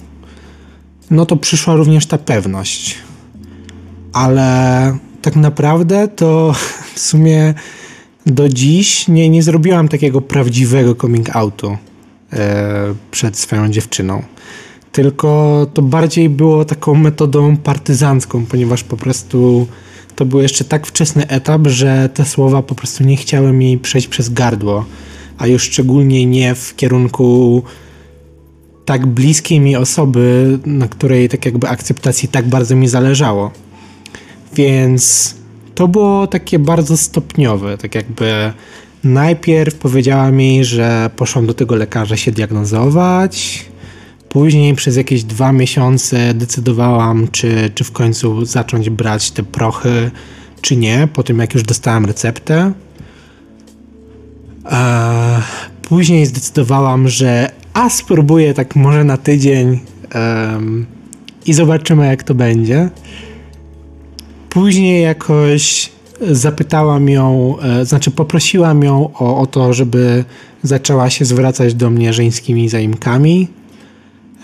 no 1.10 1.26
to 1.26 1.36
przyszła 1.36 1.74
również 1.74 2.06
ta 2.06 2.18
pewność. 2.18 2.98
Ale 4.12 4.96
tak 5.22 5.36
naprawdę 5.36 6.08
to 6.08 6.54
w 6.94 7.00
sumie 7.00 7.54
do 8.26 8.48
dziś 8.48 9.08
nie, 9.08 9.28
nie 9.28 9.42
zrobiłam 9.42 9.88
takiego 9.88 10.20
prawdziwego 10.20 10.94
coming 10.94 11.36
outu. 11.36 11.76
E, 12.32 12.94
przed 13.10 13.38
swoją 13.38 13.68
dziewczyną. 13.68 14.22
Tylko 14.92 15.66
to 15.74 15.82
bardziej 15.82 16.28
było 16.28 16.64
taką 16.64 16.94
metodą 16.94 17.56
partyzancką, 17.56 18.46
ponieważ 18.46 18.84
po 18.84 18.96
prostu 18.96 19.66
to 20.16 20.24
był 20.24 20.40
jeszcze 20.40 20.64
tak 20.64 20.86
wczesny 20.86 21.28
etap, 21.28 21.66
że 21.66 22.08
te 22.14 22.24
słowa 22.24 22.62
po 22.62 22.74
prostu 22.74 23.04
nie 23.04 23.16
chciały 23.16 23.52
mi 23.52 23.78
przejść 23.78 24.08
przez 24.08 24.28
gardło, 24.28 24.84
a 25.38 25.46
już 25.46 25.62
szczególnie 25.62 26.26
nie 26.26 26.54
w 26.54 26.76
kierunku 26.76 27.62
tak 28.84 29.06
bliskiej 29.06 29.60
mi 29.60 29.76
osoby, 29.76 30.58
na 30.66 30.88
której 30.88 31.28
tak 31.28 31.46
jakby 31.46 31.68
akceptacji 31.68 32.28
tak 32.28 32.48
bardzo 32.48 32.76
mi 32.76 32.88
zależało. 32.88 33.50
Więc 34.54 35.34
to 35.74 35.88
było 35.88 36.26
takie 36.26 36.58
bardzo 36.58 36.96
stopniowe, 36.96 37.78
tak 37.78 37.94
jakby 37.94 38.52
Najpierw 39.04 39.74
powiedziała 39.74 40.30
mi, 40.30 40.64
że 40.64 41.10
poszłam 41.16 41.46
do 41.46 41.54
tego 41.54 41.76
lekarza 41.76 42.16
się 42.16 42.32
diagnozować. 42.32 43.64
Później 44.28 44.74
przez 44.74 44.96
jakieś 44.96 45.24
dwa 45.24 45.52
miesiące 45.52 46.34
decydowałam, 46.34 47.28
czy, 47.32 47.70
czy 47.74 47.84
w 47.84 47.92
końcu 47.92 48.44
zacząć 48.44 48.90
brać 48.90 49.30
te 49.30 49.42
prochy, 49.42 50.10
czy 50.60 50.76
nie, 50.76 51.08
po 51.12 51.22
tym 51.22 51.38
jak 51.38 51.54
już 51.54 51.62
dostałam 51.62 52.06
receptę. 52.06 52.72
później 55.82 56.26
zdecydowałam, 56.26 57.08
że 57.08 57.50
a 57.74 57.90
spróbuję 57.90 58.54
tak 58.54 58.76
może 58.76 59.04
na 59.04 59.16
tydzień 59.16 59.80
um, 60.14 60.86
i 61.46 61.52
zobaczymy 61.52 62.06
jak 62.06 62.22
to 62.22 62.34
będzie. 62.34 62.90
Później 64.48 65.02
jakoś 65.02 65.90
zapytałam 66.30 67.08
ją, 67.08 67.54
e, 67.62 67.84
znaczy 67.84 68.10
poprosiłam 68.10 68.82
ją 68.82 69.10
o, 69.14 69.40
o 69.40 69.46
to, 69.46 69.72
żeby 69.72 70.24
zaczęła 70.62 71.10
się 71.10 71.24
zwracać 71.24 71.74
do 71.74 71.90
mnie 71.90 72.12
żeńskimi 72.12 72.68
zaimkami, 72.68 73.48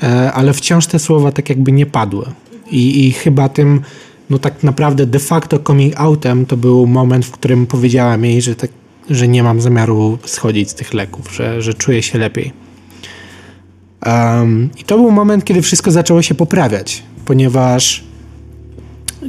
e, 0.03 0.33
ale 0.33 0.53
wciąż 0.53 0.87
te 0.87 0.99
słowa 0.99 1.33
tak 1.33 1.49
jakby 1.49 1.72
nie 1.72 1.87
padły. 1.87 2.24
I, 2.70 3.07
i 3.07 3.12
chyba 3.12 3.49
tym, 3.49 3.81
no 4.31 4.39
tak 4.39 4.62
naprawdę 4.62 5.07
de 5.07 5.18
facto 5.18 5.59
coming 5.59 6.01
outem 6.01 6.47
to 6.47 6.57
był 6.57 6.87
moment, 6.87 7.26
w 7.26 7.31
którym 7.31 7.66
powiedziałam 7.66 8.24
jej, 8.24 8.43
że, 8.43 8.55
tak, 8.55 8.70
że 9.11 9.29
nie 9.29 9.43
mam 9.43 9.61
zamiaru 9.61 10.18
schodzić 10.24 10.70
z 10.70 10.74
tych 10.74 10.95
leków, 10.95 11.35
że, 11.35 11.62
że 11.62 11.74
czuję 11.74 12.03
się 12.03 12.18
lepiej. 12.18 12.53
Um, 14.07 14.70
I 14.79 14.85
to 14.85 14.97
był 14.97 15.11
moment, 15.11 15.45
kiedy 15.45 15.62
wszystko 15.62 15.91
zaczęło 15.91 16.22
się 16.22 16.35
poprawiać, 16.35 17.03
ponieważ 17.24 18.08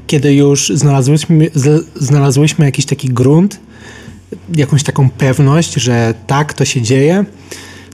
kiedy 0.08 0.34
już 0.34 0.72
znalazłyśmy, 0.76 1.50
znalazłyśmy 1.96 2.66
jakiś 2.66 2.86
taki 2.86 3.10
grunt, 3.10 3.60
jakąś 4.56 4.84
taką 4.84 5.10
pewność, 5.10 5.74
że 5.74 6.14
tak, 6.28 6.54
to 6.54 6.66
się 6.66 6.82
dzieje, 6.82 7.26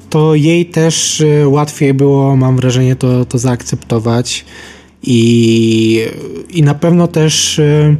to 0.09 0.35
jej 0.35 0.65
też 0.65 1.21
y, 1.21 1.47
łatwiej 1.47 1.93
było, 1.93 2.35
mam 2.35 2.55
wrażenie, 2.55 2.95
to, 2.95 3.25
to 3.25 3.37
zaakceptować 3.37 4.45
i, 5.03 6.01
i 6.49 6.63
na 6.63 6.73
pewno 6.73 7.07
też 7.07 7.59
y, 7.59 7.95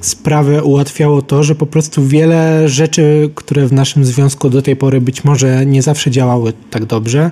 sprawę 0.00 0.62
ułatwiało 0.64 1.22
to, 1.22 1.44
że 1.44 1.54
po 1.54 1.66
prostu 1.66 2.06
wiele 2.06 2.68
rzeczy, 2.68 3.30
które 3.34 3.66
w 3.66 3.72
naszym 3.72 4.04
związku 4.04 4.50
do 4.50 4.62
tej 4.62 4.76
pory 4.76 5.00
być 5.00 5.24
może 5.24 5.66
nie 5.66 5.82
zawsze 5.82 6.10
działały 6.10 6.52
tak 6.70 6.84
dobrze, 6.84 7.30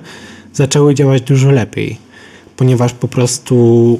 zaczęły 0.53 0.95
działać 0.95 1.21
dużo 1.21 1.51
lepiej, 1.51 1.97
ponieważ 2.57 2.93
po 2.93 3.07
prostu 3.07 3.99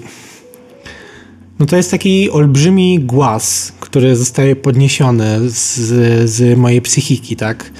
no 1.60 1.66
to 1.66 1.76
jest 1.76 1.92
taki 1.92 2.32
olbrzymi 2.32 3.00
głaz, 3.00 3.74
który 3.80 4.16
zostaje 4.16 4.56
podniesiony 4.56 5.50
z, 5.50 6.30
z 6.30 6.58
mojej 6.58 6.82
psychiki, 6.82 7.36
tak? 7.36 7.72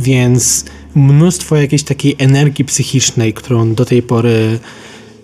Więc 0.00 0.64
mnóstwo 0.94 1.56
jakiejś 1.56 1.82
takiej 1.82 2.16
energii 2.18 2.64
psychicznej, 2.64 3.32
którą 3.34 3.74
do 3.74 3.84
tej 3.84 4.02
pory 4.02 4.58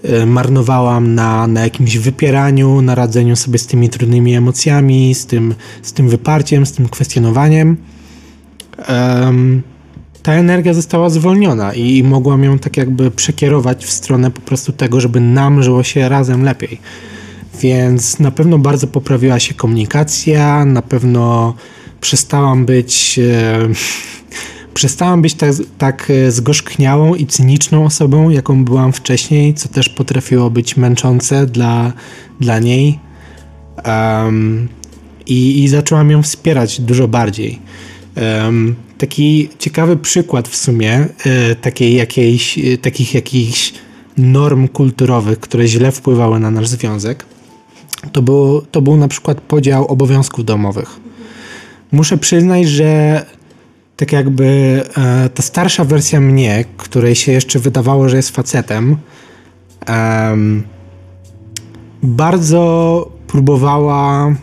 e, 0.02 0.26
marnowałam 0.26 1.14
na, 1.14 1.46
na 1.46 1.60
jakimś 1.60 1.98
wypieraniu, 1.98 2.82
na 2.82 2.94
radzeniu 2.94 3.36
sobie 3.36 3.58
z 3.58 3.66
tymi 3.66 3.88
trudnymi 3.88 4.34
emocjami, 4.34 5.14
z 5.14 5.26
tym, 5.26 5.54
z 5.82 5.92
tym 5.92 6.08
wyparciem, 6.08 6.66
z 6.66 6.72
tym 6.72 6.88
kwestionowaniem. 6.88 7.76
Um, 8.88 9.62
ta 10.22 10.32
energia 10.32 10.74
została 10.74 11.10
zwolniona 11.10 11.72
i, 11.72 11.98
i 11.98 12.04
mogłam 12.04 12.44
ją 12.44 12.58
tak 12.58 12.76
jakby 12.76 13.10
przekierować 13.10 13.84
w 13.84 13.90
stronę 13.90 14.30
po 14.30 14.40
prostu 14.40 14.72
tego, 14.72 15.00
żeby 15.00 15.20
nam 15.20 15.62
żyło 15.62 15.82
się 15.82 16.08
razem 16.08 16.42
lepiej. 16.42 16.78
Więc 17.60 18.18
na 18.18 18.30
pewno 18.30 18.58
bardzo 18.58 18.86
poprawiła 18.86 19.38
się 19.40 19.54
komunikacja, 19.54 20.64
na 20.64 20.82
pewno 20.82 21.54
przestałam 22.00 22.66
być. 22.66 23.18
E, 23.18 23.58
przestałam 24.74 25.22
być 25.22 25.34
tak, 25.34 25.50
tak 25.78 26.12
zgorzkniałą 26.28 27.14
i 27.14 27.26
cyniczną 27.26 27.84
osobą, 27.84 28.30
jaką 28.30 28.64
byłam 28.64 28.92
wcześniej, 28.92 29.54
co 29.54 29.68
też 29.68 29.88
potrafiło 29.88 30.50
być 30.50 30.76
męczące 30.76 31.46
dla, 31.46 31.92
dla 32.40 32.58
niej. 32.58 32.98
Um, 33.86 34.68
i, 35.26 35.64
I 35.64 35.68
zaczęłam 35.68 36.10
ją 36.10 36.22
wspierać 36.22 36.80
dużo 36.80 37.08
bardziej. 37.08 37.58
Um, 38.16 38.74
taki 38.98 39.48
ciekawy 39.58 39.96
przykład 39.96 40.48
w 40.48 40.56
sumie 40.56 41.06
e, 41.26 41.54
takiej 41.54 41.94
jakiejś, 41.94 42.58
e, 42.58 42.78
takich 42.78 43.14
jakichś 43.14 43.72
norm 44.16 44.68
kulturowych, 44.68 45.40
które 45.40 45.68
źle 45.68 45.92
wpływały 45.92 46.40
na 46.40 46.50
nasz 46.50 46.68
związek, 46.68 47.24
to 48.12 48.22
był, 48.22 48.62
to 48.70 48.82
był 48.82 48.96
na 48.96 49.08
przykład 49.08 49.40
podział 49.40 49.86
obowiązków 49.86 50.44
domowych. 50.44 51.00
Muszę 51.92 52.18
przyznać, 52.18 52.68
że 52.68 53.24
tak 53.96 54.12
jakby 54.12 54.44
e, 54.96 55.28
ta 55.28 55.42
starsza 55.42 55.84
wersja 55.84 56.20
mnie, 56.20 56.64
której 56.76 57.14
się 57.14 57.32
jeszcze 57.32 57.58
wydawało, 57.58 58.08
że 58.08 58.16
jest 58.16 58.30
facetem, 58.30 58.96
bardzo 62.02 63.08
próbowała 63.26 64.34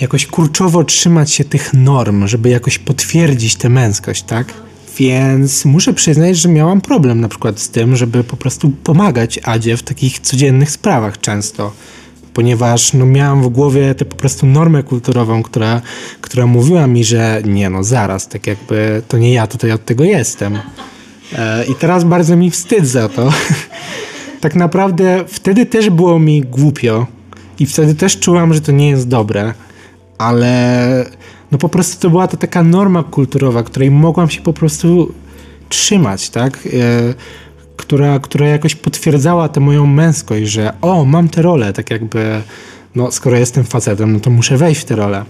jakoś 0.00 0.26
kurczowo 0.26 0.84
trzymać 0.84 1.32
się 1.32 1.44
tych 1.44 1.74
norm, 1.74 2.26
żeby 2.26 2.48
jakoś 2.48 2.78
potwierdzić 2.78 3.56
tę 3.56 3.68
męskość, 3.68 4.22
tak? 4.22 4.54
Więc 4.98 5.64
muszę 5.64 5.94
przyznać, 5.94 6.36
że 6.36 6.48
miałam 6.48 6.80
problem 6.80 7.20
na 7.20 7.28
przykład 7.28 7.60
z 7.60 7.68
tym, 7.68 7.96
żeby 7.96 8.24
po 8.24 8.36
prostu 8.36 8.70
pomagać 8.84 9.40
Adzie 9.44 9.76
w 9.76 9.82
takich 9.82 10.20
codziennych 10.20 10.70
sprawach 10.70 11.20
często. 11.20 11.72
Ponieważ 12.34 12.92
no, 12.92 13.06
miałam 13.06 13.42
w 13.42 13.48
głowie 13.48 13.94
tę 13.94 14.04
po 14.04 14.16
prostu 14.16 14.46
normę 14.46 14.82
kulturową, 14.82 15.42
która, 15.42 15.80
która 16.20 16.46
mówiła 16.46 16.86
mi, 16.86 17.04
że 17.04 17.42
nie 17.44 17.70
no, 17.70 17.84
zaraz, 17.84 18.28
tak 18.28 18.46
jakby 18.46 19.02
to 19.08 19.18
nie 19.18 19.32
ja 19.32 19.46
tutaj 19.46 19.72
od 19.72 19.84
tego 19.84 20.04
jestem. 20.04 20.58
E, 21.32 21.64
I 21.64 21.74
teraz 21.74 22.04
bardzo 22.04 22.36
mi 22.36 22.50
wstyd 22.50 22.86
za 22.86 23.08
to. 23.08 23.32
tak 24.40 24.54
naprawdę 24.54 25.24
wtedy 25.28 25.66
też 25.66 25.90
było 25.90 26.18
mi 26.18 26.42
głupio 26.42 27.06
i 27.58 27.66
wtedy 27.66 27.94
też 27.94 28.18
czułam, 28.18 28.54
że 28.54 28.60
to 28.60 28.72
nie 28.72 28.90
jest 28.90 29.08
dobre, 29.08 29.54
ale 30.18 31.04
no 31.52 31.58
po 31.58 31.68
prostu 31.68 32.00
to 32.00 32.10
była 32.10 32.28
to 32.28 32.36
taka 32.36 32.62
norma 32.62 33.02
kulturowa, 33.02 33.62
której 33.62 33.90
mogłam 33.90 34.30
się 34.30 34.40
po 34.40 34.52
prostu 34.52 35.12
trzymać, 35.68 36.30
tak? 36.30 36.58
E, 36.66 37.14
która, 37.76 38.18
która 38.18 38.46
jakoś 38.46 38.74
potwierdzała 38.74 39.48
tę 39.48 39.60
moją 39.60 39.86
męskość, 39.86 40.50
że 40.50 40.72
o, 40.80 41.04
mam 41.04 41.28
tę 41.28 41.42
rolę, 41.42 41.72
tak 41.72 41.90
jakby, 41.90 42.42
no 42.94 43.10
skoro 43.10 43.36
jestem 43.36 43.64
facetem, 43.64 44.12
no 44.12 44.20
to 44.20 44.30
muszę 44.30 44.56
wejść 44.56 44.80
w 44.80 44.84
tę 44.84 44.96
rolę. 44.96 45.24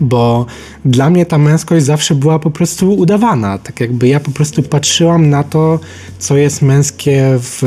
Bo 0.00 0.46
dla 0.84 1.10
mnie 1.10 1.26
ta 1.26 1.38
męskość 1.38 1.84
zawsze 1.84 2.14
była 2.14 2.38
po 2.38 2.50
prostu 2.50 2.94
udawana. 2.94 3.58
Tak 3.58 3.80
jakby 3.80 4.08
ja 4.08 4.20
po 4.20 4.30
prostu 4.30 4.62
patrzyłam 4.62 5.30
na 5.30 5.44
to, 5.44 5.80
co 6.18 6.36
jest 6.36 6.62
męskie 6.62 7.24
w 7.38 7.62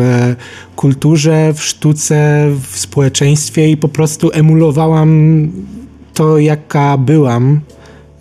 kulturze, 0.76 1.54
w 1.54 1.64
sztuce, 1.64 2.48
w 2.72 2.80
społeczeństwie 2.80 3.70
i 3.70 3.78
po 3.78 3.88
prostu 3.88 4.30
emulowałam 4.34 5.52
to, 6.14 6.38
jaka 6.38 6.98
byłam 6.98 7.62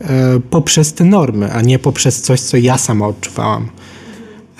e, 0.00 0.40
poprzez 0.50 0.92
te 0.92 1.04
normy, 1.04 1.52
a 1.52 1.62
nie 1.62 1.78
poprzez 1.78 2.20
coś, 2.20 2.40
co 2.40 2.56
ja 2.56 2.78
sama 2.78 3.06
odczuwałam. 3.06 3.68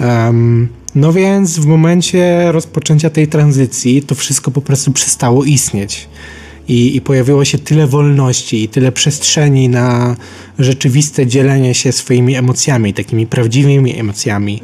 Um, 0.01 0.69
no 0.95 1.13
więc 1.13 1.59
w 1.59 1.67
momencie 1.67 2.53
rozpoczęcia 2.53 3.11
tej 3.11 3.29
tranzycji 3.29 4.03
to 4.03 4.15
wszystko 4.15 4.51
po 4.51 4.61
prostu 4.61 4.93
przestało 4.93 5.45
istnieć. 5.45 6.09
I, 6.69 6.97
I, 6.97 7.01
pojawiło 7.01 7.45
się 7.45 7.59
tyle 7.59 7.87
wolności 7.87 8.65
i 8.65 8.69
tyle 8.69 8.93
przestrzeni 8.93 9.69
na 9.69 10.17
rzeczywiste 10.59 11.27
dzielenie 11.27 11.75
się 11.75 11.93
swoimi 11.93 12.37
emocjami, 12.37 12.95
takimi 12.95 13.27
prawdziwymi 13.27 13.99
emocjami 13.99 14.63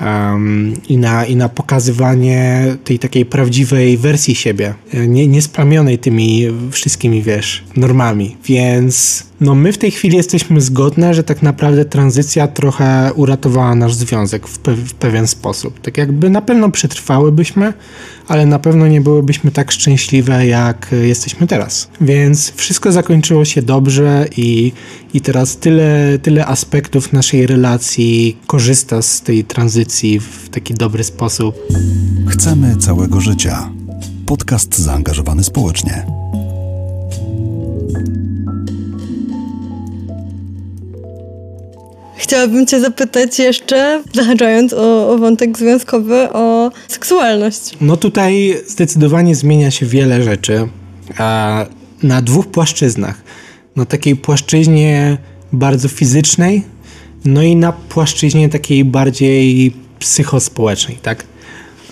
um, 0.00 0.74
i, 0.88 0.96
na, 0.96 1.26
i 1.26 1.36
na 1.36 1.48
pokazywanie 1.48 2.64
tej 2.84 2.98
takiej 2.98 3.26
prawdziwej 3.26 3.98
wersji 3.98 4.34
siebie, 4.34 4.74
nie, 5.08 5.26
niesplamionej 5.26 5.98
tymi 5.98 6.46
wszystkimi, 6.70 7.22
wiesz, 7.22 7.64
normami. 7.76 8.36
Więc 8.44 9.24
no 9.40 9.54
my 9.54 9.72
w 9.72 9.78
tej 9.78 9.90
chwili 9.90 10.16
jesteśmy 10.16 10.60
zgodne, 10.60 11.14
że 11.14 11.24
tak 11.24 11.42
naprawdę 11.42 11.84
tranzycja 11.84 12.48
trochę 12.48 13.10
uratowała 13.14 13.74
nasz 13.74 13.94
związek 13.94 14.48
w, 14.48 14.58
pe 14.58 14.74
w 14.74 14.94
pewien 14.94 15.26
sposób. 15.26 15.80
Tak 15.80 15.98
jakby 15.98 16.30
na 16.30 16.42
pewno 16.42 16.70
przetrwałybyśmy, 16.70 17.72
ale 18.28 18.46
na 18.46 18.58
pewno 18.58 18.88
nie 18.88 19.00
byłybyśmy 19.00 19.50
tak 19.50 19.72
szczęśliwe, 19.72 20.46
jak 20.46 20.94
jesteśmy 21.02 21.46
teraz. 21.46 21.88
Więc 22.00 22.52
wszystko 22.56 22.92
zakończyło 22.92 23.44
się 23.44 23.62
dobrze 23.62 24.26
i, 24.36 24.72
i 25.14 25.20
teraz 25.20 25.56
tyle, 25.56 26.18
tyle 26.22 26.46
aspektów 26.46 27.12
naszej 27.12 27.46
relacji 27.46 28.36
korzysta 28.46 29.02
z 29.02 29.22
tej 29.22 29.44
tranzycji 29.44 30.20
w 30.20 30.48
taki 30.48 30.74
dobry 30.74 31.04
sposób. 31.04 31.54
Chcemy 32.28 32.76
całego 32.76 33.20
życia. 33.20 33.70
Podcast 34.26 34.78
zaangażowany 34.78 35.44
społecznie. 35.44 36.19
Chciałabym 42.30 42.66
Cię 42.66 42.80
zapytać 42.80 43.38
jeszcze, 43.38 44.02
zahaczając 44.14 44.72
o, 44.72 45.12
o, 45.12 45.18
wątek 45.18 45.58
związkowy, 45.58 46.32
o 46.32 46.70
seksualność. 46.88 47.76
No 47.80 47.96
tutaj 47.96 48.56
zdecydowanie 48.66 49.34
zmienia 49.34 49.70
się 49.70 49.86
wiele 49.86 50.22
rzeczy 50.22 50.68
a 51.18 51.64
na 52.02 52.22
dwóch 52.22 52.46
płaszczyznach. 52.46 53.22
Na 53.76 53.84
takiej 53.84 54.16
płaszczyźnie 54.16 55.18
bardzo 55.52 55.88
fizycznej, 55.88 56.62
no 57.24 57.42
i 57.42 57.56
na 57.56 57.72
płaszczyźnie 57.72 58.48
takiej 58.48 58.84
bardziej 58.84 59.72
psychospołecznej, 59.98 60.98
tak? 61.02 61.24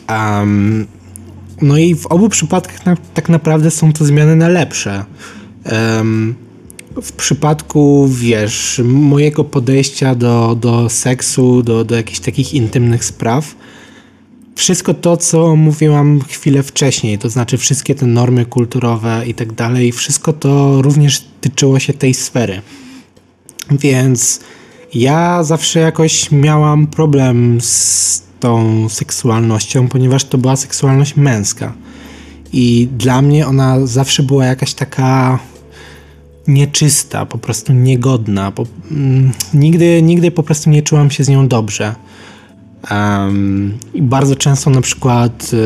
Um, 0.09 0.87
no 1.63 1.79
i 1.79 1.95
w 1.95 2.07
obu 2.07 2.29
przypadkach 2.29 2.87
na, 2.87 2.97
tak 3.15 3.29
naprawdę 3.29 3.71
są 3.71 3.93
to 3.93 4.05
zmiany 4.05 4.37
na 4.37 4.49
lepsze. 4.49 5.05
Um, 5.73 6.48
w 7.03 7.13
przypadku, 7.13 8.09
wiesz, 8.11 8.81
mojego 8.85 9.45
podejścia 9.45 10.15
do, 10.15 10.57
do 10.61 10.89
seksu, 10.89 11.63
do, 11.63 11.85
do 11.85 11.97
jakichś 11.97 12.21
takich 12.21 12.55
intymnych 12.55 13.05
spraw, 13.05 13.55
wszystko 14.55 14.95
to, 14.95 15.17
co 15.17 15.57
mówiłam 15.57 16.21
chwilę 16.29 16.63
wcześniej, 16.63 17.19
to 17.19 17.31
znaczy 17.31 17.59
wszystkie 17.59 17.95
te 17.95 18.07
normy 18.07 18.47
kulturowe 18.47 19.23
i 19.27 19.35
tak 19.35 19.53
dalej, 19.53 19.93
wszystko 19.93 20.33
to 20.33 20.83
również 20.83 21.25
tyczyło 21.41 21.79
się 21.79 21.93
tej 21.93 22.15
sfery. 22.15 22.63
Więc 23.71 24.41
ja 24.95 25.43
zawsze 25.43 25.81
jakoś 25.81 26.31
miałam 26.31 26.87
problem 26.87 27.59
z 27.61 28.23
tą 28.41 28.89
seksualnością, 28.89 29.89
ponieważ 29.89 30.25
to 30.25 30.39
była 30.39 30.57
seksualność 30.57 31.17
męska. 31.17 31.73
I 32.53 32.89
dla 32.99 33.23
mnie 33.23 33.47
ona 33.47 33.87
zawsze 33.87 34.23
była 34.23 34.45
jakaś 34.45 34.75
taka 34.75 35.39
nieczysta, 36.49 37.27
po 37.27 37.39
prostu 37.39 37.73
niegodna. 37.73 38.53
Po, 38.53 38.67
mm, 38.91 39.33
nigdy, 39.55 40.03
nigdy 40.03 40.31
po 40.31 40.43
prostu 40.43 40.71
nie 40.71 40.83
czułam 40.83 41.11
się 41.11 41.25
z 41.25 41.29
nią 41.29 41.49
dobrze. 41.49 41.95
Um, 42.91 43.79
I 43.95 44.03
bardzo 44.03 44.37
często 44.37 44.71
na 44.71 44.81
przykład, 44.81 45.53
yy, 45.53 45.59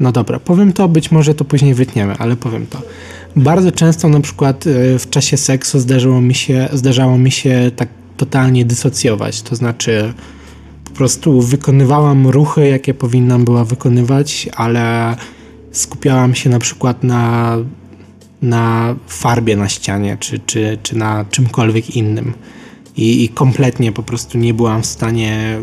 no 0.00 0.12
dobra, 0.12 0.40
powiem 0.40 0.72
to, 0.72 0.88
być 0.88 1.10
może 1.10 1.34
to 1.34 1.44
później 1.44 1.74
wytniemy, 1.74 2.14
ale 2.18 2.36
powiem 2.36 2.66
to. 2.66 2.82
Bardzo 3.36 3.72
często 3.72 4.08
na 4.08 4.20
przykład 4.20 4.66
yy, 4.66 4.98
w 4.98 5.10
czasie 5.10 5.36
seksu 5.36 5.80
zdarzyło 5.80 6.20
mi 6.20 6.34
się, 6.34 6.68
zdarzało 6.72 7.18
mi 7.18 7.30
się 7.30 7.70
tak 7.76 7.88
totalnie 8.16 8.64
dysocjować, 8.64 9.42
to 9.42 9.56
znaczy 9.56 10.14
po 10.84 10.90
prostu 10.90 11.42
wykonywałam 11.42 12.26
ruchy, 12.26 12.68
jakie 12.68 12.94
powinnam 12.94 13.44
była 13.44 13.64
wykonywać, 13.64 14.48
ale 14.56 15.16
skupiałam 15.72 16.34
się 16.34 16.50
na 16.50 16.58
przykład 16.58 17.04
na 17.04 17.56
na 18.42 18.94
farbie 19.06 19.56
na 19.56 19.68
ścianie, 19.68 20.16
czy, 20.20 20.38
czy, 20.38 20.78
czy 20.82 20.96
na 20.96 21.24
czymkolwiek 21.30 21.96
innym. 21.96 22.32
I, 22.96 23.24
I, 23.24 23.28
kompletnie 23.28 23.92
po 23.92 24.02
prostu 24.02 24.38
nie 24.38 24.54
byłam 24.54 24.82
w 24.82 24.86
stanie 24.86 25.62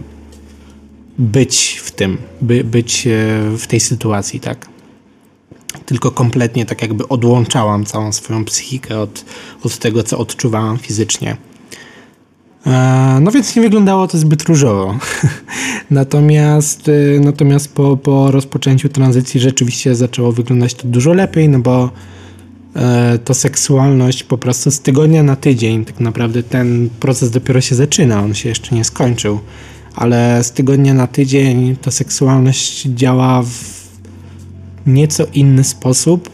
być 1.17 1.81
w 1.83 1.91
tym, 1.91 2.17
by, 2.41 2.63
być 2.63 3.07
e, 3.07 3.11
w 3.57 3.67
tej 3.67 3.79
sytuacji, 3.79 4.39
tak. 4.39 4.67
Tylko 5.85 6.11
kompletnie 6.11 6.65
tak 6.65 6.81
jakby 6.81 7.07
odłączałam 7.07 7.85
całą 7.85 8.11
swoją 8.11 8.45
psychikę 8.45 8.99
od, 8.99 9.25
od 9.63 9.77
tego, 9.77 10.03
co 10.03 10.17
odczuwałam 10.17 10.77
fizycznie. 10.77 11.37
E, 12.65 13.17
no 13.21 13.31
więc 13.31 13.55
nie 13.55 13.61
wyglądało 13.61 14.07
to 14.07 14.17
zbyt 14.17 14.43
różowo. 14.43 14.97
natomiast 15.91 16.89
e, 16.89 17.19
natomiast 17.19 17.73
po, 17.73 17.97
po 17.97 18.31
rozpoczęciu 18.31 18.89
tranzycji 18.89 19.39
rzeczywiście 19.39 19.95
zaczęło 19.95 20.31
wyglądać 20.31 20.73
to 20.73 20.87
dużo 20.87 21.13
lepiej, 21.13 21.49
no 21.49 21.59
bo 21.59 21.89
to 23.25 23.33
seksualność 23.33 24.23
po 24.23 24.37
prostu 24.37 24.71
z 24.71 24.79
tygodnia 24.79 25.23
na 25.23 25.35
tydzień, 25.35 25.85
tak 25.85 25.99
naprawdę 25.99 26.43
ten 26.43 26.89
proces 26.99 27.31
dopiero 27.31 27.61
się 27.61 27.75
zaczyna, 27.75 28.23
on 28.23 28.33
się 28.33 28.49
jeszcze 28.49 28.75
nie 28.75 28.83
skończył, 28.83 29.39
ale 29.95 30.43
z 30.43 30.51
tygodnia 30.51 30.93
na 30.93 31.07
tydzień 31.07 31.75
ta 31.75 31.91
seksualność 31.91 32.81
działa 32.81 33.43
w 33.43 33.79
nieco 34.87 35.25
inny 35.33 35.63
sposób, 35.63 36.29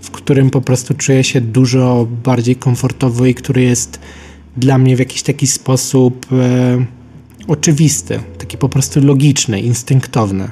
w 0.00 0.10
którym 0.10 0.50
po 0.50 0.60
prostu 0.60 0.94
czuję 0.94 1.24
się 1.24 1.40
dużo 1.40 2.06
bardziej 2.24 2.56
komfortowo 2.56 3.26
i 3.26 3.34
który 3.34 3.62
jest 3.62 4.00
dla 4.56 4.78
mnie 4.78 4.96
w 4.96 4.98
jakiś 4.98 5.22
taki 5.22 5.46
sposób 5.46 6.26
e, 6.32 6.84
oczywisty, 7.48 8.20
taki 8.38 8.58
po 8.58 8.68
prostu 8.68 9.00
logiczny, 9.00 9.60
instynktowny, 9.60 10.50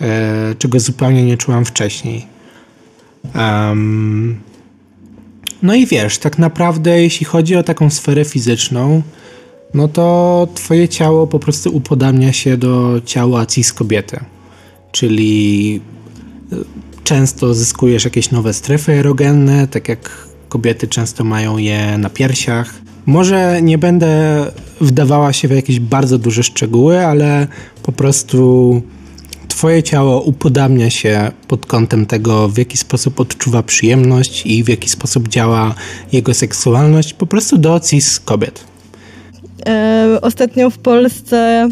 e, 0.00 0.54
czego 0.58 0.80
zupełnie 0.80 1.24
nie 1.24 1.36
czułam 1.36 1.64
wcześniej. 1.64 2.35
Um, 3.34 4.40
no 5.62 5.74
i 5.74 5.86
wiesz, 5.86 6.18
tak 6.18 6.38
naprawdę, 6.38 7.02
jeśli 7.02 7.26
chodzi 7.26 7.56
o 7.56 7.62
taką 7.62 7.90
sferę 7.90 8.24
fizyczną, 8.24 9.02
no 9.74 9.88
to 9.88 10.48
twoje 10.54 10.88
ciało 10.88 11.26
po 11.26 11.38
prostu 11.38 11.76
upodabnia 11.76 12.32
się 12.32 12.56
do 12.56 13.00
ciała 13.04 13.46
cis 13.46 13.72
kobiety. 13.72 14.20
Czyli 14.92 15.80
e, 16.52 16.56
często 17.04 17.54
zyskujesz 17.54 18.04
jakieś 18.04 18.30
nowe 18.30 18.52
strefy 18.52 18.92
erogenne, 18.92 19.68
tak 19.68 19.88
jak 19.88 20.10
kobiety 20.48 20.88
często 20.88 21.24
mają 21.24 21.58
je 21.58 21.98
na 21.98 22.10
piersiach. 22.10 22.74
Może 23.06 23.62
nie 23.62 23.78
będę 23.78 24.44
wdawała 24.80 25.32
się 25.32 25.48
w 25.48 25.50
jakieś 25.50 25.80
bardzo 25.80 26.18
duże 26.18 26.42
szczegóły, 26.42 27.06
ale 27.06 27.46
po 27.82 27.92
prostu 27.92 28.82
Twoje 29.56 29.82
ciało 29.82 30.22
upodabnia 30.22 30.90
się 30.90 31.30
pod 31.48 31.66
kątem 31.66 32.06
tego, 32.06 32.48
w 32.48 32.58
jaki 32.58 32.76
sposób 32.76 33.20
odczuwa 33.20 33.62
przyjemność 33.62 34.46
i 34.46 34.64
w 34.64 34.68
jaki 34.68 34.88
sposób 34.88 35.28
działa 35.28 35.74
jego 36.12 36.34
seksualność, 36.34 37.12
po 37.12 37.26
prostu 37.26 37.58
do 37.58 37.80
cis 37.80 38.20
kobiet. 38.20 38.64
E, 39.66 40.18
ostatnio 40.22 40.70
w 40.70 40.78
Polsce 40.78 41.68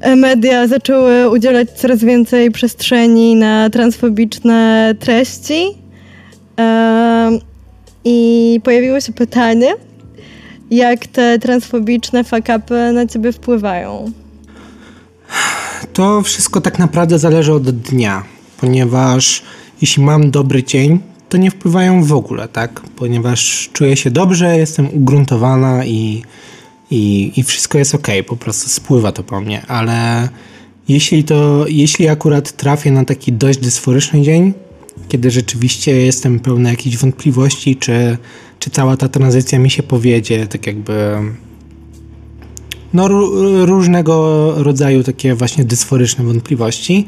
e, 0.00 0.16
media 0.16 0.66
zaczęły 0.66 1.30
udzielać 1.30 1.70
coraz 1.70 2.04
więcej 2.04 2.50
przestrzeni 2.50 3.36
na 3.36 3.70
transfobiczne 3.70 4.94
treści. 5.00 5.64
E, 6.60 7.38
I 8.04 8.60
pojawiło 8.64 9.00
się 9.00 9.12
pytanie, 9.12 9.74
jak 10.70 11.06
te 11.06 11.38
transfobiczne 11.38 12.24
fakapy 12.24 12.92
na 12.92 13.06
ciebie 13.06 13.32
wpływają? 13.32 14.12
To 15.92 16.22
wszystko 16.22 16.60
tak 16.60 16.78
naprawdę 16.78 17.18
zależy 17.18 17.52
od 17.52 17.70
dnia, 17.70 18.24
ponieważ 18.60 19.42
jeśli 19.80 20.02
mam 20.02 20.30
dobry 20.30 20.64
dzień, 20.64 21.00
to 21.28 21.36
nie 21.36 21.50
wpływają 21.50 22.04
w 22.04 22.12
ogóle, 22.12 22.48
tak? 22.48 22.80
Ponieważ 22.96 23.70
czuję 23.72 23.96
się 23.96 24.10
dobrze, 24.10 24.58
jestem 24.58 24.88
ugruntowana 24.94 25.84
i, 25.84 26.22
i, 26.90 27.32
i 27.36 27.42
wszystko 27.42 27.78
jest 27.78 27.94
ok, 27.94 28.06
po 28.26 28.36
prostu 28.36 28.68
spływa 28.68 29.12
to 29.12 29.22
po 29.22 29.40
mnie, 29.40 29.66
ale 29.66 30.28
jeśli 30.88 31.24
to, 31.24 31.64
jeśli 31.68 32.08
akurat 32.08 32.52
trafię 32.52 32.90
na 32.90 33.04
taki 33.04 33.32
dość 33.32 33.58
dysforyczny 33.58 34.22
dzień, 34.22 34.52
kiedy 35.08 35.30
rzeczywiście 35.30 35.96
jestem 35.96 36.40
pełny 36.40 36.70
jakichś 36.70 36.96
wątpliwości, 36.96 37.76
czy, 37.76 38.18
czy 38.58 38.70
cała 38.70 38.96
ta 38.96 39.08
tranzycja 39.08 39.58
mi 39.58 39.70
się 39.70 39.82
powiedzie, 39.82 40.46
tak 40.46 40.66
jakby 40.66 41.18
no, 42.94 43.08
różnego 43.64 44.54
rodzaju 44.62 45.04
takie 45.04 45.34
właśnie 45.34 45.64
dysforyczne 45.64 46.24
wątpliwości, 46.24 47.06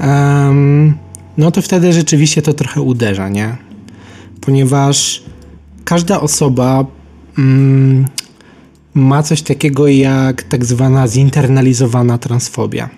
um, 0.00 0.94
no 1.38 1.50
to 1.50 1.62
wtedy 1.62 1.92
rzeczywiście 1.92 2.42
to 2.42 2.52
trochę 2.52 2.80
uderza, 2.80 3.28
nie? 3.28 3.56
Ponieważ 4.40 5.22
każda 5.84 6.20
osoba 6.20 6.84
mm, 7.38 8.06
ma 8.94 9.22
coś 9.22 9.42
takiego 9.42 9.88
jak 9.88 10.42
tak 10.42 10.64
zwana 10.64 11.06
zinternalizowana 11.06 12.18
transfobia. 12.18 12.88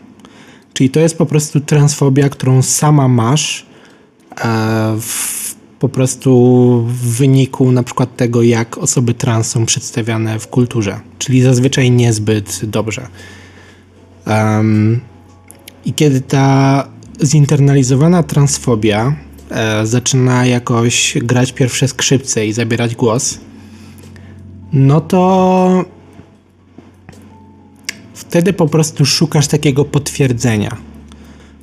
Czyli 0.73 0.91
to 0.91 1.01
jest 1.01 1.19
po 1.19 1.27
prostu 1.27 1.61
transfobia, 1.61 2.29
którą 2.29 2.63
sama 2.63 3.09
masz 3.09 3.67
e, 4.41 4.47
w 5.01 5.38
po 5.79 5.89
prostu 5.89 6.33
w 6.89 7.17
wyniku 7.17 7.73
na 7.73 7.83
przykład 7.83 8.17
tego, 8.17 8.43
jak 8.43 8.79
osoby 8.79 9.15
trans 9.15 9.47
są 9.47 9.67
przedstawiane 9.67 10.39
w 10.39 10.49
kulturze, 10.49 11.01
czyli 11.19 11.43
zazwyczaj 11.43 11.91
niezbyt 11.91 12.61
dobrze. 12.65 13.09
Um, 14.27 15.01
I 15.85 15.93
kiedy 15.93 16.21
ta 16.21 16.89
zinternalizowana 17.21 18.23
transfobia 18.23 19.17
e, 19.51 19.87
zaczyna 19.87 20.47
jakoś 20.47 21.17
grać 21.23 21.53
pierwsze 21.53 21.89
skrzypce 21.89 22.47
i 22.47 22.53
zabierać 22.53 22.95
głos, 22.95 23.39
no 24.73 25.01
to 25.01 25.85
wtedy 28.15 28.53
po 28.53 28.69
prostu 28.69 29.07
szukasz 29.07 29.47
takiego 29.47 29.85
potwierdzenia. 29.85 30.77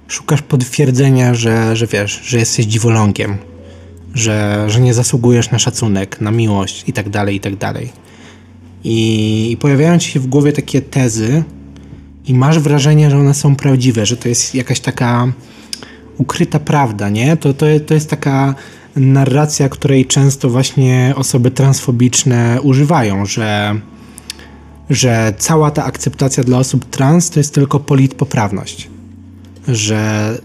Szukasz 0.08 0.42
potwierdzenia, 0.42 1.34
że, 1.34 1.76
że 1.76 1.88
wiesz, 1.88 2.22
że 2.24 2.38
jesteś 2.38 2.66
dziwolągiem 2.66 3.38
że, 4.16 4.66
że 4.68 4.82
nie 4.82 4.94
zasługujesz 4.94 5.52
na 5.52 5.60
szacunek, 5.60 6.22
na 6.22 6.32
miłość 6.32 6.84
i 6.88 6.94
tak 6.94 7.10
dalej, 7.10 7.36
i 7.36 7.40
tak 7.40 7.56
dalej. 7.56 7.90
I, 8.84 9.58
pojawiają 9.60 10.00
ci 10.00 10.12
się 10.12 10.20
w 10.20 10.28
głowie 10.28 10.54
takie 10.54 10.82
tezy 10.82 11.44
i 12.26 12.34
masz 12.34 12.60
wrażenie, 12.60 13.10
że 13.10 13.18
one 13.20 13.34
są 13.34 13.56
prawdziwe, 13.56 14.06
że 14.06 14.18
to 14.18 14.30
jest 14.30 14.56
jakaś 14.56 14.80
taka 14.80 15.32
ukryta 16.18 16.60
prawda, 16.60 17.10
nie? 17.10 17.38
To, 17.38 17.54
to, 17.54 17.66
to 17.86 17.94
jest 17.94 18.10
taka 18.10 18.56
narracja, 18.96 19.70
której 19.70 20.06
często 20.06 20.50
właśnie 20.50 21.14
osoby 21.16 21.52
transfobiczne 21.52 22.60
używają, 22.62 23.26
że, 23.26 23.80
że 24.90 25.34
cała 25.38 25.72
ta 25.72 25.86
akceptacja 25.86 26.44
dla 26.44 26.58
osób 26.58 26.86
trans 26.86 27.30
to 27.30 27.40
jest 27.40 27.54
tylko 27.54 27.80
politpoprawność. 27.80 28.90
Że 29.68 30.38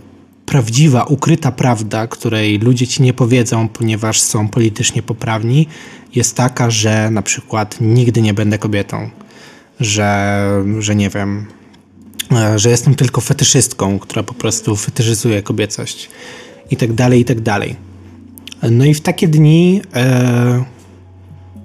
prawdziwa, 0.50 1.04
ukryta 1.04 1.52
prawda, 1.52 2.06
której 2.06 2.58
ludzie 2.58 2.86
ci 2.86 3.02
nie 3.02 3.12
powiedzą, 3.12 3.68
ponieważ 3.68 4.20
są 4.20 4.48
politycznie 4.48 5.02
poprawni, 5.02 5.66
jest 6.14 6.36
taka, 6.36 6.70
że 6.70 7.10
na 7.10 7.22
przykład 7.22 7.76
nigdy 7.80 8.22
nie 8.22 8.34
będę 8.34 8.58
kobietą, 8.58 9.10
że, 9.80 10.40
że 10.78 10.94
nie 10.94 11.10
wiem, 11.10 11.46
e, 12.32 12.58
że 12.58 12.70
jestem 12.70 12.94
tylko 12.94 13.20
fetyszystką, 13.20 13.98
która 13.98 14.22
po 14.22 14.34
prostu 14.34 14.76
fetyszyzuje 14.76 15.42
kobiecość 15.42 16.10
i 16.70 16.76
tak 16.76 16.92
dalej, 16.92 17.20
i 17.20 17.24
tak 17.24 17.40
dalej. 17.40 17.76
No 18.70 18.84
i 18.84 18.94
w 18.94 19.00
takie 19.00 19.28
dni 19.28 19.82
e, 19.94 20.64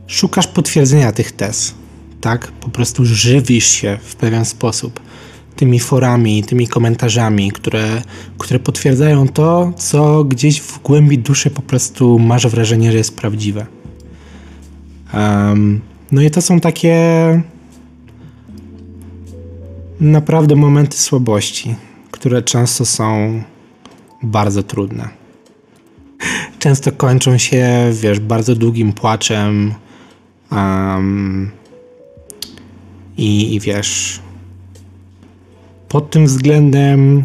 szukasz 0.08 0.48
potwierdzenia 0.48 1.12
tych 1.12 1.32
tez, 1.32 1.74
tak? 2.22 2.48
Po 2.48 2.70
prostu 2.70 3.06
żywisz 3.06 3.68
się 3.68 3.98
w 4.04 4.16
pewien 4.16 4.46
sposób 4.46 5.00
tymi 5.56 5.80
forami, 5.80 6.44
tymi 6.44 6.68
komentarzami, 6.68 7.52
które, 7.52 8.02
które 8.38 8.60
potwierdzają 8.60 9.28
to, 9.28 9.74
co 9.78 10.24
gdzieś 10.24 10.62
w 10.62 10.82
głębi 10.82 11.18
duszy 11.18 11.50
po 11.50 11.62
prostu 11.62 12.20
masz 12.20 12.48
wrażenie, 12.48 12.92
że 12.92 12.98
jest 12.98 13.16
prawdziwe. 13.16 13.66
Um, 15.14 15.82
no 16.12 16.22
i 16.22 16.32
to 16.32 16.42
są 16.42 16.60
takie 16.60 16.96
naprawdę 20.00 20.56
momenty 20.56 20.98
słabości, 20.98 21.76
które 22.12 22.42
często 22.42 22.86
są 22.86 23.42
bardzo 24.24 24.64
trudne. 24.64 25.10
Często 26.60 26.92
kończą 26.92 27.38
się, 27.38 27.92
wiesz, 27.92 28.20
bardzo 28.20 28.56
długim 28.56 28.94
płaczem 28.94 29.74
um, 30.52 31.52
i, 33.18 33.56
i 33.56 33.60
wiesz, 33.60 34.20
pod 35.96 36.10
tym 36.10 36.26
względem, 36.26 37.24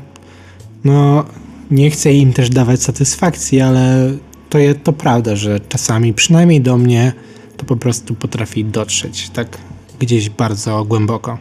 no, 0.84 1.24
nie 1.70 1.90
chcę 1.90 2.12
im 2.12 2.32
też 2.32 2.50
dawać 2.50 2.82
satysfakcji, 2.82 3.60
ale 3.60 4.12
to, 4.50 4.58
jest, 4.58 4.78
to 4.84 4.92
prawda, 4.92 5.36
że 5.36 5.60
czasami, 5.68 6.14
przynajmniej 6.14 6.60
do 6.60 6.76
mnie, 6.78 7.12
to 7.56 7.64
po 7.64 7.76
prostu 7.76 8.14
potrafi 8.14 8.64
dotrzeć 8.64 9.30
tak 9.30 9.58
gdzieś 9.98 10.30
bardzo 10.30 10.84
głęboko. 10.84 11.38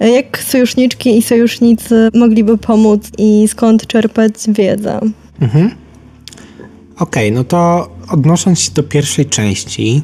Jak 0.00 0.38
sojuszniczki 0.38 1.18
i 1.18 1.22
sojusznicy 1.22 2.10
mogliby 2.14 2.58
pomóc 2.58 3.10
i 3.18 3.48
skąd 3.48 3.86
czerpać 3.86 4.32
wiedzę? 4.48 5.00
Mhm. 5.40 5.70
Okej, 6.98 7.28
okay, 7.28 7.30
no 7.30 7.44
to 7.44 7.88
odnosząc 8.10 8.60
się 8.60 8.70
do 8.72 8.82
pierwszej 8.82 9.26
części, 9.26 10.02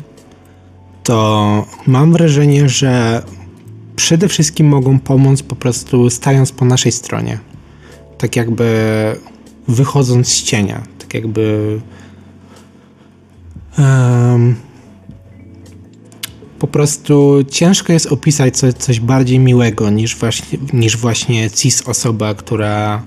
to 1.04 1.66
mam 1.86 2.12
wrażenie, 2.12 2.68
że 2.68 3.22
przede 4.00 4.28
wszystkim 4.28 4.66
mogą 4.68 4.98
pomóc 4.98 5.42
po 5.42 5.56
prostu 5.56 6.10
stając 6.10 6.52
po 6.52 6.64
naszej 6.64 6.92
stronie. 6.92 7.38
Tak 8.18 8.36
jakby 8.36 8.66
wychodząc 9.68 10.28
z 10.28 10.42
cienia. 10.42 10.82
Tak 10.98 11.14
jakby. 11.14 11.80
Um, 13.78 14.54
po 16.58 16.66
prostu 16.66 17.44
ciężko 17.50 17.92
jest 17.92 18.06
opisać 18.06 18.56
coś, 18.56 18.74
coś 18.74 19.00
bardziej 19.00 19.38
miłego 19.38 19.90
niż 19.90 20.16
właśnie, 20.16 20.58
niż 20.72 20.96
właśnie 20.96 21.50
cis 21.50 21.88
osoba, 21.88 22.34
która, 22.34 23.02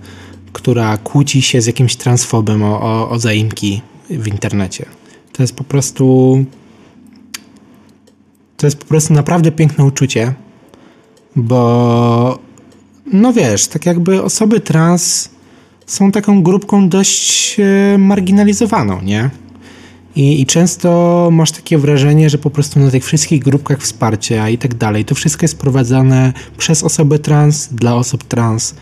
która 0.53 0.97
kłóci 0.97 1.41
się 1.41 1.61
z 1.61 1.65
jakimś 1.65 1.95
transfobem 1.95 2.63
o, 2.63 2.81
o, 2.81 3.09
o 3.09 3.19
zaimki 3.19 3.81
w 4.09 4.27
internecie. 4.27 4.85
To 5.31 5.43
jest 5.43 5.55
po 5.55 5.63
prostu. 5.63 6.45
To 8.57 8.67
jest 8.67 8.77
po 8.77 8.85
prostu 8.85 9.13
naprawdę 9.13 9.51
piękne 9.51 9.85
uczucie 9.85 10.33
bo 11.35 12.39
no 13.13 13.33
wiesz, 13.33 13.67
tak 13.67 13.85
jakby 13.85 14.23
osoby 14.23 14.59
trans 14.59 15.29
są 15.85 16.11
taką 16.11 16.43
grupką 16.43 16.89
dość 16.89 17.57
e, 17.59 17.97
marginalizowaną, 17.97 19.01
nie? 19.01 19.29
I, 20.15 20.41
I, 20.41 20.45
często 20.45 21.29
masz 21.31 21.51
takie 21.51 21.77
wrażenie, 21.77 22.29
że 22.29 22.37
po 22.37 22.49
prostu 22.49 22.79
na 22.79 22.91
tych 22.91 23.05
wszystkich 23.05 23.43
grupkach 23.43 23.81
wsparcia 23.81 24.49
i 24.49 24.57
tak 24.57 24.75
dalej, 24.75 25.05
to 25.05 25.15
wszystko 25.15 25.43
jest 25.43 25.59
prowadzone 25.59 26.33
przez 26.57 26.83
osoby 26.83 27.19
trans, 27.19 27.67
dla 27.71 27.95
osób 27.95 28.23
trans. 28.23 28.75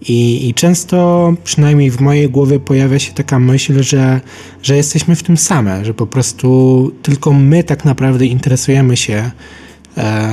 I, 0.00 0.48
I 0.48 0.54
często, 0.54 1.32
przynajmniej 1.44 1.90
w 1.90 2.00
mojej 2.00 2.28
głowie, 2.28 2.60
pojawia 2.60 2.98
się 2.98 3.12
taka 3.12 3.38
myśl, 3.38 3.82
że, 3.82 4.20
że 4.62 4.76
jesteśmy 4.76 5.16
w 5.16 5.22
tym 5.22 5.36
same, 5.36 5.84
że 5.84 5.94
po 5.94 6.06
prostu 6.06 6.90
tylko 7.02 7.32
my 7.32 7.64
tak 7.64 7.84
naprawdę 7.84 8.26
interesujemy 8.26 8.96
się 8.96 9.30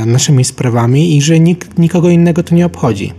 naszymi 0.05 0.45
sprawami 0.45 1.17
i 1.17 1.21
że 1.21 1.39
nikt, 1.39 1.79
nikogo 1.79 2.09
innego 2.09 2.43
to 2.43 2.55
nie 2.55 2.65
obchodzi. 2.65 3.13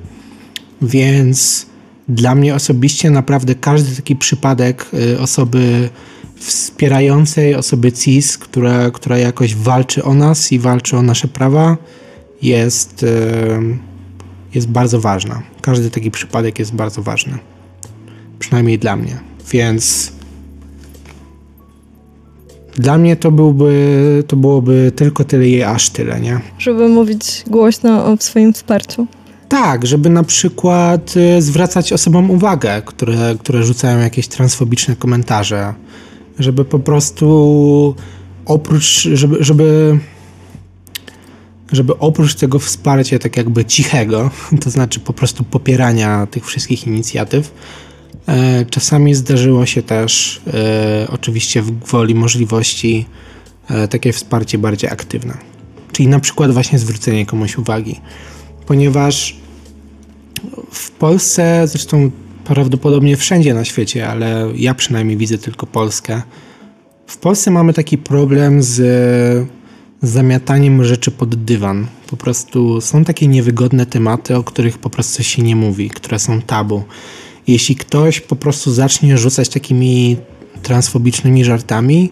Więc 0.83 1.67
dla 2.09 2.35
mnie 2.35 2.55
osobiście 2.55 3.11
naprawdę 3.11 3.55
każdy 3.55 3.97
taki 3.97 4.17
przypadek 4.17 4.87
y, 4.95 5.21
osoby 5.21 5.89
wspierającej, 6.37 7.55
osoby 7.55 7.93
CIS, 7.93 8.39
która, 8.39 8.91
która 8.91 9.19
jakoś 9.19 9.55
walczy 9.55 10.05
o 10.05 10.15
nas 10.15 10.53
i 10.53 10.59
walczy 10.59 10.97
o 10.97 11.03
nasze 11.03 11.29
prawa, 11.29 11.77
jest, 12.43 13.03
y, 13.03 13.07
jest 14.55 14.69
bardzo 14.69 15.01
ważna. 15.01 15.43
Każdy 15.61 15.91
taki 15.91 16.11
przypadek 16.11 16.59
jest 16.59 16.75
bardzo 16.75 17.03
ważny. 17.03 17.39
Przynajmniej 18.39 18.79
dla 18.79 18.97
mnie. 18.97 19.19
Więc 19.51 20.13
dla 22.77 22.99
mnie 22.99 23.17
to 23.17 23.31
byłby, 23.31 24.25
to 24.27 24.37
byłoby 24.37 24.93
tylko 24.97 25.25
tyle 25.25 25.49
i 25.49 25.63
aż 25.63 25.91
tyle, 25.91 26.21
nie? 26.21 26.41
Żeby 26.59 26.89
mówić 26.89 27.45
głośno 27.47 28.07
o 28.07 28.17
swoim 28.17 28.53
wsparciu. 28.53 29.07
Tak, 29.49 29.87
żeby 29.87 30.11
na 30.11 30.23
przykład 30.23 31.15
y, 31.17 31.43
zwracać 31.43 31.93
osobom 31.93 32.31
uwagę, 32.31 32.83
które, 32.87 33.37
które 33.39 33.63
rzucają 33.63 33.99
jakieś 33.99 34.29
transfobiczne 34.29 34.97
komentarze, 34.97 35.75
żeby 36.39 36.65
po 36.65 36.79
prostu 36.79 37.95
oprócz, 38.47 39.09
żeby, 39.15 39.37
żeby, 39.41 39.99
żeby 41.73 41.99
oprócz 41.99 42.35
tego 42.35 42.59
wsparcia 42.59 43.19
tak 43.19 43.37
jakby 43.37 43.65
cichego, 43.65 44.31
to 44.65 44.71
znaczy 44.71 45.01
po 45.01 45.13
prostu 45.13 45.45
popierania 45.45 46.27
tych 46.27 46.47
wszystkich 46.47 46.87
inicjatyw, 46.87 47.53
czasami 48.71 49.15
zdarzyło 49.15 49.67
się 49.67 49.83
też 49.83 50.41
e, 50.47 51.07
oczywiście 51.11 51.63
w 51.63 51.87
woli 51.87 52.15
możliwości 52.15 53.07
e, 53.71 53.89
takie 53.89 54.13
wsparcie 54.13 54.59
bardziej 54.59 54.91
aktywne. 54.91 55.35
Czyli 55.93 56.09
na 56.09 56.21
przykład 56.21 56.53
właśnie 56.53 56.79
zwrócenie 56.79 57.27
komuś 57.27 57.59
uwagi 57.59 58.01
ponieważ 58.67 59.37
w 60.71 60.91
Polsce, 60.91 61.69
zresztą 61.69 62.11
prawdopodobnie 62.45 63.17
wszędzie 63.17 63.55
na 63.55 63.65
świecie, 63.65 64.09
ale 64.09 64.49
ja 64.55 64.75
przynajmniej 64.75 65.17
widzę 65.17 65.39
tylko 65.39 65.67
Polskę. 65.67 66.23
W 67.07 67.17
Polsce 67.17 67.51
mamy 67.51 67.73
taki 67.73 67.99
problem 67.99 68.63
z 68.63 69.49
zamiataniem 70.03 70.85
rzeczy 70.85 71.11
pod 71.11 71.45
dywan. 71.45 71.87
Po 72.07 72.17
prostu 72.17 72.81
są 72.81 73.05
takie 73.05 73.29
niewygodne 73.29 73.87
tematy, 73.87 74.37
o 74.37 74.45
których 74.45 74.79
po 74.79 74.91
prostu 74.91 75.23
się 75.23 75.43
nie 75.43 75.57
mówi, 75.57 75.91
które 75.91 76.19
są 76.19 76.43
tabu. 76.43 76.85
Jeśli 77.47 77.77
ktoś 77.77 78.21
po 78.21 78.37
prostu 78.37 78.73
zacznie 78.73 79.19
rzucać 79.19 79.49
takimi 79.49 80.17
transfobicznymi 80.63 81.45
żartami, 81.45 82.11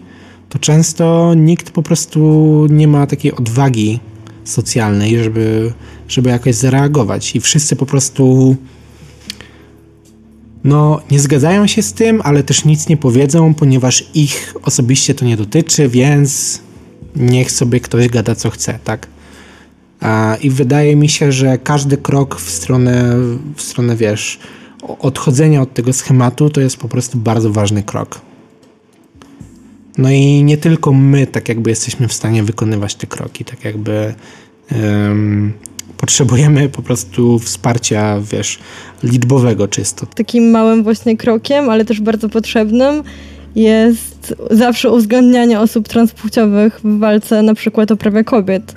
to 0.48 0.58
często 0.58 1.34
nikt 1.34 1.70
po 1.70 1.82
prostu 1.82 2.66
nie 2.70 2.88
ma 2.88 3.06
takiej 3.06 3.32
odwagi 3.32 4.00
socjalnej, 4.44 5.24
żeby, 5.24 5.72
żeby 6.08 6.30
jakoś 6.30 6.54
zareagować. 6.54 7.36
I 7.36 7.40
wszyscy 7.40 7.76
po 7.76 7.86
prostu 7.86 8.56
no, 10.64 11.00
nie 11.10 11.20
zgadzają 11.20 11.66
się 11.66 11.82
z 11.82 11.92
tym, 11.92 12.20
ale 12.24 12.42
też 12.42 12.64
nic 12.64 12.88
nie 12.88 12.96
powiedzą, 12.96 13.54
ponieważ 13.54 14.04
ich 14.14 14.54
osobiście 14.62 15.14
to 15.14 15.24
nie 15.24 15.36
dotyczy, 15.36 15.88
więc 15.88 16.60
niech 17.16 17.52
sobie 17.52 17.80
ktoś 17.80 18.08
gada 18.08 18.34
co 18.34 18.50
chce, 18.50 18.78
tak? 18.84 19.06
I 20.40 20.50
wydaje 20.50 20.96
mi 20.96 21.08
się, 21.08 21.32
że 21.32 21.58
każdy 21.58 21.96
krok 21.96 22.40
w 22.40 22.50
stronę, 22.50 23.16
w 23.56 23.62
stronę, 23.62 23.96
wiesz, 23.96 24.38
odchodzenia 24.88 25.62
od 25.62 25.74
tego 25.74 25.92
schematu 25.92 26.50
to 26.50 26.60
jest 26.60 26.76
po 26.76 26.88
prostu 26.88 27.18
bardzo 27.18 27.50
ważny 27.50 27.82
krok. 27.82 28.20
No 29.98 30.10
i 30.10 30.42
nie 30.42 30.56
tylko 30.56 30.92
my 30.92 31.26
tak 31.26 31.48
jakby 31.48 31.70
jesteśmy 31.70 32.08
w 32.08 32.12
stanie 32.12 32.42
wykonywać 32.42 32.94
te 32.94 33.06
kroki, 33.06 33.44
tak 33.44 33.64
jakby 33.64 34.14
um, 34.72 35.52
potrzebujemy 35.96 36.68
po 36.68 36.82
prostu 36.82 37.38
wsparcia, 37.38 38.20
wiesz, 38.32 38.58
liczbowego 39.02 39.68
czysto. 39.68 40.06
Takim 40.06 40.50
małym 40.50 40.82
właśnie 40.82 41.16
krokiem, 41.16 41.70
ale 41.70 41.84
też 41.84 42.00
bardzo 42.00 42.28
potrzebnym 42.28 43.02
jest 43.56 44.34
zawsze 44.50 44.90
uwzględnianie 44.90 45.60
osób 45.60 45.88
transpłciowych 45.88 46.80
w 46.84 46.98
walce 46.98 47.42
na 47.42 47.54
przykład 47.54 47.90
o 47.90 47.96
prawa 47.96 48.24
kobiet. 48.24 48.74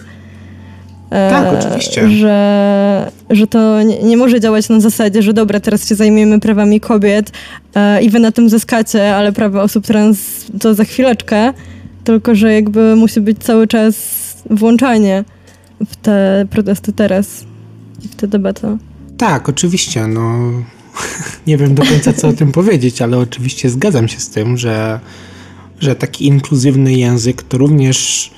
Tak, 1.10 1.54
oczywiście. 1.60 2.10
Że, 2.10 3.12
że 3.30 3.48
to 3.48 3.84
nie, 3.84 4.04
nie, 4.04 4.18
może 4.18 4.40
działać 4.40 4.70
na 4.70 4.80
zasadzie, 4.80 5.22
że 5.22 5.34
dobra, 5.34 5.60
teraz 5.60 5.90
się 5.90 5.96
zajmiemy 5.96 6.40
prawami 6.40 6.80
kobiet 6.80 7.32
e, 7.76 8.04
i 8.04 8.10
wy 8.10 8.20
na 8.20 8.32
tym 8.32 8.50
zyskacie, 8.50 9.16
ale 9.16 9.32
prawa 9.32 9.64
osób 9.64 9.86
trans 9.86 10.20
to 10.62 10.74
za 10.74 10.84
chwileczkę, 10.84 11.54
tylko 12.04 12.36
że 12.36 12.54
jakby 12.54 12.96
musi 12.96 13.22
być 13.22 13.38
cały 13.38 13.68
czas 13.68 13.96
włączanie 14.50 15.24
w 15.86 15.96
te 15.96 16.46
protesty 16.50 16.94
teraz 16.94 17.46
i 18.06 18.08
w 18.08 18.16
tę 18.16 18.28
debatę. 18.28 18.78
Tak, 19.18 19.50
oczywiście. 19.50 20.08
No, 20.08 20.52
nie 21.48 21.58
wiem 21.58 21.76
do 21.76 21.84
końca, 21.84 22.14
co 22.14 22.28
o 22.28 22.34
tym 22.34 22.52
powiedzieć, 22.52 23.02
ale 23.02 23.18
oczywiście 23.18 23.70
zgadzam 23.70 24.08
się 24.08 24.20
z 24.20 24.30
tym, 24.30 24.58
że, 24.58 25.00
że 25.80 25.96
taki 25.96 26.28
inkluzywny 26.28 26.94
język 26.94 27.44
to 27.44 27.58
również 27.58 28.32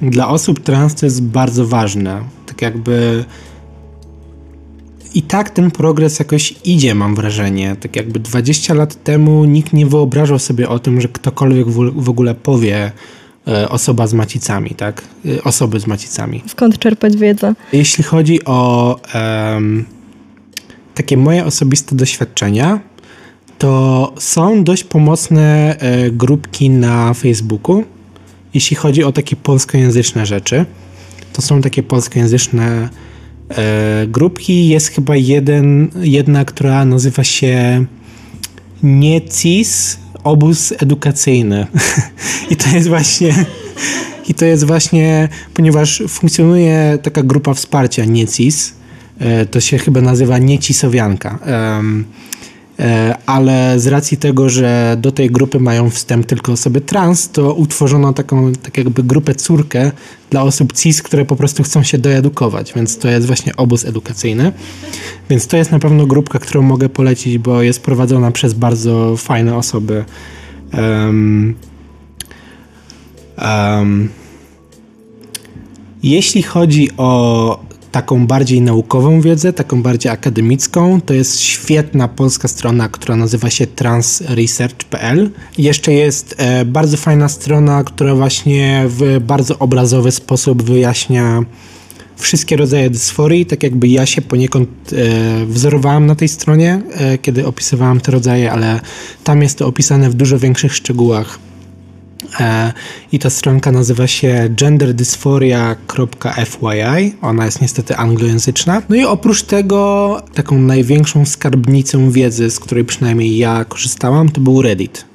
dla 0.00 0.28
osób 0.28 0.60
trans 0.60 0.94
to 0.94 1.06
jest 1.06 1.22
bardzo 1.22 1.66
ważne. 1.66 2.22
Tak 2.46 2.62
jakby 2.62 3.24
i 5.14 5.22
tak 5.22 5.50
ten 5.50 5.70
progres 5.70 6.18
jakoś 6.18 6.54
idzie, 6.64 6.94
mam 6.94 7.14
wrażenie. 7.14 7.76
Tak 7.80 7.96
jakby 7.96 8.20
20 8.20 8.74
lat 8.74 9.04
temu 9.04 9.44
nikt 9.44 9.72
nie 9.72 9.86
wyobrażał 9.86 10.38
sobie 10.38 10.68
o 10.68 10.78
tym, 10.78 11.00
że 11.00 11.08
ktokolwiek 11.08 11.68
w, 11.96 12.08
ogóle 12.08 12.34
powie 12.34 12.92
e, 13.48 13.68
osoba 13.68 14.06
z 14.06 14.14
macicami, 14.14 14.70
tak? 14.70 15.02
E, 15.26 15.44
osoby 15.44 15.80
z 15.80 15.86
macicami. 15.86 16.42
Skąd 16.46 16.78
czerpać 16.78 17.16
wiedzę? 17.16 17.54
Jeśli 17.72 18.04
chodzi 18.04 18.44
o 18.44 18.96
um, 19.14 19.84
takie 20.94 21.16
moje 21.16 21.44
osobiste 21.44 21.96
doświadczenia, 21.96 22.80
to 23.58 24.12
są 24.18 24.64
dość 24.64 24.84
pomocne 24.84 25.76
e, 25.78 26.10
grupki 26.10 26.70
na 26.70 27.14
Facebooku, 27.14 27.84
jeśli 28.54 28.76
chodzi 28.76 29.04
o 29.04 29.12
takie 29.12 29.36
polskojęzyczne 29.36 30.26
rzeczy. 30.26 30.64
To 31.32 31.42
są 31.42 31.60
takie 31.60 31.82
polskojęzyczne 31.82 32.88
e, 33.48 34.06
grupki. 34.06 34.68
Jest 34.68 34.88
chyba 34.88 35.16
jeden, 35.16 35.90
jedna, 36.00 36.44
która 36.44 36.84
nazywa 36.84 37.24
się 37.24 37.84
NIECIS, 38.82 39.98
obóz 40.24 40.72
edukacyjny. 40.78 41.66
I 42.50 42.56
to 42.56 42.68
jest 42.68 42.88
właśnie 42.88 43.34
i 44.28 44.34
to 44.34 44.44
jest 44.44 44.64
właśnie, 44.64 45.28
ponieważ 45.54 46.02
funkcjonuje 46.08 46.98
taka 47.02 47.22
grupa 47.22 47.54
wsparcia 47.54 48.04
NIECIS, 48.04 48.74
e, 49.18 49.46
to 49.46 49.60
się 49.60 49.78
chyba 49.78 50.00
nazywa 50.00 50.38
Niecisowianka. 50.38 51.38
Ale 53.26 53.80
z 53.80 53.86
racji 53.86 54.16
tego, 54.16 54.48
że 54.48 54.96
do 55.00 55.12
tej 55.12 55.30
grupy 55.30 55.60
mają 55.60 55.90
wstęp 55.90 56.26
tylko 56.26 56.52
osoby 56.52 56.80
trans, 56.80 57.30
to 57.30 57.54
utworzono 57.54 58.12
taką 58.12 58.52
tak 58.52 58.78
jakby 58.78 59.02
grupę 59.02 59.34
córkę 59.34 59.92
dla 60.30 60.42
osób 60.42 60.72
cis, 60.72 61.02
które 61.02 61.24
po 61.24 61.36
prostu 61.36 61.62
chcą 61.62 61.82
się 61.82 61.98
doedukować, 61.98 62.72
więc 62.72 62.98
to 62.98 63.08
jest 63.08 63.26
właśnie 63.26 63.56
obóz 63.56 63.84
edukacyjny. 63.84 64.52
Więc 65.30 65.46
to 65.46 65.56
jest 65.56 65.70
na 65.72 65.78
pewno 65.78 66.06
grupka, 66.06 66.38
którą 66.38 66.62
mogę 66.62 66.88
polecić, 66.88 67.38
bo 67.38 67.62
jest 67.62 67.82
prowadzona 67.82 68.30
przez 68.30 68.54
bardzo 68.54 69.16
fajne 69.16 69.56
osoby. 69.56 70.04
Um, 70.72 71.54
um, 73.38 74.08
jeśli 76.02 76.42
chodzi 76.42 76.88
o 76.96 77.71
taką 77.92 78.26
bardziej 78.26 78.60
naukową 78.60 79.20
wiedzę, 79.20 79.52
taką 79.52 79.82
bardziej 79.82 80.12
akademicką. 80.12 81.00
To 81.00 81.14
jest 81.14 81.40
świetna 81.40 82.08
polska 82.08 82.48
strona, 82.48 82.88
która 82.88 83.16
nazywa 83.16 83.50
się 83.50 83.66
transresearch.pl. 83.66 85.30
Jeszcze 85.58 85.92
jest 85.92 86.34
e, 86.38 86.64
bardzo 86.64 86.96
fajna 86.96 87.28
strona, 87.28 87.84
która 87.84 88.14
właśnie 88.14 88.84
w 88.88 89.20
bardzo 89.20 89.58
obrazowy 89.58 90.12
sposób 90.12 90.62
wyjaśnia 90.62 91.44
wszystkie 92.16 92.56
rodzaje 92.56 92.90
dysforii, 92.90 93.46
tak 93.46 93.62
jakby 93.62 93.88
ja 93.88 94.06
się 94.06 94.22
poniekąd 94.22 94.68
e, 94.92 95.46
wzorowałem 95.46 96.06
na 96.06 96.14
tej 96.14 96.28
stronie, 96.28 96.82
e, 96.90 97.18
kiedy 97.18 97.46
opisywałem 97.46 98.00
te 98.00 98.12
rodzaje, 98.12 98.52
ale 98.52 98.80
tam 99.24 99.42
jest 99.42 99.58
to 99.58 99.66
opisane 99.66 100.10
w 100.10 100.14
dużo 100.14 100.38
większych 100.38 100.74
szczegółach 100.74 101.38
I 103.12 103.18
ta 103.18 103.30
stronka 103.30 103.72
nazywa 103.72 104.06
się 104.06 104.48
genderdysphoria.fyi. 104.50 107.14
Ona 107.22 107.44
jest 107.44 107.60
niestety 107.60 107.96
anglojęzyczna. 107.96 108.82
No 108.88 108.96
i 108.96 109.04
oprócz 109.04 109.42
tego, 109.42 110.22
taką 110.34 110.58
największą 110.58 111.26
skarbnicą 111.26 112.10
wiedzy, 112.10 112.50
z 112.50 112.60
której 112.60 112.84
przynajmniej 112.84 113.36
ja 113.36 113.64
korzystałam, 113.64 114.28
to 114.28 114.40
był 114.40 114.62
Reddit. 114.62 115.11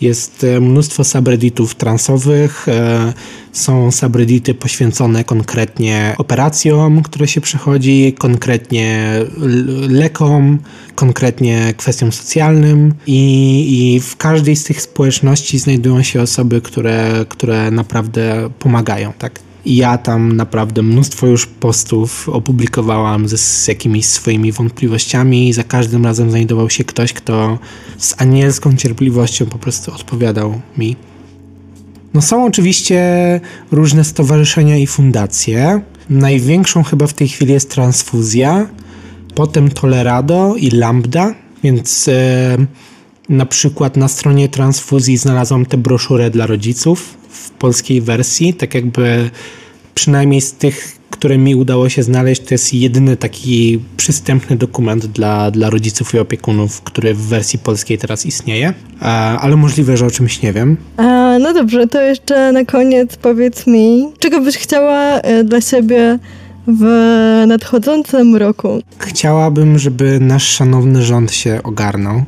Jest 0.00 0.44
e, 0.44 0.60
mnóstwo 0.60 1.04
subredditów 1.04 1.74
transowych, 1.74 2.68
e, 2.68 3.12
są 3.52 3.92
subreddity 3.92 4.54
poświęcone 4.54 5.24
konkretnie 5.24 6.14
operacjom, 6.18 7.02
które 7.02 7.28
się 7.28 7.40
przechodzi, 7.40 8.14
konkretnie 8.18 9.12
lekom, 9.88 10.58
konkretnie 10.94 11.74
kwestiom 11.76 12.12
socjalnym 12.12 12.94
i, 13.06 13.94
i 13.94 14.00
w 14.00 14.16
każdej 14.16 14.56
z 14.56 14.64
tych 14.64 14.82
społeczności 14.82 15.58
znajdują 15.58 16.02
się 16.02 16.22
osoby, 16.22 16.60
które, 16.60 17.24
które 17.28 17.70
naprawdę 17.70 18.50
pomagają. 18.58 19.12
Tak? 19.18 19.47
Ja 19.66 19.98
tam 19.98 20.36
naprawdę 20.36 20.82
mnóstwo 20.82 21.26
już 21.26 21.46
postów 21.46 22.28
opublikowałam 22.28 23.28
ze, 23.28 23.38
z 23.38 23.68
jakimiś 23.68 24.06
swoimi 24.06 24.52
wątpliwościami 24.52 25.48
i 25.48 25.52
za 25.52 25.64
każdym 25.64 26.04
razem 26.04 26.30
znajdował 26.30 26.70
się 26.70 26.84
ktoś, 26.84 27.12
kto 27.12 27.58
z 27.98 28.14
anielską 28.20 28.76
cierpliwością 28.76 29.46
po 29.46 29.58
prostu 29.58 29.94
odpowiadał 29.94 30.60
mi. 30.78 30.96
No 32.14 32.22
są 32.22 32.44
oczywiście 32.44 33.00
różne 33.72 34.04
stowarzyszenia 34.04 34.76
i 34.76 34.86
fundacje. 34.86 35.80
Największą 36.10 36.82
chyba 36.82 37.06
w 37.06 37.12
tej 37.12 37.28
chwili 37.28 37.52
jest 37.52 37.70
Transfuzja, 37.70 38.66
potem 39.34 39.70
Tolerado 39.70 40.54
i 40.56 40.70
Lambda, 40.70 41.34
więc 41.62 42.08
e, 42.08 42.56
na 43.28 43.46
przykład 43.46 43.96
na 43.96 44.08
stronie 44.08 44.48
Transfuzji 44.48 45.16
znalazłam 45.16 45.66
tę 45.66 45.76
broszurę 45.76 46.30
dla 46.30 46.46
rodziców 46.46 47.18
w 47.28 47.50
polskiej 47.50 48.00
wersji, 48.00 48.54
tak 48.54 48.74
jakby 48.74 49.30
przynajmniej 49.94 50.40
z 50.40 50.52
tych, 50.52 50.98
które 51.10 51.38
mi 51.38 51.54
udało 51.54 51.88
się 51.88 52.02
znaleźć, 52.02 52.42
to 52.42 52.54
jest 52.54 52.74
jedyny 52.74 53.16
taki 53.16 53.80
przystępny 53.96 54.56
dokument 54.56 55.06
dla, 55.06 55.50
dla 55.50 55.70
rodziców 55.70 56.14
i 56.14 56.18
opiekunów, 56.18 56.80
który 56.80 57.14
w 57.14 57.20
wersji 57.20 57.58
polskiej 57.58 57.98
teraz 57.98 58.26
istnieje, 58.26 58.74
ale 59.40 59.56
możliwe, 59.56 59.96
że 59.96 60.06
o 60.06 60.10
czymś 60.10 60.42
nie 60.42 60.52
wiem. 60.52 60.76
A, 60.96 61.36
no 61.40 61.54
dobrze, 61.54 61.86
to 61.86 62.00
jeszcze 62.00 62.52
na 62.52 62.64
koniec 62.64 63.16
powiedz 63.16 63.66
mi, 63.66 64.06
czego 64.18 64.40
byś 64.40 64.56
chciała 64.56 65.20
e, 65.20 65.44
dla 65.44 65.60
siebie 65.60 66.18
w 66.66 66.84
nadchodzącym 67.46 68.36
roku? 68.36 68.82
Chciałabym, 68.98 69.78
żeby 69.78 70.20
nasz 70.20 70.48
szanowny 70.48 71.02
rząd 71.02 71.32
się 71.32 71.60
ogarnął 71.62 72.22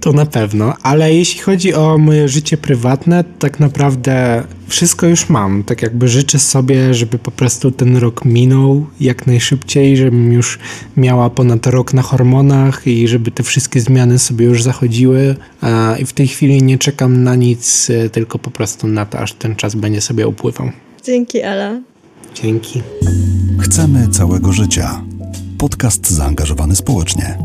to 0.00 0.12
na 0.12 0.26
pewno, 0.26 0.74
ale 0.82 1.14
jeśli 1.14 1.40
chodzi 1.40 1.74
o 1.74 1.98
moje 1.98 2.28
życie 2.28 2.56
prywatne, 2.56 3.24
tak 3.38 3.60
naprawdę 3.60 4.44
wszystko 4.68 5.06
już 5.06 5.28
mam. 5.28 5.64
Tak 5.64 5.82
jakby 5.82 6.08
życzę 6.08 6.38
sobie, 6.38 6.94
żeby 6.94 7.18
po 7.18 7.30
prostu 7.30 7.70
ten 7.70 7.96
rok 7.96 8.24
minął 8.24 8.86
jak 9.00 9.26
najszybciej, 9.26 9.96
żebym 9.96 10.32
już 10.32 10.58
miała 10.96 11.30
ponad 11.30 11.66
rok 11.66 11.94
na 11.94 12.02
hormonach 12.02 12.86
i 12.86 13.08
żeby 13.08 13.30
te 13.30 13.42
wszystkie 13.42 13.80
zmiany 13.80 14.18
sobie 14.18 14.46
już 14.46 14.62
zachodziły. 14.62 15.36
I 16.00 16.06
w 16.06 16.12
tej 16.12 16.28
chwili 16.28 16.62
nie 16.62 16.78
czekam 16.78 17.22
na 17.22 17.34
nic, 17.34 17.90
e, 17.90 18.10
tylko 18.10 18.38
po 18.38 18.50
prostu 18.50 18.86
na 18.86 19.06
to, 19.06 19.18
aż 19.18 19.32
ten 19.32 19.56
czas 19.56 19.74
będzie 19.74 20.00
sobie 20.00 20.28
upływał. 20.28 20.70
Dzięki, 21.04 21.42
Ala. 21.42 21.80
Dzięki. 22.34 22.82
Chcemy 23.58 24.08
całego 24.08 24.52
życia. 24.52 25.02
Podcast 25.58 26.10
zaangażowany 26.10 26.76
społecznie. 26.76 27.38